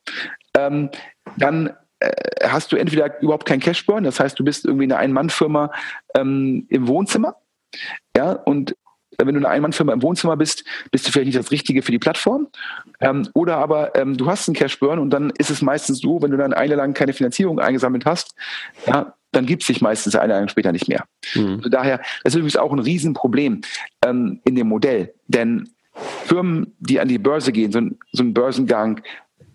[0.56, 0.90] ähm,
[1.36, 2.10] dann äh,
[2.42, 5.70] hast du entweder überhaupt kein Cash-Burn, das heißt, du bist irgendwie eine Ein-Mann-Firma
[6.14, 7.36] ähm, im Wohnzimmer,
[8.16, 8.74] ja, und
[9.18, 11.98] Wenn du eine Einmannfirma im Wohnzimmer bist, bist du vielleicht nicht das Richtige für die
[11.98, 12.48] Plattform.
[13.00, 16.30] Ähm, oder aber ähm, du hast einen Cashburn und dann ist es meistens so, wenn
[16.30, 18.34] du dann eine lang keine Finanzierung eingesammelt hast,
[18.86, 21.04] ja, dann gibt es sich meistens eine Jahre später nicht mehr.
[21.34, 21.56] Mhm.
[21.56, 23.62] Also daher, das ist übrigens auch ein Riesenproblem
[24.04, 25.14] ähm, in dem Modell.
[25.26, 25.70] Denn
[26.24, 29.02] Firmen, die an die Börse gehen, so ein, so ein Börsengang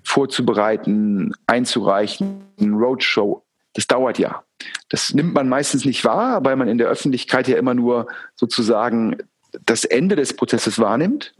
[0.04, 3.44] vorzubereiten, einzureichen, ein Roadshow,
[3.74, 4.44] das dauert ja.
[4.90, 9.18] Das nimmt man meistens nicht wahr, weil man in der Öffentlichkeit ja immer nur sozusagen
[9.66, 11.34] das Ende des Prozesses wahrnimmt.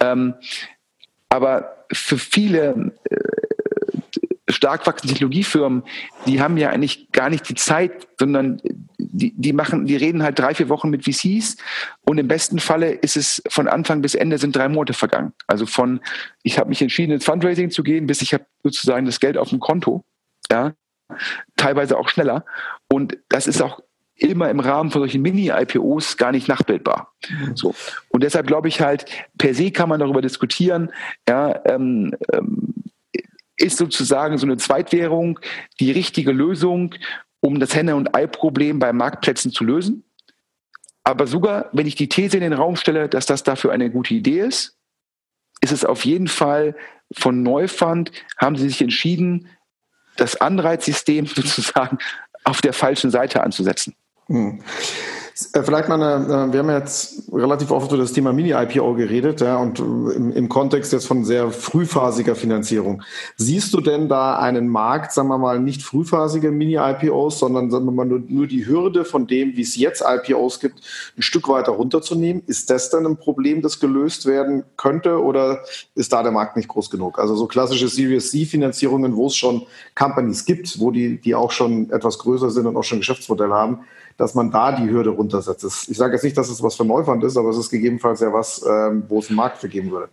[0.00, 0.34] Ähm,
[1.28, 5.82] aber für viele äh, stark wachsende Technologiefirmen,
[6.26, 8.60] die haben ja eigentlich gar nicht die Zeit, sondern
[8.98, 11.56] die, die machen, die reden halt drei, vier Wochen mit VCs
[12.02, 15.32] und im besten Falle ist es von Anfang bis Ende sind drei Monate vergangen.
[15.46, 16.00] Also von,
[16.42, 19.50] ich habe mich entschieden, ins Fundraising zu gehen, bis ich habe sozusagen das Geld auf
[19.50, 20.04] dem Konto.
[20.50, 20.72] Ja,
[21.56, 22.44] teilweise auch schneller.
[22.88, 23.80] Und das ist auch
[24.18, 27.14] immer im Rahmen von solchen Mini-IPOs gar nicht nachbildbar.
[27.54, 27.74] So.
[28.08, 29.06] Und deshalb glaube ich halt,
[29.38, 30.90] per se kann man darüber diskutieren,
[31.28, 32.74] ja, ähm, ähm,
[33.56, 35.40] ist sozusagen so eine Zweitwährung
[35.80, 36.94] die richtige Lösung,
[37.40, 40.04] um das Henne- und Ei-Problem bei Marktplätzen zu lösen.
[41.04, 44.14] Aber sogar, wenn ich die These in den Raum stelle, dass das dafür eine gute
[44.14, 44.76] Idee ist,
[45.60, 46.76] ist es auf jeden Fall
[47.12, 49.48] von Neufund, haben sie sich entschieden,
[50.16, 51.98] das Anreizsystem sozusagen
[52.44, 53.94] auf der falschen Seite anzusetzen.
[54.28, 54.60] Hm.
[55.52, 59.56] Äh, vielleicht mal äh, wir haben jetzt relativ oft über das Thema Mini-IPO geredet, ja,
[59.56, 63.02] und im, im, Kontext jetzt von sehr frühphasiger Finanzierung.
[63.36, 67.92] Siehst du denn da einen Markt, sagen wir mal, nicht frühphasige Mini-IPOs, sondern sagen wir
[67.92, 70.80] mal nur, nur die Hürde von dem, wie es jetzt IPOs gibt,
[71.16, 72.42] ein Stück weiter runterzunehmen?
[72.46, 75.62] Ist das dann ein Problem, das gelöst werden könnte oder
[75.94, 77.20] ist da der Markt nicht groß genug?
[77.20, 81.90] Also so klassische Series C-Finanzierungen, wo es schon Companies gibt, wo die, die auch schon
[81.90, 83.80] etwas größer sind und auch schon Geschäftsmodell haben,
[84.18, 85.88] dass man da die Hürde runtersetzt.
[85.88, 88.32] Ich sage jetzt nicht, dass es was für Neufand ist, aber es ist gegebenenfalls ja
[88.32, 90.10] was, ähm, wo es einen Markt für geben würde.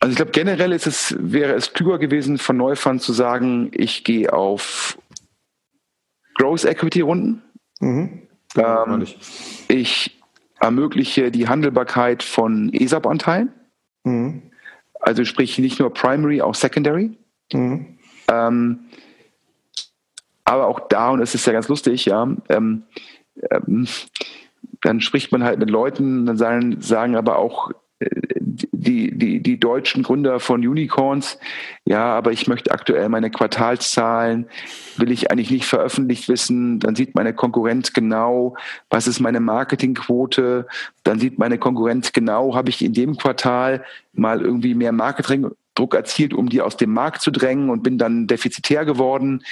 [0.00, 4.02] Also ich glaube, generell ist es, wäre es klüger gewesen, von Neufund zu sagen, ich
[4.02, 4.98] gehe auf
[6.34, 7.42] Growth Equity Runden.
[7.80, 8.22] Mhm.
[8.56, 9.06] Ähm,
[9.68, 10.18] ich
[10.58, 13.52] ermögliche die Handelbarkeit von ESAP-Anteilen.
[14.04, 14.42] Mhm.
[15.00, 17.10] Also sprich nicht nur Primary, auch Secondary.
[17.52, 17.98] Mhm.
[18.28, 18.78] Ähm,
[20.44, 22.84] aber auch da, und es ist ja ganz lustig, ja, ähm,
[23.50, 23.86] ähm,
[24.82, 27.70] dann spricht man halt mit Leuten, dann sagen, sagen aber auch
[28.00, 28.08] äh,
[28.40, 31.38] die, die, die deutschen Gründer von Unicorns,
[31.84, 34.46] ja, aber ich möchte aktuell meine Quartalszahlen,
[34.96, 38.56] will ich eigentlich nicht veröffentlicht wissen, dann sieht meine Konkurrenz genau,
[38.90, 40.66] was ist meine Marketingquote,
[41.02, 45.94] dann sieht meine Konkurrenz genau, habe ich in dem Quartal mal irgendwie mehr Marketing Druck
[45.94, 49.44] erzielt, um die aus dem Markt zu drängen und bin dann defizitär geworden.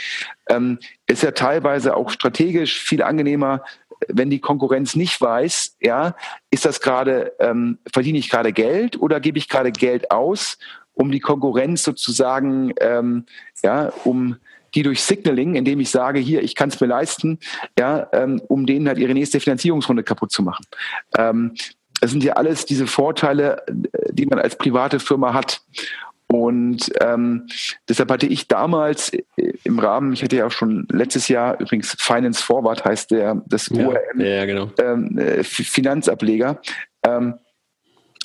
[0.48, 3.62] Ähm, ist ja teilweise auch strategisch viel angenehmer,
[4.08, 6.16] wenn die Konkurrenz nicht weiß, ja,
[6.50, 10.58] ist das gerade, ähm, verdiene ich gerade Geld oder gebe ich gerade Geld aus,
[10.94, 13.26] um die Konkurrenz sozusagen, ähm,
[13.62, 14.36] ja, um
[14.74, 17.38] die durch Signaling, indem ich sage, hier, ich kann es mir leisten,
[17.78, 20.64] ja, ähm, um denen halt ihre nächste Finanzierungsrunde kaputt zu machen.
[21.16, 21.54] Ähm,
[22.00, 25.62] das sind ja alles diese Vorteile, äh, die man als private Firma hat.
[26.32, 27.46] Und ähm,
[27.88, 32.42] deshalb hatte ich damals im Rahmen, ich hatte ja auch schon letztes Jahr, übrigens Finance
[32.42, 34.70] Forward heißt der, das ja, ORM, ja, genau.
[34.78, 36.60] ähm, äh, Finanzableger,
[37.04, 37.34] ähm,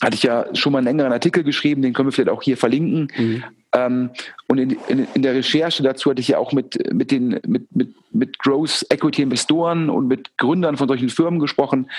[0.02, 2.56] hatte ich ja schon mal einen längeren Artikel geschrieben, den können wir vielleicht auch hier
[2.56, 3.12] verlinken.
[3.18, 3.44] Mhm.
[3.74, 4.10] Ähm,
[4.48, 7.76] und in, in, in, der Recherche dazu hatte ich ja auch mit, mit den mit,
[7.76, 11.90] mit, mit Growth Equity Investoren und mit Gründern von solchen Firmen gesprochen.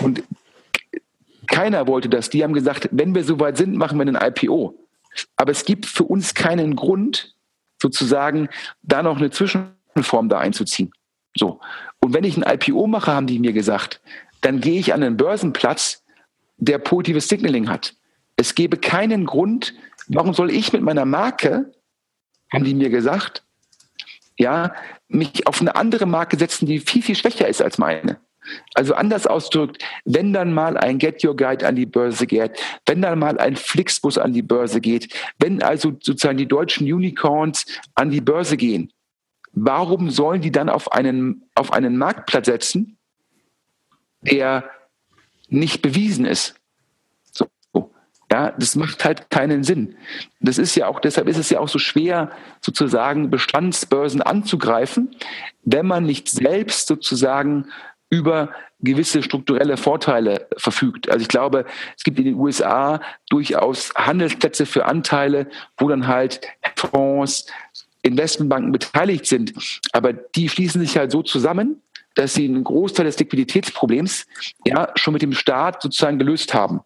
[0.00, 0.22] Und
[1.46, 2.30] keiner wollte das.
[2.30, 4.74] Die haben gesagt, wenn wir soweit sind, machen wir einen IPO.
[5.36, 7.34] Aber es gibt für uns keinen Grund,
[7.80, 8.48] sozusagen
[8.82, 10.92] da noch eine Zwischenform da einzuziehen.
[11.36, 11.60] So.
[12.00, 14.00] Und wenn ich ein IPO mache, haben die mir gesagt,
[14.40, 16.04] dann gehe ich an einen Börsenplatz,
[16.56, 17.94] der positives Signaling hat.
[18.36, 19.74] Es gäbe keinen Grund,
[20.08, 21.72] warum soll ich mit meiner Marke,
[22.52, 23.44] haben die mir gesagt,
[24.36, 24.72] ja,
[25.08, 28.20] mich auf eine andere Marke setzen, die viel, viel schwächer ist als meine.
[28.74, 32.52] Also anders ausgedrückt, wenn dann mal ein Get Your Guide an die Börse geht,
[32.86, 37.66] wenn dann mal ein Flixbus an die Börse geht, wenn also sozusagen die deutschen Unicorns
[37.94, 38.92] an die Börse gehen,
[39.52, 42.98] warum sollen die dann auf einen, auf einen Marktplatz setzen,
[44.22, 44.70] der
[45.48, 46.54] nicht bewiesen ist?
[47.32, 47.48] So.
[48.30, 49.96] Ja, das macht halt keinen Sinn.
[50.40, 52.30] Das ist ja auch, deshalb ist es ja auch so schwer,
[52.60, 55.16] sozusagen Bestandsbörsen anzugreifen,
[55.64, 57.70] wenn man nicht selbst sozusagen
[58.10, 58.50] über
[58.80, 61.08] gewisse strukturelle Vorteile verfügt.
[61.10, 61.64] Also ich glaube,
[61.96, 66.40] es gibt in den USA durchaus Handelsplätze für Anteile, wo dann halt
[66.76, 67.46] Fonds,
[68.02, 69.52] Investmentbanken beteiligt sind.
[69.92, 71.82] Aber die schließen sich halt so zusammen,
[72.14, 74.26] dass sie einen Großteil des Liquiditätsproblems
[74.64, 76.80] ja schon mit dem Staat sozusagen gelöst haben.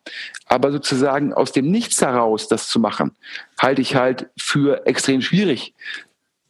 [0.46, 3.12] Aber sozusagen aus dem Nichts heraus das zu machen,
[3.58, 5.74] halte ich halt für extrem schwierig.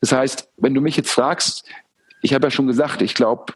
[0.00, 1.64] Das heißt, wenn du mich jetzt fragst,
[2.22, 3.52] ich habe ja schon gesagt, ich glaube,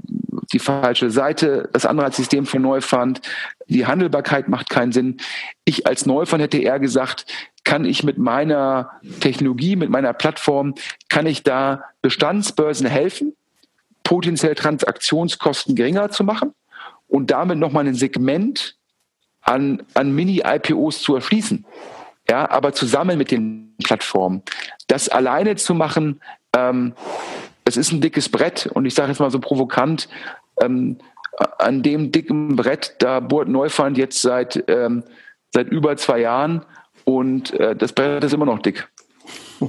[0.53, 3.21] die falsche Seite, das Anreizsystem von Neufund,
[3.69, 5.19] die Handelbarkeit macht keinen Sinn.
[5.65, 7.27] Ich als Neufund hätte eher gesagt,
[7.65, 10.75] kann ich mit meiner Technologie, mit meiner Plattform,
[11.09, 13.35] kann ich da Bestandsbörsen helfen,
[14.05, 16.53] potenziell Transaktionskosten geringer zu machen
[17.09, 18.77] und damit nochmal ein Segment
[19.41, 21.65] an, an Mini-IPOs zu erschließen.
[22.29, 24.43] Ja, aber zusammen mit den Plattformen.
[24.89, 26.21] Das alleine zu machen,
[26.57, 26.95] ähm,
[27.67, 30.09] es ist ein dickes Brett und ich sage jetzt mal so provokant,
[30.61, 30.97] ähm,
[31.59, 35.05] an dem dicken Brett, da bohrt Neufund jetzt seit, ähm,
[35.53, 36.65] seit über zwei Jahren
[37.05, 38.89] und äh, das Brett ist immer noch dick.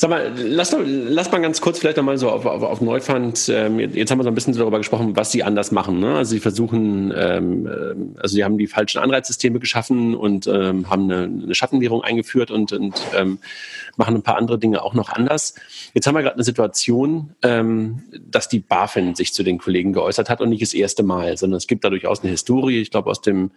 [0.00, 3.50] Sag mal, lass, doch, lass mal ganz kurz vielleicht nochmal so auf, auf, auf Neufund.
[3.52, 6.00] Ähm, jetzt haben wir so ein bisschen darüber gesprochen, was sie anders machen.
[6.00, 6.14] Ne?
[6.16, 11.02] Also sie versuchen, ähm, ähm, also sie haben die falschen Anreizsysteme geschaffen und ähm, haben
[11.02, 13.40] eine, eine Schattenwährung eingeführt und, und ähm,
[13.98, 15.54] machen ein paar andere Dinge auch noch anders.
[15.92, 20.30] Jetzt haben wir gerade eine Situation, ähm, dass die BaFin sich zu den Kollegen geäußert
[20.30, 22.80] hat und nicht das erste Mal, sondern es gibt da durchaus eine Historie.
[22.80, 23.50] Ich glaube, aus dem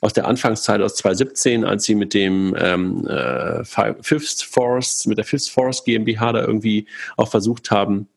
[0.00, 5.24] aus der Anfangszeit aus 2017, als sie mit dem ähm, äh, Fifth Force, mit der
[5.24, 6.86] Fifth Force GmbH da irgendwie
[7.16, 8.08] auch versucht haben,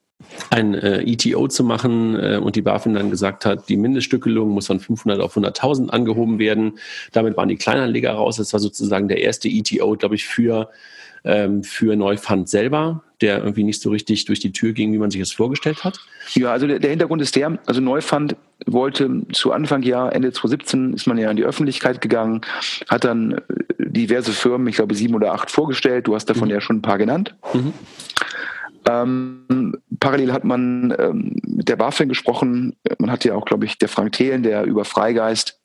[0.49, 4.67] ein äh, ETO zu machen äh, und die BaFin dann gesagt hat, die Mindeststückelung muss
[4.67, 6.79] von 500 auf 100.000 angehoben werden.
[7.11, 8.38] Damit waren die Kleinanleger raus.
[8.38, 10.69] Das war sozusagen der erste ETO, glaube ich, für
[11.24, 15.11] ähm, für Neufund selber, der irgendwie nicht so richtig durch die Tür ging, wie man
[15.11, 15.99] sich das vorgestellt hat?
[16.34, 20.93] Ja, also der, der Hintergrund ist der, also Neufund wollte zu Anfang Jahr, Ende 2017
[20.93, 22.41] ist man ja in die Öffentlichkeit gegangen,
[22.89, 23.41] hat dann äh,
[23.80, 26.55] diverse Firmen, ich glaube sieben oder acht vorgestellt, du hast davon mhm.
[26.55, 27.36] ja schon ein paar genannt.
[27.53, 27.74] Mhm.
[28.89, 32.76] Ähm, parallel hat man ähm, mit der BaFin gesprochen.
[32.97, 35.61] Man hat ja auch, glaube ich, der Frank Thelen, der über Freigeist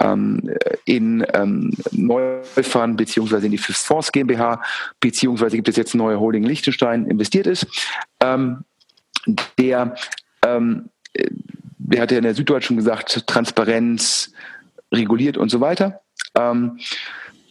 [0.00, 0.50] ähm,
[0.84, 4.62] in ähm, Neufund beziehungsweise in die Fifth Force GmbH
[5.00, 7.66] beziehungsweise gibt es jetzt neue Holding Liechtenstein investiert ist.
[8.20, 8.64] Ähm,
[9.58, 9.94] der,
[10.44, 10.90] ähm,
[11.78, 14.32] der hat ja in der Süddeutschen gesagt, Transparenz,
[14.92, 16.00] reguliert und so weiter.
[16.34, 16.78] Ähm,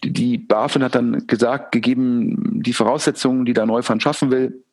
[0.03, 4.63] die BaFin hat dann gesagt, gegeben die Voraussetzungen, die da Neufund schaffen will,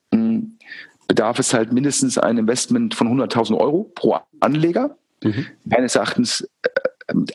[1.08, 4.96] bedarf es halt mindestens ein Investment von 100.000 Euro pro Anleger.
[5.22, 5.46] Mhm.
[5.64, 6.68] Meines Erachtens äh,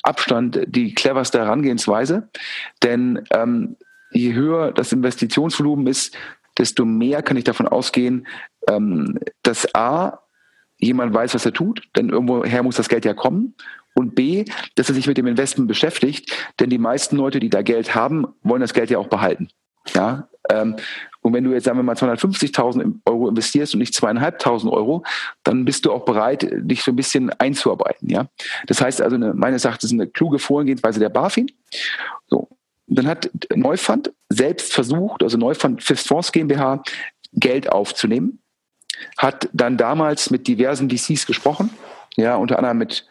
[0.04, 2.30] Abstand die cleverste Herangehensweise,
[2.84, 3.78] denn ähm,
[4.12, 6.16] je höher das Investitionsvolumen ist,
[6.58, 8.28] desto mehr kann ich davon ausgehen,
[8.68, 10.20] ähm, dass A,
[10.78, 13.56] jemand weiß, was er tut, denn irgendwoher muss das Geld ja kommen.
[13.96, 14.46] Und B,
[14.76, 18.28] dass er sich mit dem Investment beschäftigt, denn die meisten Leute, die da Geld haben,
[18.44, 19.50] wollen das Geld ja auch behalten.
[19.94, 20.76] Ja, ähm,
[21.22, 25.04] und wenn du jetzt, sagen wir mal, 250.000 Euro investierst und nicht zweieinhalbtausend Euro,
[25.44, 28.10] dann bist du auch bereit, dich so ein bisschen einzuarbeiten.
[28.10, 28.28] Ja?
[28.68, 31.52] Das heißt also, eine, meines Erachtens eine kluge Vorgehensweise der BaFin.
[32.28, 32.48] So.
[32.88, 36.82] Dann hat Neufund selbst versucht, also Neufund Fifth Force GmbH,
[37.34, 38.40] Geld aufzunehmen,
[39.18, 41.70] hat dann damals mit diversen VCs gesprochen,
[42.16, 43.06] ja, unter anderem mit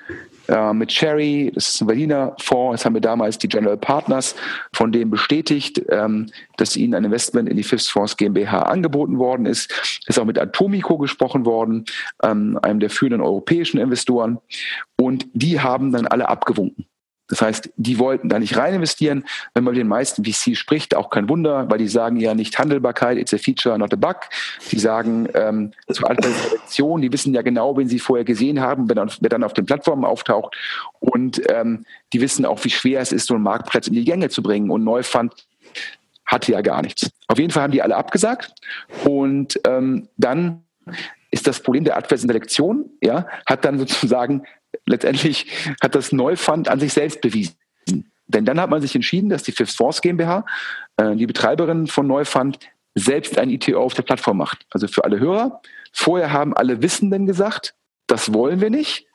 [0.49, 4.35] äh, mit Cherry, das ist ein Berliner Fonds, das haben wir damals die General Partners
[4.73, 9.47] von dem bestätigt, ähm, dass ihnen ein Investment in die Fifth Force GmbH angeboten worden
[9.47, 10.03] ist.
[10.07, 11.85] Ist auch mit Atomico gesprochen worden,
[12.23, 14.39] ähm, einem der führenden europäischen Investoren.
[14.97, 16.87] Und die haben dann alle abgewunken.
[17.29, 19.25] Das heißt, die wollten da nicht rein investieren.
[19.55, 22.59] Wenn man mit den meisten VC spricht, auch kein Wunder, weil die sagen ja nicht
[22.59, 24.17] Handelbarkeit, it's a feature, not a bug.
[24.71, 28.97] Die sagen ähm, zur Selektion, die wissen ja genau, wen sie vorher gesehen haben, wer
[28.97, 30.57] dann, wer dann auf den Plattformen auftaucht.
[31.01, 34.31] Und ähm, die wissen auch, wie schwer es ist, so einen Marktplatz in die Gänge
[34.31, 34.71] zu bringen.
[34.71, 35.35] Und Neufund
[36.25, 37.11] hatte ja gar nichts.
[37.27, 38.55] Auf jeden Fall haben die alle abgesagt.
[39.05, 40.63] Und ähm, dann
[41.31, 44.45] ist das Problem der adversen Selektion, ja, hat dann sozusagen
[44.89, 45.47] letztendlich
[45.81, 47.57] hat das Neufund an sich selbst bewiesen.
[48.27, 50.45] Denn dann hat man sich entschieden, dass die Fifth Force GmbH,
[50.97, 52.59] äh, die Betreiberin von Neufund,
[52.95, 54.67] selbst ein ITO auf der Plattform macht.
[54.71, 55.63] Also für alle Hörer.
[55.93, 57.75] Vorher haben alle Wissenden gesagt,
[58.07, 59.07] das wollen wir nicht.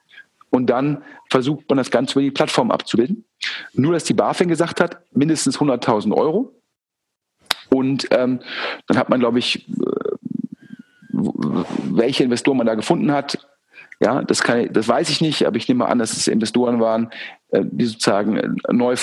[0.49, 3.25] Und dann versucht man das Ganze über die Plattform abzubilden.
[3.73, 6.55] Nur, dass die BaFin gesagt hat, mindestens 100.000 Euro.
[7.69, 8.39] Und ähm,
[8.87, 10.13] dann hat man, glaube ich, äh,
[11.11, 13.47] welche Investoren man da gefunden hat,
[14.03, 17.09] ja, das, kann, das weiß ich nicht, aber ich nehme an, dass es Investoren waren,
[17.49, 18.95] äh, die sozusagen äh, neu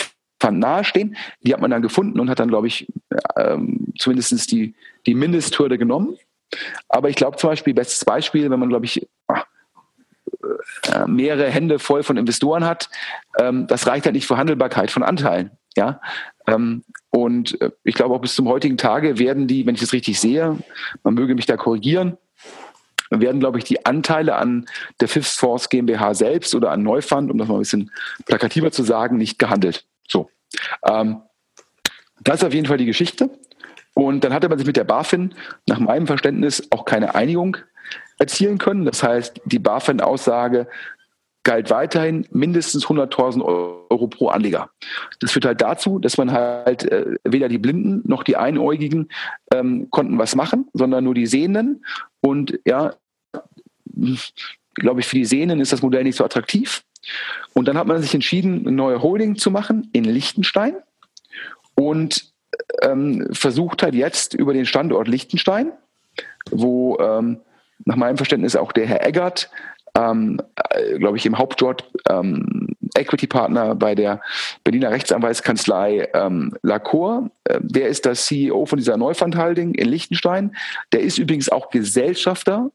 [0.51, 1.17] nahestehen.
[1.43, 2.87] Die hat man dann gefunden und hat dann, glaube ich,
[3.37, 4.75] ähm, zumindest die,
[5.07, 6.17] die Mindesthürde genommen.
[6.89, 9.45] Aber ich glaube zum Beispiel, bestes Beispiel, wenn man, glaube ich, ah,
[10.95, 12.91] äh, mehrere Hände voll von Investoren hat,
[13.39, 15.51] ähm, das reicht halt nicht für Handelbarkeit von Anteilen.
[15.77, 16.01] Ja,
[16.47, 20.19] ähm, und ich glaube auch bis zum heutigen Tage werden die, wenn ich das richtig
[20.19, 20.59] sehe,
[21.05, 22.17] man möge mich da korrigieren,
[23.11, 24.67] dann werden, glaube ich, die Anteile an
[25.01, 27.91] der Fifth Force GmbH selbst oder an Neufund, um das mal ein bisschen
[28.25, 29.85] plakativer zu sagen, nicht gehandelt.
[30.09, 30.31] So.
[30.87, 31.21] Ähm,
[32.23, 33.31] das ist auf jeden Fall die Geschichte.
[33.95, 35.35] Und dann hatte man sich mit der BaFin
[35.67, 37.57] nach meinem Verständnis auch keine Einigung
[38.19, 38.85] erzielen können.
[38.85, 40.69] Das heißt, die BaFin-Aussage
[41.43, 44.71] galt weiterhin mindestens 100.000 Euro pro Anleger.
[45.21, 49.09] Das führt halt dazu, dass man halt äh, weder die Blinden noch die Einäugigen
[49.53, 51.85] ähm, konnten was machen, sondern nur die Sehenden.
[52.21, 52.95] Und ja,
[54.75, 56.83] glaube ich, für die Sehenden ist das Modell nicht so attraktiv.
[57.55, 60.75] Und dann hat man sich entschieden, eine neue Holding zu machen in Liechtenstein
[61.75, 62.31] und
[62.83, 65.73] ähm, versucht halt jetzt über den Standort Liechtenstein,
[66.51, 67.41] wo ähm,
[67.87, 69.51] nach meinem Verständnis auch der Herr Eggert
[69.95, 74.21] ähm, äh, glaube ich, im Hauptjob ähm, Equity-Partner bei der
[74.65, 77.31] Berliner Rechtsanwaltskanzlei ähm, Lacour.
[77.45, 80.57] Äh, der ist der CEO von dieser Neufund Holding in Liechtenstein.
[80.93, 82.71] Der ist übrigens auch Gesellschafter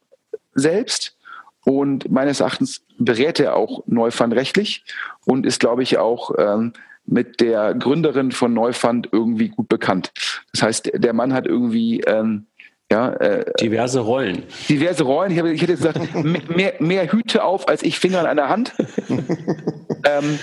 [0.53, 1.15] selbst
[1.65, 4.85] und meines Erachtens berät er auch Neufund rechtlich
[5.25, 6.73] und ist, glaube ich, auch ähm,
[7.05, 10.11] mit der Gründerin von Neufund irgendwie gut bekannt.
[10.53, 12.45] Das heißt, der Mann hat irgendwie ähm,
[12.91, 14.43] ja, äh, diverse Rollen.
[14.69, 15.31] Diverse Rollen.
[15.31, 15.99] Ich, habe, ich hätte gesagt,
[16.49, 18.73] mehr, mehr Hüte auf als ich Finger an einer Hand.
[20.05, 20.39] ähm,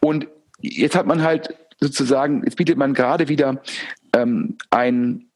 [0.00, 0.26] und
[0.60, 3.62] jetzt hat man halt sozusagen, jetzt bietet man gerade wieder
[4.12, 5.30] ähm, ein,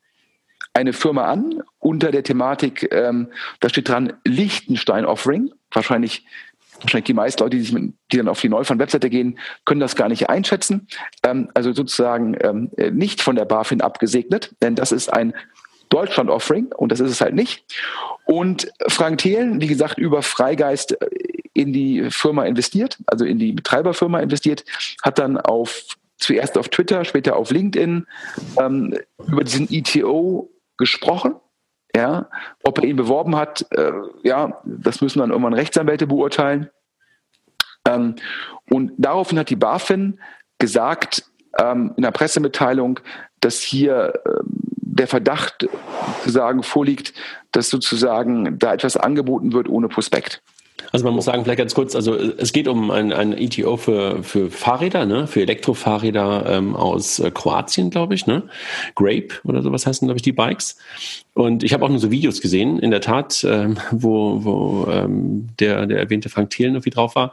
[0.74, 3.28] eine Firma an unter der Thematik, ähm,
[3.60, 5.50] da steht dran Liechtenstein Offering.
[5.72, 6.26] Wahrscheinlich,
[6.80, 9.96] wahrscheinlich die meisten Leute, die, sich mit, die dann auf die Neufund-Webseite gehen, können das
[9.96, 10.88] gar nicht einschätzen.
[11.24, 15.34] Ähm, also sozusagen ähm, nicht von der BaFin abgesegnet, denn das ist ein
[15.90, 17.64] Deutschland-Offering und das ist es halt nicht.
[18.24, 20.96] Und Frank Thelen, wie gesagt, über Freigeist
[21.52, 24.64] in die Firma investiert, also in die Betreiberfirma investiert,
[25.02, 28.06] hat dann auf zuerst auf Twitter, später auf LinkedIn
[28.58, 31.34] ähm, über diesen ETO gesprochen.
[31.94, 32.28] Ja,
[32.62, 33.90] ob er ihn beworben hat, äh,
[34.22, 36.70] ja, das müssen dann irgendwann Rechtsanwälte beurteilen.
[37.84, 38.14] Ähm,
[38.70, 40.20] und daraufhin hat die BaFin
[40.58, 41.24] gesagt
[41.58, 43.00] ähm, in der Pressemitteilung,
[43.40, 45.68] dass hier ähm, der Verdacht
[46.18, 47.14] sozusagen vorliegt,
[47.52, 50.42] dass sozusagen da etwas angeboten wird ohne Prospekt.
[50.92, 54.22] Also man muss sagen, vielleicht ganz kurz, also es geht um ein, ein ETO für,
[54.24, 55.26] für Fahrräder, ne?
[55.26, 58.44] für Elektrofahrräder ähm, aus äh, Kroatien, glaube ich, ne?
[58.96, 60.78] Grape oder sowas heißen, glaube ich, die Bikes.
[61.40, 65.48] Und ich habe auch nur so Videos gesehen, in der Tat, ähm, wo, wo ähm,
[65.58, 67.32] der, der erwähnte Frank Thielen irgendwie drauf war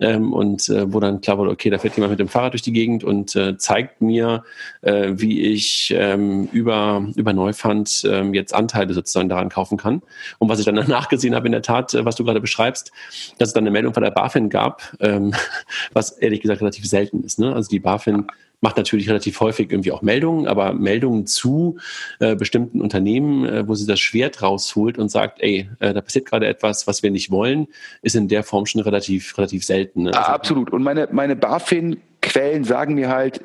[0.00, 2.62] ähm, und äh, wo dann klar wurde, okay, da fährt jemand mit dem Fahrrad durch
[2.62, 4.42] die Gegend und äh, zeigt mir,
[4.80, 10.00] äh, wie ich ähm, über, über Neufund ähm, jetzt Anteile sozusagen daran kaufen kann.
[10.38, 12.90] Und was ich dann danach gesehen habe, in der Tat, äh, was du gerade beschreibst,
[13.36, 15.34] dass es dann eine Meldung von der BaFin gab, ähm,
[15.92, 17.38] was ehrlich gesagt relativ selten ist.
[17.38, 17.54] Ne?
[17.54, 18.28] Also die BaFin
[18.62, 21.76] macht natürlich relativ häufig irgendwie auch Meldungen, aber Meldungen zu
[22.20, 26.26] äh, bestimmten Unternehmen, äh, wo sie das Schwert rausholt und sagt, ey, äh, da passiert
[26.26, 27.66] gerade etwas, was wir nicht wollen,
[28.02, 30.04] ist in der Form schon relativ, relativ selten.
[30.04, 30.14] Ne?
[30.14, 30.70] Also, Absolut.
[30.70, 33.42] Und meine, meine BaFin-Quellen sagen mir halt,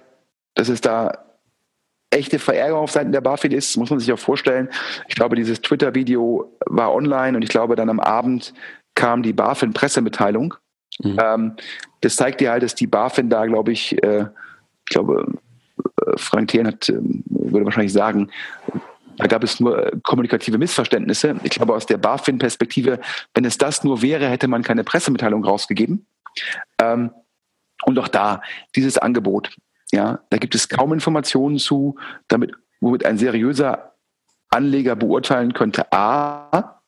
[0.54, 1.26] dass es da
[2.12, 4.70] echte Verärgerung auf Seiten der BaFin ist, muss man sich auch vorstellen.
[5.08, 8.54] Ich glaube, dieses Twitter-Video war online und ich glaube, dann am Abend
[8.96, 10.54] kam die BaFin-Pressemitteilung.
[11.00, 11.18] Mhm.
[11.22, 11.56] Ähm,
[12.02, 14.26] das zeigt dir halt, dass die BaFin da, glaube ich, äh,
[14.88, 15.26] ich glaube,
[16.06, 18.32] äh, Frank Thelen hat, ähm, würde wahrscheinlich sagen,
[19.18, 21.36] da gab es nur äh, kommunikative Missverständnisse.
[21.44, 23.00] Ich glaube, aus der BaFin-Perspektive,
[23.34, 26.06] wenn es das nur wäre, hätte man keine Pressemitteilung rausgegeben.
[26.80, 27.12] Ähm,
[27.84, 28.42] und auch da,
[28.76, 29.56] dieses Angebot,
[29.92, 33.94] ja, da gibt es kaum Informationen zu, damit, womit ein seriöser
[34.50, 36.82] Anleger beurteilen könnte, a,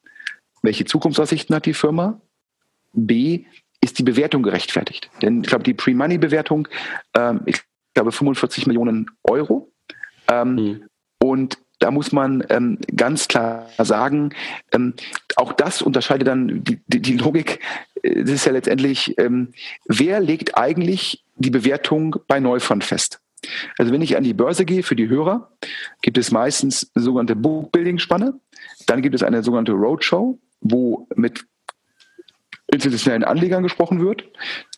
[0.61, 2.21] welche Zukunftsaussichten hat die Firma,
[2.93, 3.45] b,
[3.81, 5.09] ist die Bewertung gerechtfertigt.
[5.21, 6.67] Denn ich glaube, die Pre-Money-Bewertung,
[7.15, 7.61] ähm, ich
[7.99, 9.71] glaube, 45 Millionen Euro.
[10.29, 10.83] Ähm, mhm.
[11.21, 14.33] Und da muss man ähm, ganz klar sagen,
[14.71, 14.93] ähm,
[15.35, 17.59] auch das unterscheidet dann die, die, die Logik.
[18.01, 19.49] Äh, das ist ja letztendlich, ähm,
[19.85, 23.19] wer legt eigentlich die Bewertung bei Neufund fest?
[23.77, 25.51] Also wenn ich an die Börse gehe für die Hörer,
[26.01, 28.39] gibt es meistens eine sogenannte Bookbuilding-Spanne.
[28.85, 31.45] Dann gibt es eine sogenannte Roadshow, wo mit
[32.71, 34.25] institutionellen Anlegern gesprochen wird,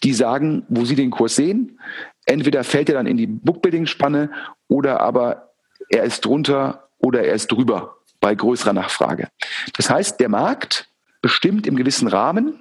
[0.04, 1.80] die sagen, wo sie den Kurs sehen,
[2.26, 4.32] entweder fällt er dann in die Bookbuilding-Spanne
[4.68, 5.54] oder aber
[5.90, 9.30] er ist drunter oder er ist drüber bei größerer Nachfrage.
[9.76, 10.90] Das heißt, der Markt
[11.22, 12.60] bestimmt im gewissen Rahmen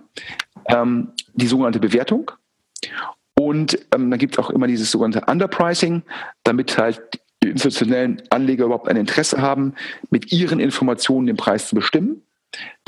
[0.69, 2.31] ähm, die sogenannte Bewertung.
[3.39, 6.03] Und ähm, dann gibt es auch immer dieses sogenannte Underpricing,
[6.45, 9.75] damit halt die institutionellen Anleger überhaupt ein Interesse haben,
[10.11, 12.23] mit ihren Informationen den Preis zu bestimmen.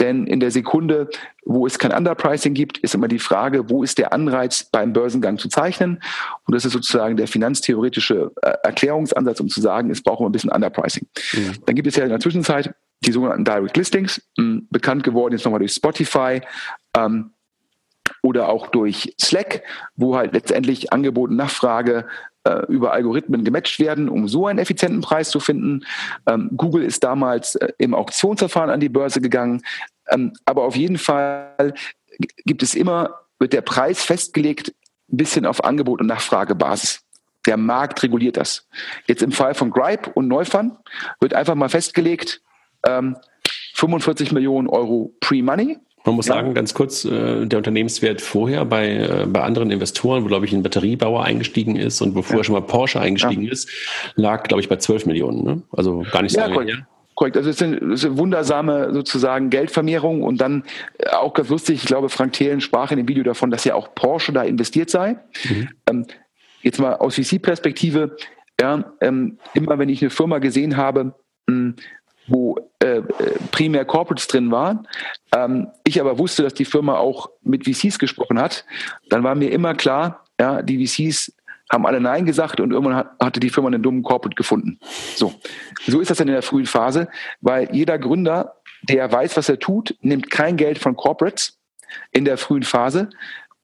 [0.00, 1.08] Denn in der Sekunde,
[1.44, 5.38] wo es kein Underpricing gibt, ist immer die Frage, wo ist der Anreiz beim Börsengang
[5.38, 6.02] zu zeichnen?
[6.46, 10.32] Und das ist sozusagen der finanztheoretische äh, Erklärungsansatz, um zu sagen, es braucht immer ein
[10.32, 11.06] bisschen Underpricing.
[11.34, 11.54] Mhm.
[11.66, 15.44] Dann gibt es ja in der Zwischenzeit die sogenannten Direct Listings, mh, bekannt geworden jetzt
[15.44, 16.40] nochmal durch Spotify
[16.96, 17.32] ähm,
[18.22, 19.62] oder auch durch Slack,
[19.96, 22.06] wo halt letztendlich Angebot und Nachfrage
[22.44, 25.84] äh, über Algorithmen gematcht werden, um so einen effizienten Preis zu finden.
[26.26, 29.62] Ähm, Google ist damals äh, im Auktionsverfahren an die Börse gegangen.
[30.10, 31.74] Ähm, aber auf jeden Fall
[32.44, 34.74] gibt es immer, wird der Preis festgelegt,
[35.12, 37.02] ein bisschen auf Angebot- und Nachfragebasis.
[37.46, 38.68] Der Markt reguliert das.
[39.06, 40.74] Jetzt im Fall von Gripe und Neufund
[41.20, 42.40] wird einfach mal festgelegt,
[42.86, 43.16] ähm,
[43.74, 45.78] 45 Millionen Euro Pre-Money.
[46.04, 46.34] Man muss ja.
[46.34, 50.52] sagen, ganz kurz, äh, der Unternehmenswert vorher bei, äh, bei anderen Investoren, wo, glaube ich,
[50.52, 52.44] ein Batteriebauer eingestiegen ist und bevor ja.
[52.44, 53.52] schon mal Porsche eingestiegen ja.
[53.52, 53.68] ist,
[54.16, 55.44] lag, glaube ich, bei 12 Millionen.
[55.44, 55.62] Ne?
[55.70, 56.86] Also gar nicht so lange her.
[57.14, 60.64] Korrekt, also es ist, eine, es ist eine wundersame sozusagen Geldvermehrung und dann
[60.98, 63.74] äh, auch ganz lustig, ich glaube, Frank Thelen sprach in dem Video davon, dass ja
[63.74, 65.16] auch Porsche da investiert sei.
[65.44, 65.68] Mhm.
[65.88, 66.06] Ähm,
[66.62, 68.16] jetzt mal aus VC-Perspektive,
[68.60, 71.14] ja, ähm, immer wenn ich eine Firma gesehen habe,
[71.46, 71.76] mh, hm,
[72.26, 73.02] wo äh, äh,
[73.50, 74.86] primär Corporates drin waren,
[75.34, 78.64] ähm, ich aber wusste, dass die Firma auch mit VCs gesprochen hat,
[79.08, 81.32] dann war mir immer klar, ja, die VCs
[81.70, 84.78] haben alle Nein gesagt und irgendwann hat, hatte die Firma einen dummen Corporate gefunden.
[85.14, 85.32] So.
[85.86, 87.08] So ist das dann in der frühen Phase,
[87.40, 91.58] weil jeder Gründer, der weiß, was er tut, nimmt kein Geld von Corporates
[92.10, 93.10] in der frühen Phase,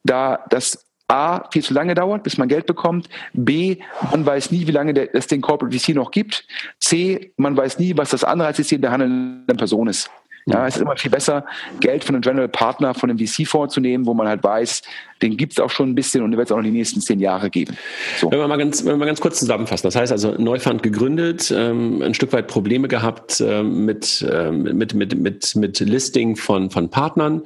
[0.05, 3.09] da das A, viel zu lange dauert, bis man Geld bekommt.
[3.33, 3.77] B,
[4.11, 6.47] man weiß nie, wie lange es den Corporate VC noch gibt.
[6.81, 10.11] C, man weiß nie, was das Anreizsystem der handelnden Person ist.
[10.49, 11.45] Ja, es ist immer viel besser,
[11.81, 14.83] Geld von einem General Partner, von einem VC-Fonds zu nehmen, wo man halt weiß,
[15.23, 17.01] den gibt es auch schon ein bisschen und den wird es auch noch die nächsten
[17.01, 17.77] zehn Jahre geben.
[18.19, 18.31] So.
[18.31, 21.53] Wenn, wir mal ganz, wenn wir mal ganz kurz zusammenfassen, das heißt also Neufund gegründet,
[21.55, 26.71] ähm, ein Stück weit Probleme gehabt ähm, mit, ähm, mit, mit, mit, mit Listing von,
[26.71, 27.43] von Partnern,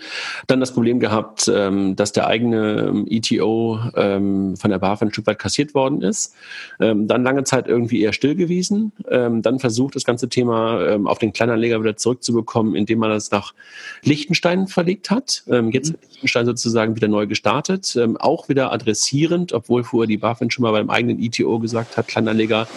[0.47, 5.13] dann das Problem gehabt, ähm, dass der eigene ähm, ETO ähm, von der BaFin ein
[5.13, 6.35] Stück weit kassiert worden ist,
[6.79, 11.81] dann lange Zeit irgendwie eher still gewesen, dann versucht das ganze Thema auf den Kleinanleger
[11.81, 13.55] wieder zurückzubekommen, indem man das nach
[14.03, 15.45] Liechtenstein verlegt hat.
[15.49, 15.99] Ähm, jetzt mhm.
[16.11, 20.63] Liechtenstein sozusagen wieder neu gestartet gestartet, ähm, auch wieder adressierend, obwohl vorher die BaFin schon
[20.63, 22.69] mal beim eigenen ITO gesagt hat, Kleinanleger,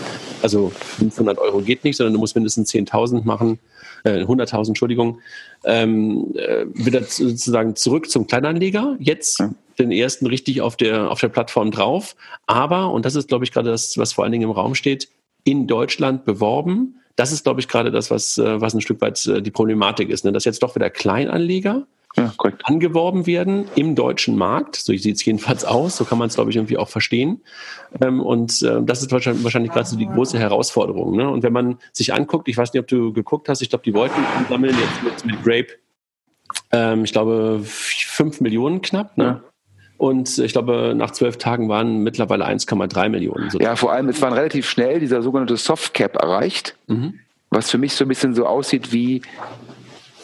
[0.42, 3.60] also 500 Euro geht nicht, sondern du musst mindestens 10.000 machen,
[4.04, 5.20] äh, 100.000, Entschuldigung,
[5.64, 8.96] ähm, äh, wieder sozusagen zurück zum Kleinanleger.
[9.00, 9.54] Jetzt ja.
[9.80, 12.16] den ersten richtig auf der, auf der Plattform drauf.
[12.48, 15.10] Aber, und das ist, glaube ich, gerade das, was vor allen Dingen im Raum steht,
[15.44, 17.02] in Deutschland beworben.
[17.16, 20.10] Das ist, glaube ich, gerade das, was, äh, was ein Stück weit äh, die Problematik
[20.10, 20.26] ist.
[20.26, 20.32] Ne?
[20.32, 21.88] Dass jetzt doch wieder Kleinanleger
[22.18, 24.78] ja, angeworben werden im deutschen Markt.
[24.78, 25.98] So sieht es jedenfalls aus.
[25.98, 27.42] So kann man es, glaube ich, irgendwie auch verstehen.
[28.02, 31.16] Ähm, und äh, das ist wahrscheinlich, wahrscheinlich gerade so die große Herausforderung.
[31.16, 31.30] Ne?
[31.30, 33.94] Und wenn man sich anguckt, ich weiß nicht, ob du geguckt hast, ich glaube, die
[33.94, 35.68] wollten sammeln jetzt mit, mit Grape,
[36.72, 39.18] ähm, ich glaube, fünf Millionen knapp.
[39.18, 39.24] Ne?
[39.24, 39.42] Ja.
[39.98, 43.46] Und ich glaube, nach zwölf Tagen waren mittlerweile 1,3 Millionen.
[43.46, 43.64] Sozusagen.
[43.64, 47.20] Ja, vor allem, es waren relativ schnell dieser sogenannte Softcap erreicht, mhm.
[47.50, 49.22] was für mich so ein bisschen so aussieht wie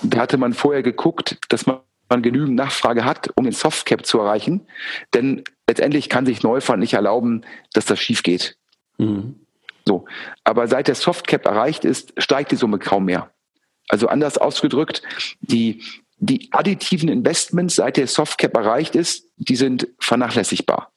[0.03, 4.67] da hatte man vorher geguckt, dass man genügend Nachfrage hat, um den Softcap zu erreichen.
[5.13, 8.57] Denn letztendlich kann sich Neufund nicht erlauben, dass das schief geht.
[8.97, 9.35] Mhm.
[9.85, 10.05] So.
[10.43, 13.31] Aber seit der Softcap erreicht ist, steigt die Summe kaum mehr.
[13.87, 15.01] Also anders ausgedrückt,
[15.41, 15.83] die,
[16.21, 20.91] die additiven Investments, seit der Softcap erreicht ist, die sind vernachlässigbar.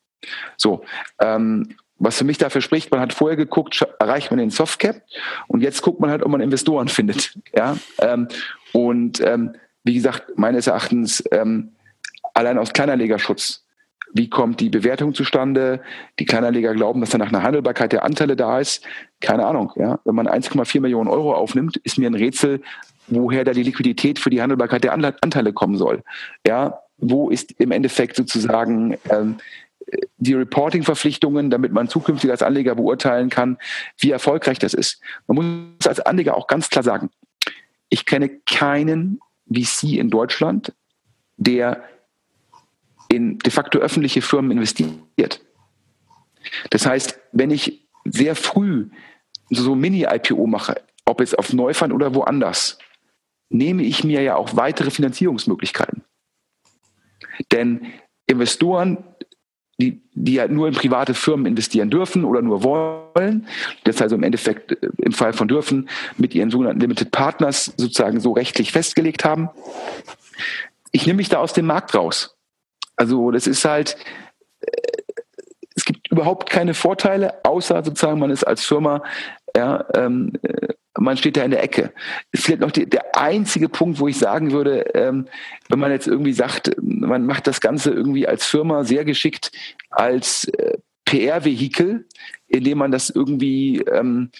[0.56, 0.84] So.
[1.18, 5.00] Ähm, was für mich dafür spricht, man hat vorher geguckt, erreicht man den Softcap
[5.46, 7.38] und jetzt guckt man halt, ob man Investoren findet.
[7.56, 7.76] Ja?
[7.98, 8.28] Ähm,
[8.72, 9.54] und ähm,
[9.84, 11.72] wie gesagt, meines Erachtens ähm,
[12.34, 13.64] allein aus Kleinerlegerschutz.
[14.12, 15.80] Wie kommt die Bewertung zustande?
[16.18, 18.84] Die Kleinerleger glauben, dass da nach einer Handelbarkeit der Anteile da ist.
[19.20, 19.72] Keine Ahnung.
[19.76, 20.00] Ja?
[20.04, 22.60] Wenn man 1,4 Millionen Euro aufnimmt, ist mir ein Rätsel,
[23.06, 26.02] woher da die Liquidität für die Handelbarkeit der Anteile kommen soll.
[26.46, 29.36] Ja, wo ist im Endeffekt sozusagen ähm,
[30.16, 33.58] die Reporting-Verpflichtungen, damit man zukünftig als Anleger beurteilen kann,
[33.98, 35.00] wie erfolgreich das ist.
[35.26, 35.36] Man
[35.78, 37.10] muss als Anleger auch ganz klar sagen,
[37.88, 39.20] ich kenne keinen
[39.52, 40.72] VC in Deutschland,
[41.36, 41.84] der
[43.08, 45.40] in de facto öffentliche Firmen investiert.
[46.70, 48.88] Das heißt, wenn ich sehr früh
[49.50, 52.78] so Mini-IPO mache, ob jetzt auf Neufund oder woanders,
[53.54, 56.02] nehme ich mir ja auch weitere Finanzierungsmöglichkeiten.
[57.52, 57.86] Denn
[58.26, 59.04] Investoren
[59.78, 63.48] die, die ja nur in private Firmen investieren dürfen oder nur wollen,
[63.84, 68.20] das also im Endeffekt äh, im Fall von dürfen mit ihren sogenannten Limited Partners sozusagen
[68.20, 69.50] so rechtlich festgelegt haben.
[70.92, 72.36] Ich nehme mich da aus dem Markt raus.
[72.96, 73.96] Also das ist halt,
[74.60, 74.70] äh,
[75.74, 79.02] es gibt überhaupt keine Vorteile, außer sozusagen man ist als Firma
[79.56, 80.68] ja, ähm, äh,
[80.98, 81.92] man steht da in der Ecke.
[82.32, 85.26] Ist vielleicht noch die, der einzige Punkt, wo ich sagen würde, ähm,
[85.68, 89.50] wenn man jetzt irgendwie sagt, man macht das Ganze irgendwie als Firma sehr geschickt
[89.90, 92.06] als äh, PR-Vehikel,
[92.46, 94.30] indem man das irgendwie ähm,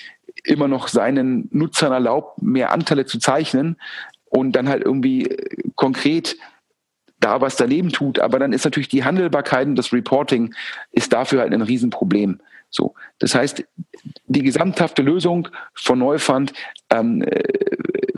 [0.44, 3.76] immer noch seinen Nutzern erlaubt, mehr Anteile zu zeichnen
[4.24, 5.36] und dann halt irgendwie
[5.74, 6.36] konkret
[7.20, 8.18] da was daneben tut.
[8.18, 10.54] Aber dann ist natürlich die Handelbarkeit und das Reporting
[10.92, 12.40] ist dafür halt ein Riesenproblem.
[12.74, 13.64] So, das heißt,
[14.26, 16.52] die gesamthafte Lösung von Neufund
[16.90, 17.40] ähm, äh,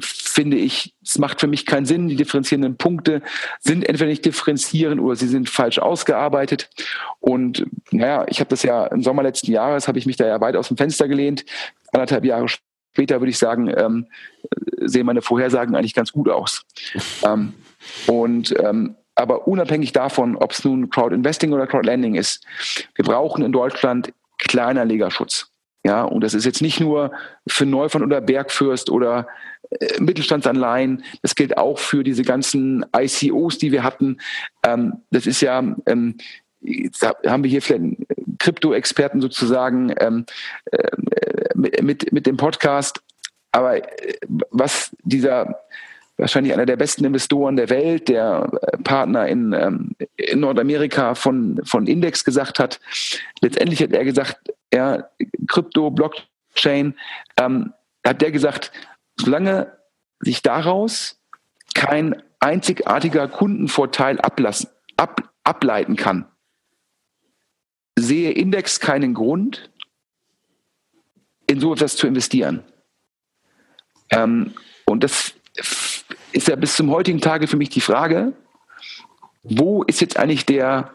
[0.00, 2.08] finde ich, es macht für mich keinen Sinn.
[2.08, 3.20] Die differenzierenden Punkte
[3.60, 6.70] sind entweder nicht differenzieren oder sie sind falsch ausgearbeitet.
[7.20, 10.40] Und naja, ich habe das ja im Sommer letzten Jahres, habe ich mich da ja
[10.40, 11.44] weit aus dem Fenster gelehnt.
[11.92, 14.06] Anderthalb Jahre später würde ich sagen, ähm,
[14.78, 16.64] sehen meine Vorhersagen eigentlich ganz gut aus.
[17.26, 17.52] Ähm,
[18.06, 22.44] und ähm, aber unabhängig davon, ob es nun Crowd-Investing oder Crowd-Lending ist,
[22.94, 25.50] wir brauchen in Deutschland Kleinanlegerschutz.
[25.86, 27.12] Ja, und das ist jetzt nicht nur
[27.46, 29.28] für Neufund oder Bergfürst oder
[29.70, 31.04] äh, Mittelstandsanleihen.
[31.22, 34.18] Das gilt auch für diese ganzen ICOs, die wir hatten.
[34.64, 36.16] Ähm, das ist ja, ähm,
[37.24, 37.84] haben wir hier vielleicht
[38.40, 40.26] Krypto-Experten sozusagen ähm,
[40.72, 43.00] äh, mit, mit dem Podcast.
[43.52, 44.18] Aber äh,
[44.50, 45.60] was dieser
[46.16, 51.60] wahrscheinlich einer der besten Investoren der Welt, der äh, Partner in, ähm, in Nordamerika von,
[51.64, 52.80] von Index gesagt hat.
[53.40, 54.38] Letztendlich hat er gesagt,
[54.72, 55.08] ja,
[55.48, 56.94] Krypto, Blockchain,
[57.38, 57.72] ähm,
[58.04, 58.72] hat der gesagt,
[59.20, 59.72] solange
[60.20, 61.20] sich daraus
[61.74, 66.26] kein einzigartiger Kundenvorteil ablassen, ab, ableiten kann,
[67.98, 69.70] sehe Index keinen Grund,
[71.46, 72.64] in so etwas zu investieren.
[74.10, 75.35] Ähm, und das
[76.46, 78.32] ist ja bis zum heutigen Tage für mich die Frage,
[79.42, 80.92] wo ist jetzt eigentlich der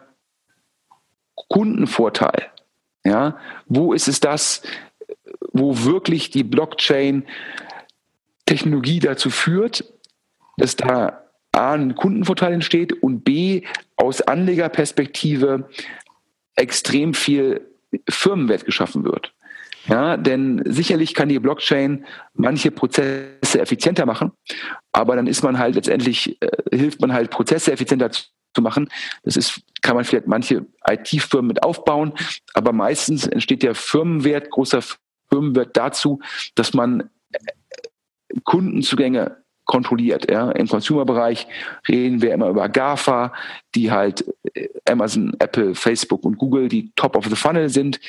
[1.36, 2.50] Kundenvorteil?
[3.04, 4.62] Ja, wo ist es das,
[5.52, 9.84] wo wirklich die Blockchain-Technologie dazu führt,
[10.56, 13.64] dass da A, ein Kundenvorteil entsteht und B,
[13.98, 15.68] aus Anlegerperspektive
[16.56, 17.68] extrem viel
[18.08, 19.34] Firmenwert geschaffen wird.
[19.88, 24.32] Ja, denn sicherlich kann die Blockchain manche Prozesse effizienter machen,
[24.92, 28.90] aber dann ist man halt letztendlich, äh, hilft man halt Prozesse effizienter zu, zu machen.
[29.24, 32.14] Das ist, kann man vielleicht manche IT-Firmen mit aufbauen,
[32.54, 34.82] aber meistens entsteht der Firmenwert, großer
[35.30, 36.20] Firmenwert dazu,
[36.56, 37.40] dass man äh,
[38.44, 40.30] Kundenzugänge kontrolliert.
[40.30, 40.52] Ja.
[40.52, 41.48] Im Consumer-Bereich
[41.88, 43.34] reden wir immer über GAFA,
[43.76, 48.00] die halt äh, Amazon, Apple, Facebook und Google, die top of the funnel sind.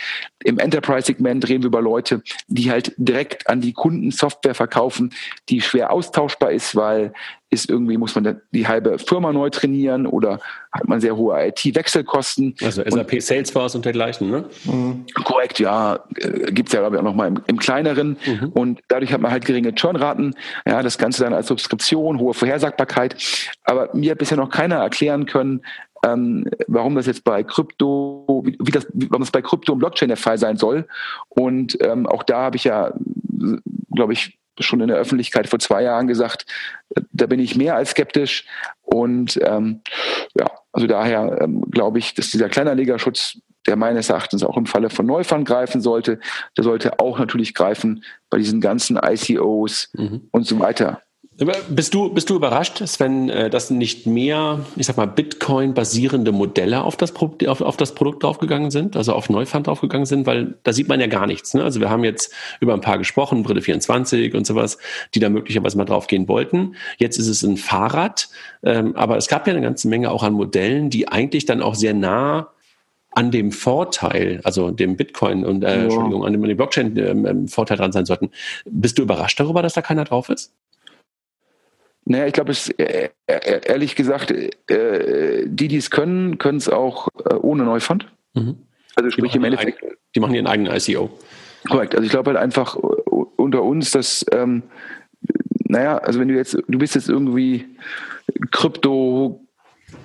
[0.43, 5.15] Im Enterprise-Segment reden wir über Leute, die halt direkt an die Kunden Software verkaufen,
[5.49, 7.13] die schwer austauschbar ist, weil
[7.53, 10.41] ist irgendwie, muss man die halbe Firma neu trainieren oder
[10.73, 12.55] hat man sehr hohe IT-Wechselkosten.
[12.63, 14.45] Also SAP, und, Salesforce und dergleichen, ne?
[14.65, 15.05] Mhm.
[15.23, 16.01] Korrekt, ja.
[16.17, 18.17] Äh, Gibt es ja, glaube ich, auch nochmal im, im kleineren.
[18.25, 18.49] Mhm.
[18.55, 20.35] Und dadurch hat man halt geringe Churnraten.
[20.65, 23.17] Ja, das Ganze dann als Subskription, hohe Vorhersagbarkeit.
[23.65, 25.52] Aber mir hat bisher noch keiner erklären können,
[26.05, 30.09] ähm, warum das jetzt bei Krypto, wie, wie das, warum das bei Krypto und Blockchain
[30.09, 30.87] der Fall sein soll.
[31.29, 32.93] Und ähm, auch da habe ich ja,
[33.95, 36.47] glaube ich, schon in der Öffentlichkeit vor zwei Jahren gesagt,
[37.13, 38.45] da bin ich mehr als skeptisch.
[38.83, 39.81] Und ähm,
[40.35, 44.91] ja, also daher ähm, glaube ich, dass dieser Kleinanlegerschutz, der meines Erachtens auch im Falle
[44.91, 46.19] von Neufund greifen sollte,
[46.57, 50.29] der sollte auch natürlich greifen bei diesen ganzen ICOs mhm.
[50.33, 51.01] und so weiter.
[51.39, 56.85] Bist du, bist du überrascht, Sven, äh, dass nicht mehr, ich sag mal, Bitcoin-basierende Modelle
[56.85, 60.27] auf das, auf, auf das Produkt draufgegangen sind, also auf Neufund draufgegangen sind?
[60.27, 61.55] Weil da sieht man ja gar nichts.
[61.55, 61.65] Ne?
[61.65, 64.77] Also wir haben jetzt über ein paar gesprochen, Brille 24 und sowas,
[65.15, 66.77] die da möglicherweise mal draufgehen wollten.
[66.99, 68.29] Jetzt ist es ein Fahrrad,
[68.63, 71.75] ähm, aber es gab ja eine ganze Menge auch an Modellen, die eigentlich dann auch
[71.75, 72.51] sehr nah
[73.11, 75.83] an dem Vorteil, also dem Bitcoin und äh, ja.
[75.85, 78.31] Entschuldigung, an dem, an dem Blockchain-Vorteil ähm, dran sein sollten.
[78.67, 80.53] Bist du überrascht darüber, dass da keiner drauf ist?
[82.13, 86.69] Naja, ich glaube, es äh, äh, ehrlich gesagt, äh, die, die es können, können es
[86.69, 87.09] auch
[87.41, 88.07] ohne Neufund.
[88.35, 88.57] Mhm.
[88.95, 89.83] Also sprich im Endeffekt.
[89.83, 91.09] Eigen, die machen ihren eigenen ICO.
[91.71, 91.95] Korrekt.
[91.95, 94.63] Also ich glaube halt einfach unter uns, dass, ähm,
[95.65, 97.65] naja, also wenn du jetzt, du bist jetzt irgendwie
[98.51, 99.47] Krypto,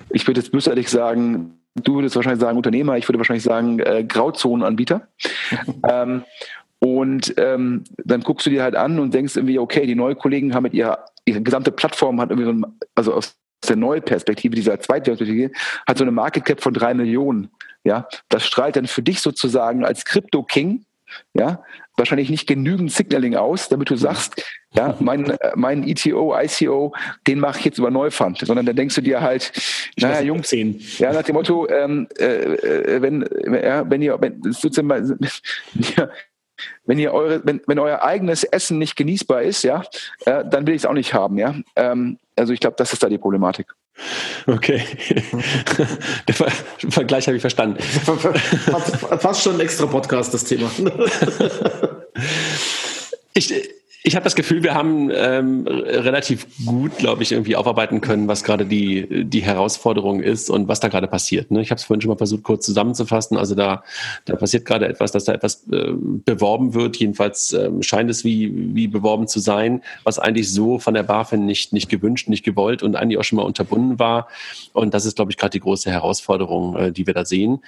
[0.08, 4.02] ich würde jetzt bösartig sagen, du würdest wahrscheinlich sagen Unternehmer, ich würde wahrscheinlich sagen äh,
[4.02, 5.08] Grauzonenanbieter.
[5.90, 6.24] ähm,
[6.78, 10.54] und ähm, dann guckst du dir halt an und denkst irgendwie, okay, die neuen Kollegen
[10.54, 13.36] haben mit ihrer, ihre gesamte Plattform hat irgendwie so ein, also aus
[13.68, 15.50] der neuen Perspektive, dieser zweiten Perspektive,
[15.86, 17.50] hat so eine Market Cap von drei Millionen.
[17.84, 20.84] Ja, das strahlt dann für dich sozusagen als Crypto King,
[21.32, 21.62] ja,
[21.96, 24.44] wahrscheinlich nicht genügend Signaling aus, damit du sagst,
[24.74, 26.94] ja, mein, mein ETO, ICO,
[27.26, 29.50] den mache ich jetzt über Neufund, sondern dann denkst du dir halt,
[29.96, 33.26] ich naja, Jungs, ja, nach dem Motto, ähm, äh, äh wenn,
[33.62, 35.18] ja, wenn ihr, wenn, sozusagen,
[35.96, 36.10] ja,
[36.84, 39.82] wenn ihr eure, wenn, wenn euer eigenes Essen nicht genießbar ist, ja,
[40.24, 41.54] äh, dann will ich es auch nicht haben, ja.
[41.76, 43.74] Ähm, also ich glaube, das ist da die Problematik.
[44.46, 44.82] Okay.
[46.28, 46.50] Der Ver
[46.88, 47.82] Vergleich habe ich verstanden.
[47.82, 50.70] Fast schon ein extra Podcast, das Thema.
[53.34, 53.54] Ich,
[54.08, 58.42] ich habe das Gefühl, wir haben ähm, relativ gut, glaube ich, irgendwie aufarbeiten können, was
[58.42, 61.50] gerade die, die Herausforderung ist und was da gerade passiert.
[61.50, 61.60] Ne?
[61.60, 63.36] Ich habe es vorhin schon mal versucht, kurz zusammenzufassen.
[63.36, 63.84] Also da,
[64.24, 66.96] da passiert gerade etwas, dass da etwas äh, beworben wird.
[66.96, 71.44] Jedenfalls ähm, scheint es wie, wie beworben zu sein, was eigentlich so von der BaFin
[71.44, 74.28] nicht, nicht gewünscht, nicht gewollt und eigentlich auch schon mal unterbunden war.
[74.72, 77.58] Und das ist, glaube ich, gerade die große Herausforderung, äh, die wir da sehen.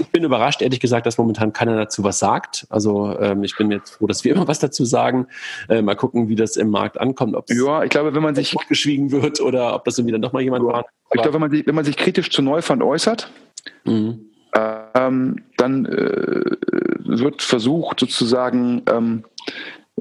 [0.00, 2.66] Ich bin überrascht, ehrlich gesagt, dass momentan keiner dazu was sagt.
[2.70, 5.26] Also ähm, ich bin jetzt froh, dass wir immer was dazu sagen
[5.68, 7.34] äh, mal gucken, wie das im Markt ankommt.
[7.34, 10.64] Ob ja, ich glaube, wenn man sich geschwiegen wird oder ob das dann nochmal jemand
[10.64, 10.72] ja.
[10.72, 10.86] war.
[11.14, 13.30] Ich glaube, wenn man sich, wenn man sich kritisch zu Neufund äußert,
[13.84, 14.30] mhm.
[14.94, 16.44] ähm, dann äh,
[17.04, 19.24] wird versucht sozusagen, ähm,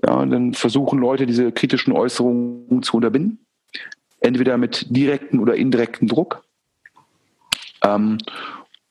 [0.05, 3.45] ja, dann versuchen Leute diese kritischen Äußerungen zu unterbinden,
[4.19, 6.43] entweder mit direktem oder indirektem Druck.
[7.83, 8.17] Ähm,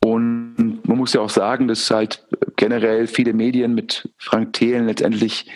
[0.03, 2.27] und man muss ja auch sagen, dass halt
[2.57, 5.47] generell viele Medien mit Frank Thelen letztendlich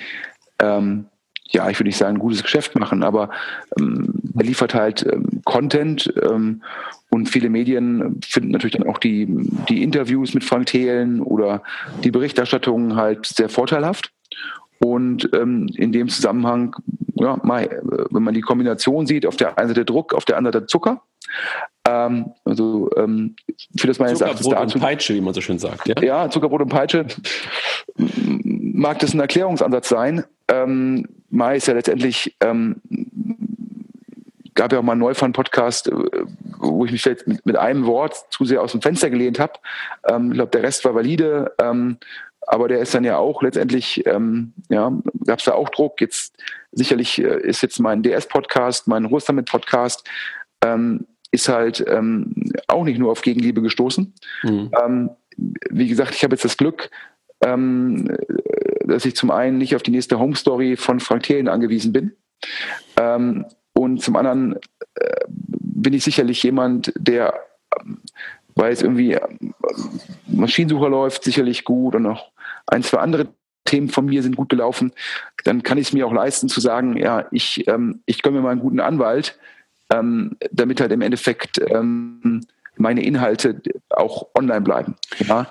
[0.59, 1.06] ähm,
[1.55, 3.31] ja, ich würde nicht sagen, ein gutes Geschäft machen, aber
[3.78, 6.62] ähm, er liefert halt ähm, Content ähm,
[7.10, 9.26] und viele Medien finden natürlich dann auch die,
[9.68, 11.62] die Interviews mit Frank Thelen oder
[12.02, 14.10] die Berichterstattungen halt sehr vorteilhaft.
[14.81, 16.74] Und ähm, in dem Zusammenhang,
[17.14, 20.55] ja, mal, wenn man die Kombination sieht, auf der einen Seite Druck, auf der anderen
[20.55, 21.02] Seite Zucker.
[21.86, 23.36] Ähm, also ähm,
[23.78, 25.86] für das meines Erachtens dazu, und Peitsche, wie man so schön sagt.
[25.86, 27.06] Ja, ja Zuckerbrot und Peitsche
[28.74, 30.24] mag das ein Erklärungsansatz sein.
[30.48, 32.80] Ähm, Mai ist ja letztendlich, ähm,
[34.55, 36.24] gab ja auch mal einen Neufund-Podcast, äh,
[36.59, 39.55] wo ich mich vielleicht mit, mit, einem Wort zu sehr aus dem Fenster gelehnt habe.
[40.09, 41.98] Ähm, ich glaube, der Rest war valide, ähm,
[42.46, 44.92] aber der ist dann ja auch letztendlich, ähm, ja,
[45.24, 46.01] gab es da auch Druck.
[46.01, 46.36] Jetzt
[46.72, 50.06] sicherlich äh, ist jetzt mein DS-Podcast, mein Rustamet-Podcast,
[50.64, 54.12] ähm, ist halt ähm, auch nicht nur auf Gegenliebe gestoßen.
[54.42, 54.70] Mhm.
[54.84, 55.10] Ähm,
[55.70, 56.90] wie gesagt, ich habe jetzt das Glück,
[57.44, 58.09] ähm,
[58.86, 62.12] dass ich zum einen nicht auf die nächste Home Story von Frank Thelen angewiesen bin.
[62.97, 64.56] Ähm, und zum anderen
[64.94, 67.35] äh, bin ich sicherlich jemand, der,
[68.55, 69.28] weil es irgendwie äh,
[70.27, 72.31] Maschinensucher läuft, sicherlich gut und auch
[72.66, 73.28] ein, zwei andere
[73.65, 74.93] Themen von mir sind gut gelaufen,
[75.44, 78.43] dann kann ich es mir auch leisten zu sagen, ja, ich, ähm, ich gönne mir
[78.43, 79.39] mal einen guten Anwalt,
[79.90, 82.43] ähm, damit halt im Endeffekt ähm,
[82.76, 83.60] meine Inhalte
[83.90, 84.96] auch online bleiben.
[85.26, 85.46] Ja?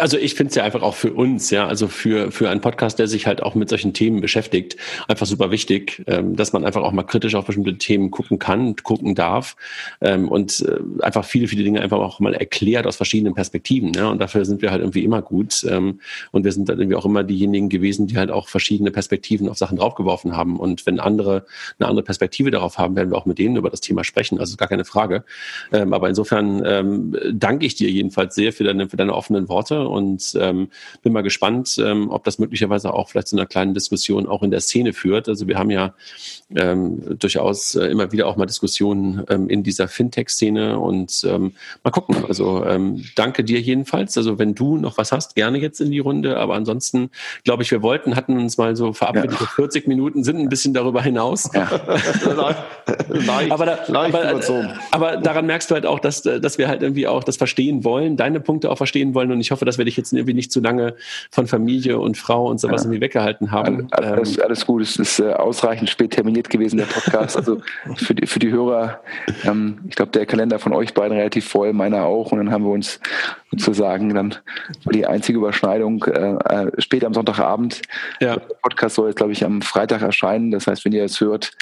[0.00, 2.98] Also ich finde es ja einfach auch für uns, ja, also für, für einen Podcast,
[2.98, 4.76] der sich halt auch mit solchen Themen beschäftigt,
[5.08, 8.76] einfach super wichtig, ähm, dass man einfach auch mal kritisch auf bestimmte Themen gucken kann,
[8.76, 9.56] gucken darf
[10.00, 13.92] ähm, und äh, einfach viele, viele Dinge einfach auch mal erklärt aus verschiedenen Perspektiven.
[13.92, 14.08] Ja?
[14.08, 15.64] Und dafür sind wir halt irgendwie immer gut.
[15.68, 16.00] Ähm,
[16.32, 19.58] und wir sind dann irgendwie auch immer diejenigen gewesen, die halt auch verschiedene Perspektiven auf
[19.58, 20.58] Sachen draufgeworfen haben.
[20.58, 21.46] Und wenn andere
[21.78, 24.40] eine andere Perspektive darauf haben, werden wir auch mit denen über das Thema sprechen.
[24.40, 25.24] Also gar keine Frage.
[25.70, 29.88] aber insofern insofern ähm, danke ich dir jedenfalls sehr für deine, für deine offenen Worte
[29.88, 30.68] und ähm,
[31.02, 34.50] bin mal gespannt, ähm, ob das möglicherweise auch vielleicht zu einer kleinen Diskussion auch in
[34.50, 35.28] der Szene führt.
[35.28, 35.94] Also wir haben ja
[36.56, 41.52] ähm, durchaus äh, immer wieder auch mal Diskussionen ähm, in dieser Fintech-Szene und ähm,
[41.84, 42.24] mal gucken.
[42.26, 44.16] Also ähm, danke dir jedenfalls.
[44.16, 46.38] Also wenn du noch was hast, gerne jetzt in die Runde.
[46.38, 47.10] Aber ansonsten
[47.44, 49.46] glaube ich, wir wollten, hatten uns mal so verabredet ja.
[49.46, 51.50] 40 Minuten, sind ein bisschen darüber hinaus.
[51.52, 51.68] Ja.
[53.50, 54.40] aber, da, aber,
[54.90, 58.16] aber daran merkst du halt auch, dass dass wir halt irgendwie auch das verstehen wollen,
[58.16, 59.32] deine Punkte auch verstehen wollen.
[59.32, 60.94] Und ich hoffe, dass wir dich jetzt irgendwie nicht zu lange
[61.30, 62.86] von Familie und Frau und sowas ja.
[62.86, 63.88] irgendwie weggehalten haben.
[63.90, 67.36] Alles, ähm, alles gut, es ist äh, ausreichend spät terminiert gewesen, der Podcast.
[67.36, 67.60] Also
[67.96, 69.00] für die, für die Hörer,
[69.44, 72.32] ähm, ich glaube, der Kalender von euch beiden relativ voll, meiner auch.
[72.32, 73.00] Und dann haben wir uns
[73.50, 74.34] sozusagen dann
[74.92, 77.82] die einzige Überschneidung äh, äh, spät am Sonntagabend.
[78.20, 78.36] Ja.
[78.36, 80.50] Der Podcast soll jetzt, glaube ich, am Freitag erscheinen.
[80.50, 81.52] Das heißt, wenn ihr es hört,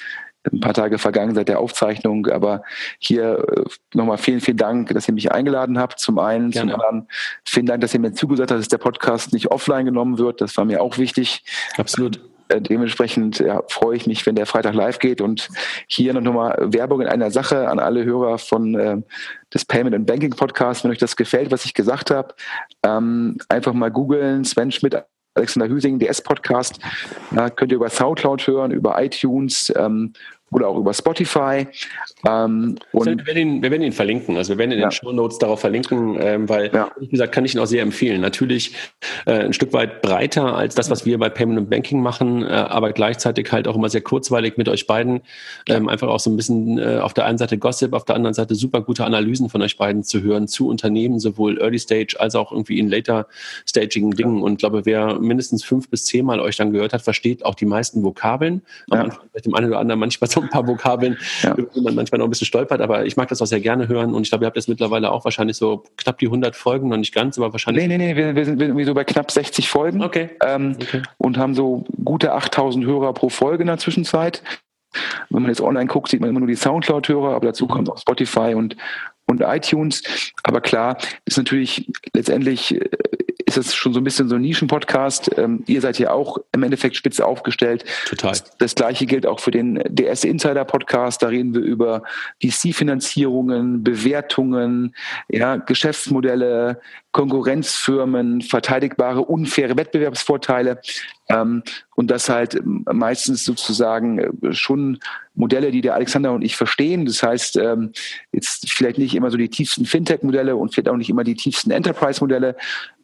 [0.53, 2.63] ein paar Tage vergangen seit der Aufzeichnung, aber
[2.99, 3.65] hier äh,
[3.95, 5.99] nochmal vielen, vielen Dank, dass ihr mich eingeladen habt.
[5.99, 6.73] Zum einen, Gerne.
[6.73, 7.09] zum anderen
[7.45, 10.41] vielen Dank, dass ihr mir zugesagt habt, dass der Podcast nicht offline genommen wird.
[10.41, 11.45] Das war mir auch wichtig.
[11.77, 12.21] Absolut.
[12.49, 15.49] Äh, dementsprechend ja, freue ich mich, wenn der Freitag live geht und
[15.89, 18.99] hier noch nochmal Werbung in einer Sache an alle Hörer von äh,
[19.53, 20.85] des Payment and Banking Podcasts.
[20.85, 22.35] Wenn euch das gefällt, was ich gesagt habe,
[22.85, 24.97] ähm, einfach mal googeln, Sven Schmidt
[25.37, 26.79] Alexander Hüsing, DS-Podcast.
[27.37, 29.73] Äh, könnt ihr über Soundcloud hören, über iTunes.
[29.77, 30.15] Ähm,
[30.57, 31.69] oder auch über Spotify.
[32.27, 34.39] Ähm, und wir, werden ihn, wir werden ihn verlinken.
[34.39, 34.89] Also wir werden in ja.
[34.89, 36.91] den Show Notes darauf verlinken, ähm, weil, ja.
[36.99, 38.23] wie gesagt, kann ich ihn auch sehr empfehlen.
[38.23, 38.75] Natürlich
[39.27, 42.47] äh, ein Stück weit breiter als das, was wir bei Payment und Banking machen, äh,
[42.47, 45.21] aber gleichzeitig halt auch immer sehr kurzweilig mit euch beiden.
[45.69, 48.33] Ähm, einfach auch so ein bisschen äh, auf der einen Seite Gossip, auf der anderen
[48.33, 52.35] Seite super gute Analysen von euch beiden zu hören zu Unternehmen, sowohl Early Stage als
[52.35, 53.27] auch irgendwie in Later
[53.69, 54.43] Staging Dingen.
[54.43, 57.67] Und ich glaube, wer mindestens fünf bis zehnmal euch dann gehört hat, versteht auch die
[57.67, 58.63] meisten Vokabeln.
[58.89, 59.05] Am ja.
[59.05, 61.55] Anfang vielleicht dem einen oder anderen manchmal so ein paar Vokabeln, ja.
[61.55, 63.89] über die man manchmal noch ein bisschen stolpert, aber ich mag das auch sehr gerne
[63.89, 66.89] hören und ich glaube, ihr habt jetzt mittlerweile auch wahrscheinlich so knapp die 100 Folgen,
[66.89, 67.87] noch nicht ganz, aber wahrscheinlich.
[67.87, 70.31] Nee, nee, nee, wir, wir sind irgendwie so bei knapp 60 Folgen okay.
[70.45, 71.03] Ähm, okay.
[71.19, 74.43] und haben so gute 8000 Hörer pro Folge in der Zwischenzeit.
[75.31, 77.99] Wenn man jetzt online guckt, sieht man immer nur die Soundcloud-Hörer, aber dazu kommt auch
[77.99, 78.77] Spotify und,
[79.27, 80.03] und iTunes.
[80.43, 82.89] Aber klar, ist natürlich letztendlich äh,
[83.47, 85.31] ist es schon so ein bisschen so ein Nischen-Podcast.
[85.39, 87.85] Ähm, ihr seid ja auch im Endeffekt spitze aufgestellt.
[88.07, 88.31] Total.
[88.31, 91.23] Das, das gleiche gilt auch für den DS Insider Podcast.
[91.23, 92.03] Da reden wir über
[92.43, 94.95] DC-Finanzierungen, Bewertungen,
[95.29, 96.81] ja, Geschäftsmodelle,
[97.17, 100.83] Konkurrenzfirmen, verteidigbare, unfaire Wettbewerbsvorteile.
[101.31, 101.63] Ähm,
[101.95, 104.99] und das halt meistens sozusagen äh, schon
[105.35, 107.07] Modelle, die der Alexander und ich verstehen.
[107.07, 107.93] Das heißt, ähm,
[108.33, 111.71] jetzt vielleicht nicht immer so die tiefsten Fintech-Modelle und vielleicht auch nicht immer die tiefsten
[111.71, 112.55] Enterprise-Modelle,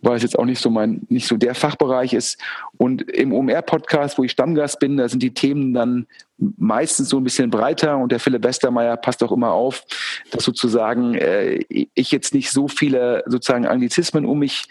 [0.03, 2.39] weil es jetzt auch nicht so mein, nicht so der Fachbereich ist.
[2.77, 6.07] Und im OMR-Podcast, wo ich Stammgast bin, da sind die Themen dann
[6.39, 9.85] meistens so ein bisschen breiter und der Philipp Westermeier passt auch immer auf,
[10.31, 14.67] dass sozusagen äh, ich jetzt nicht so viele sozusagen Anglizismen um mich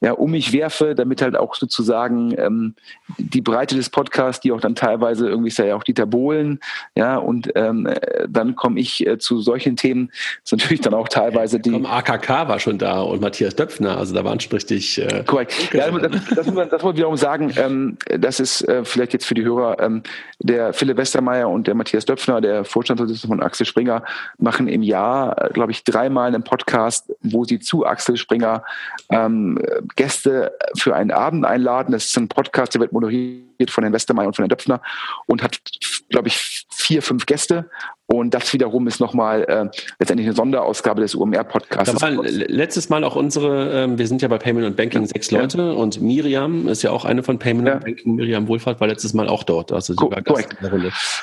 [0.00, 2.74] ja, um mich werfe, damit halt auch sozusagen ähm,
[3.18, 6.60] die Breite des Podcasts, die auch dann teilweise irgendwie ist ja auch Dieter Bohlen,
[6.94, 7.88] ja, und ähm,
[8.28, 10.08] dann komme ich äh, zu solchen Themen,
[10.42, 11.70] das ist natürlich dann auch teilweise die.
[11.70, 15.00] Komm, AKK war schon da und Matthias Döpfner, also da waren schon richtig.
[15.00, 15.72] Äh, Korrekt.
[15.72, 19.12] Ja, das, das, muss man, das muss man wiederum sagen, ähm, das ist äh, vielleicht
[19.12, 20.02] jetzt für die Hörer, ähm,
[20.38, 24.04] der Philipp Westermeier und der Matthias Döpfner, der Vorstandsvorsitzende von Axel Springer,
[24.38, 28.64] machen im Jahr, glaube ich, dreimal einen Podcast, wo sie zu Axel Springer
[29.10, 29.58] ähm,
[29.96, 31.92] Gäste für einen Abend einladen.
[31.92, 34.80] Das ist ein Podcast, der wird moderiert von den Westermeier und von den Döpfner
[35.26, 35.60] und hat,
[36.08, 37.70] glaube ich, vier, fünf Gäste.
[38.06, 39.64] Und das wiederum ist nochmal äh,
[39.98, 41.98] letztendlich eine Sonderausgabe des UMR-Podcasts.
[41.98, 45.30] Da letztes Mal auch unsere, ähm, wir sind ja bei Payment und Banking ja, sechs
[45.30, 45.70] Leute ja.
[45.70, 47.74] und Miriam ist ja auch eine von Payment ja.
[47.74, 48.14] und Banking.
[48.14, 49.72] Miriam Wohlfahrt war letztes Mal auch dort.
[49.72, 50.54] Also Co korrekt.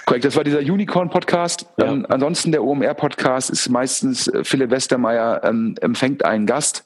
[0.06, 1.68] korrekt, das war dieser Unicorn-Podcast.
[1.78, 6.86] Ähm, ansonsten der OMR-Podcast ist meistens äh, Philipp Westermeier ähm, empfängt einen Gast.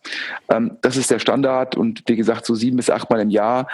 [0.50, 3.68] Ähm, das ist der Standard und wie gesagt, so sieben bis acht Mal im Jahr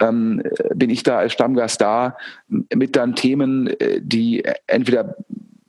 [0.00, 0.42] ähm,
[0.74, 2.16] bin ich da als Stammgast da
[2.48, 5.16] mit dann Themen, äh, die entweder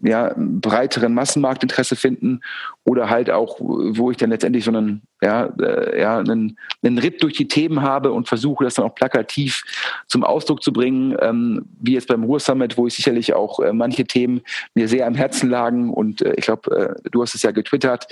[0.01, 2.41] ja, breiteren Massenmarktinteresse finden
[2.90, 7.22] oder halt auch, wo ich dann letztendlich so einen, ja, äh, ja, einen, einen Ritt
[7.22, 9.64] durch die Themen habe und versuche, das dann auch plakativ
[10.07, 13.74] zum Ausdruck zu bringen, ähm, wie jetzt beim Ruhr Summit, wo ich sicherlich auch äh,
[13.74, 14.41] manche Themen
[14.74, 15.94] mir sehr am Herzen lagen.
[15.94, 18.07] Und äh, ich glaube, äh, du hast es ja getwittert,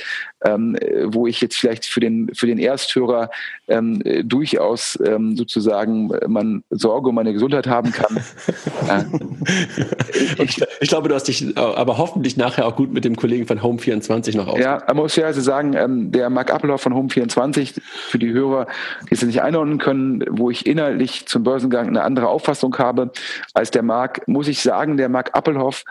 [0.45, 3.31] ähm, wo ich jetzt vielleicht für den, für den Ersthörer
[3.67, 8.23] ähm, durchaus ähm, sozusagen man Sorge um meine Gesundheit haben kann.
[10.37, 13.61] ich, ich, glaube, du hast dich aber hoffentlich nachher auch gut mit dem Kollegen von
[13.61, 17.79] Home24 noch aus ja, man muss ja also sagen, ähm, der Mark Appelhoff von Home24,
[17.81, 18.67] für die Hörer,
[19.09, 23.11] die es nicht einordnen können, wo ich inhaltlich zum Börsengang eine andere Auffassung habe
[23.53, 25.83] als der Mark, muss ich sagen, der Mark Appelhoff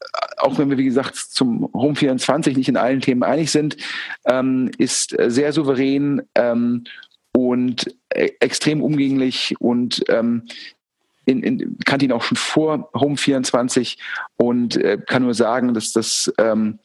[0.00, 0.04] äh,
[0.38, 3.76] auch wenn wir, wie gesagt, zum Home 24 nicht in allen Themen einig sind,
[4.24, 6.84] ähm, ist sehr souverän ähm,
[7.32, 10.46] und äh, extrem umgänglich und ähm,
[11.26, 13.98] in, in, kannte ihn auch schon vor Home 24
[14.36, 16.78] und äh, kann nur sagen, dass das ähm,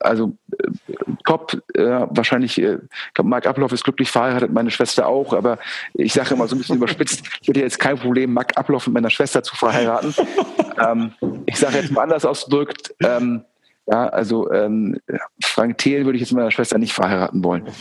[0.00, 0.70] also äh,
[1.24, 2.78] top, äh, wahrscheinlich, äh,
[3.22, 5.58] Mark Abloff ist glücklich verheiratet, meine Schwester auch, aber
[5.94, 8.94] ich sage immer so ein bisschen überspitzt, ich hätte jetzt kein Problem, Mark Abloff mit
[8.94, 10.14] meiner Schwester zu verheiraten.
[10.78, 11.12] ähm,
[11.46, 13.44] ich sage jetzt mal anders ausgedrückt, ähm,
[13.86, 14.98] ja, also ähm,
[15.42, 17.64] Frank Thiel würde ich jetzt meiner Schwester nicht verheiraten wollen.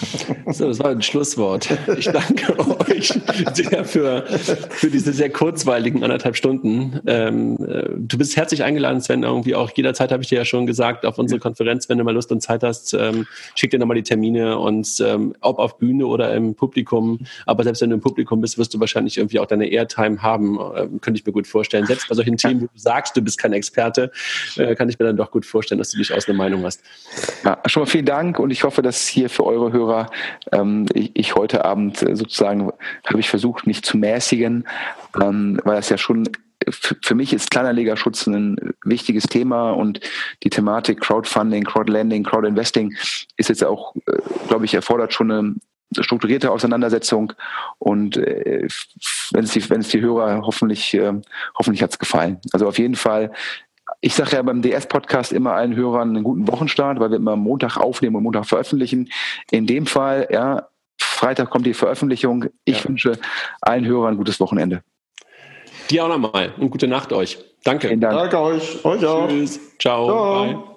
[0.54, 1.70] So, das war ein Schlusswort.
[1.98, 2.60] Ich danke
[2.92, 3.20] euch
[3.54, 7.00] sehr für, für diese sehr kurzweiligen anderthalb Stunden.
[7.08, 10.68] Ähm, äh, du bist herzlich eingeladen, Sven, irgendwie auch jederzeit habe ich dir ja schon
[10.68, 13.26] gesagt, auf unsere Konferenz, wenn du mal Lust und Zeit hast, ähm,
[13.56, 17.82] schick dir nochmal die Termine und ähm, ob auf Bühne oder im Publikum, aber selbst
[17.82, 21.20] wenn du im Publikum bist, wirst du wahrscheinlich irgendwie auch deine Airtime haben, äh, könnte
[21.20, 21.88] ich mir gut vorstellen.
[21.88, 24.12] Selbst bei solchen Themen, wo du sagst, du bist kein Experte,
[24.58, 26.82] äh, kann ich mir dann doch gut vorstellen, dass du durchaus eine Meinung hast.
[27.44, 30.10] Ja, schon mal vielen Dank und ich hoffe, dass hier für eure Hörer
[30.52, 32.72] ähm, ich, ich, heute Abend äh, sozusagen
[33.06, 34.68] habe ich versucht, mich zu mäßigen,
[35.22, 36.28] ähm, weil das ja schon
[36.70, 40.00] für mich ist Kleinanlegerschutz ein wichtiges Thema und
[40.44, 42.96] die Thematik Crowdfunding, Crowdlending, Crowdinvesting
[43.38, 44.18] ist jetzt auch, äh,
[44.48, 45.56] glaube ich, erfordert schon eine
[46.00, 47.34] strukturierte Auseinandersetzung
[47.78, 48.68] und äh,
[49.32, 51.14] wenn es die, die Hörer hoffentlich äh,
[51.58, 52.40] hoffentlich hat es gefallen.
[52.52, 53.32] Also auf jeden Fall
[54.04, 57.78] ich sage ja beim DS-Podcast immer allen Hörern einen guten Wochenstart, weil wir immer Montag
[57.78, 59.10] aufnehmen und Montag veröffentlichen.
[59.50, 60.68] In dem Fall, ja,
[61.00, 62.48] Freitag kommt die Veröffentlichung.
[62.66, 62.90] Ich ja.
[62.90, 63.18] wünsche
[63.62, 64.84] allen Hörern ein gutes Wochenende.
[65.90, 67.38] Dir auch nochmal und gute Nacht euch.
[67.64, 67.98] Danke.
[67.98, 68.14] Dank.
[68.14, 68.84] Danke euch.
[68.84, 69.30] Euch auch.
[69.30, 69.60] Tschüss.
[69.80, 70.06] Ciao.
[70.08, 70.46] Ciao.
[70.46, 70.73] Bye.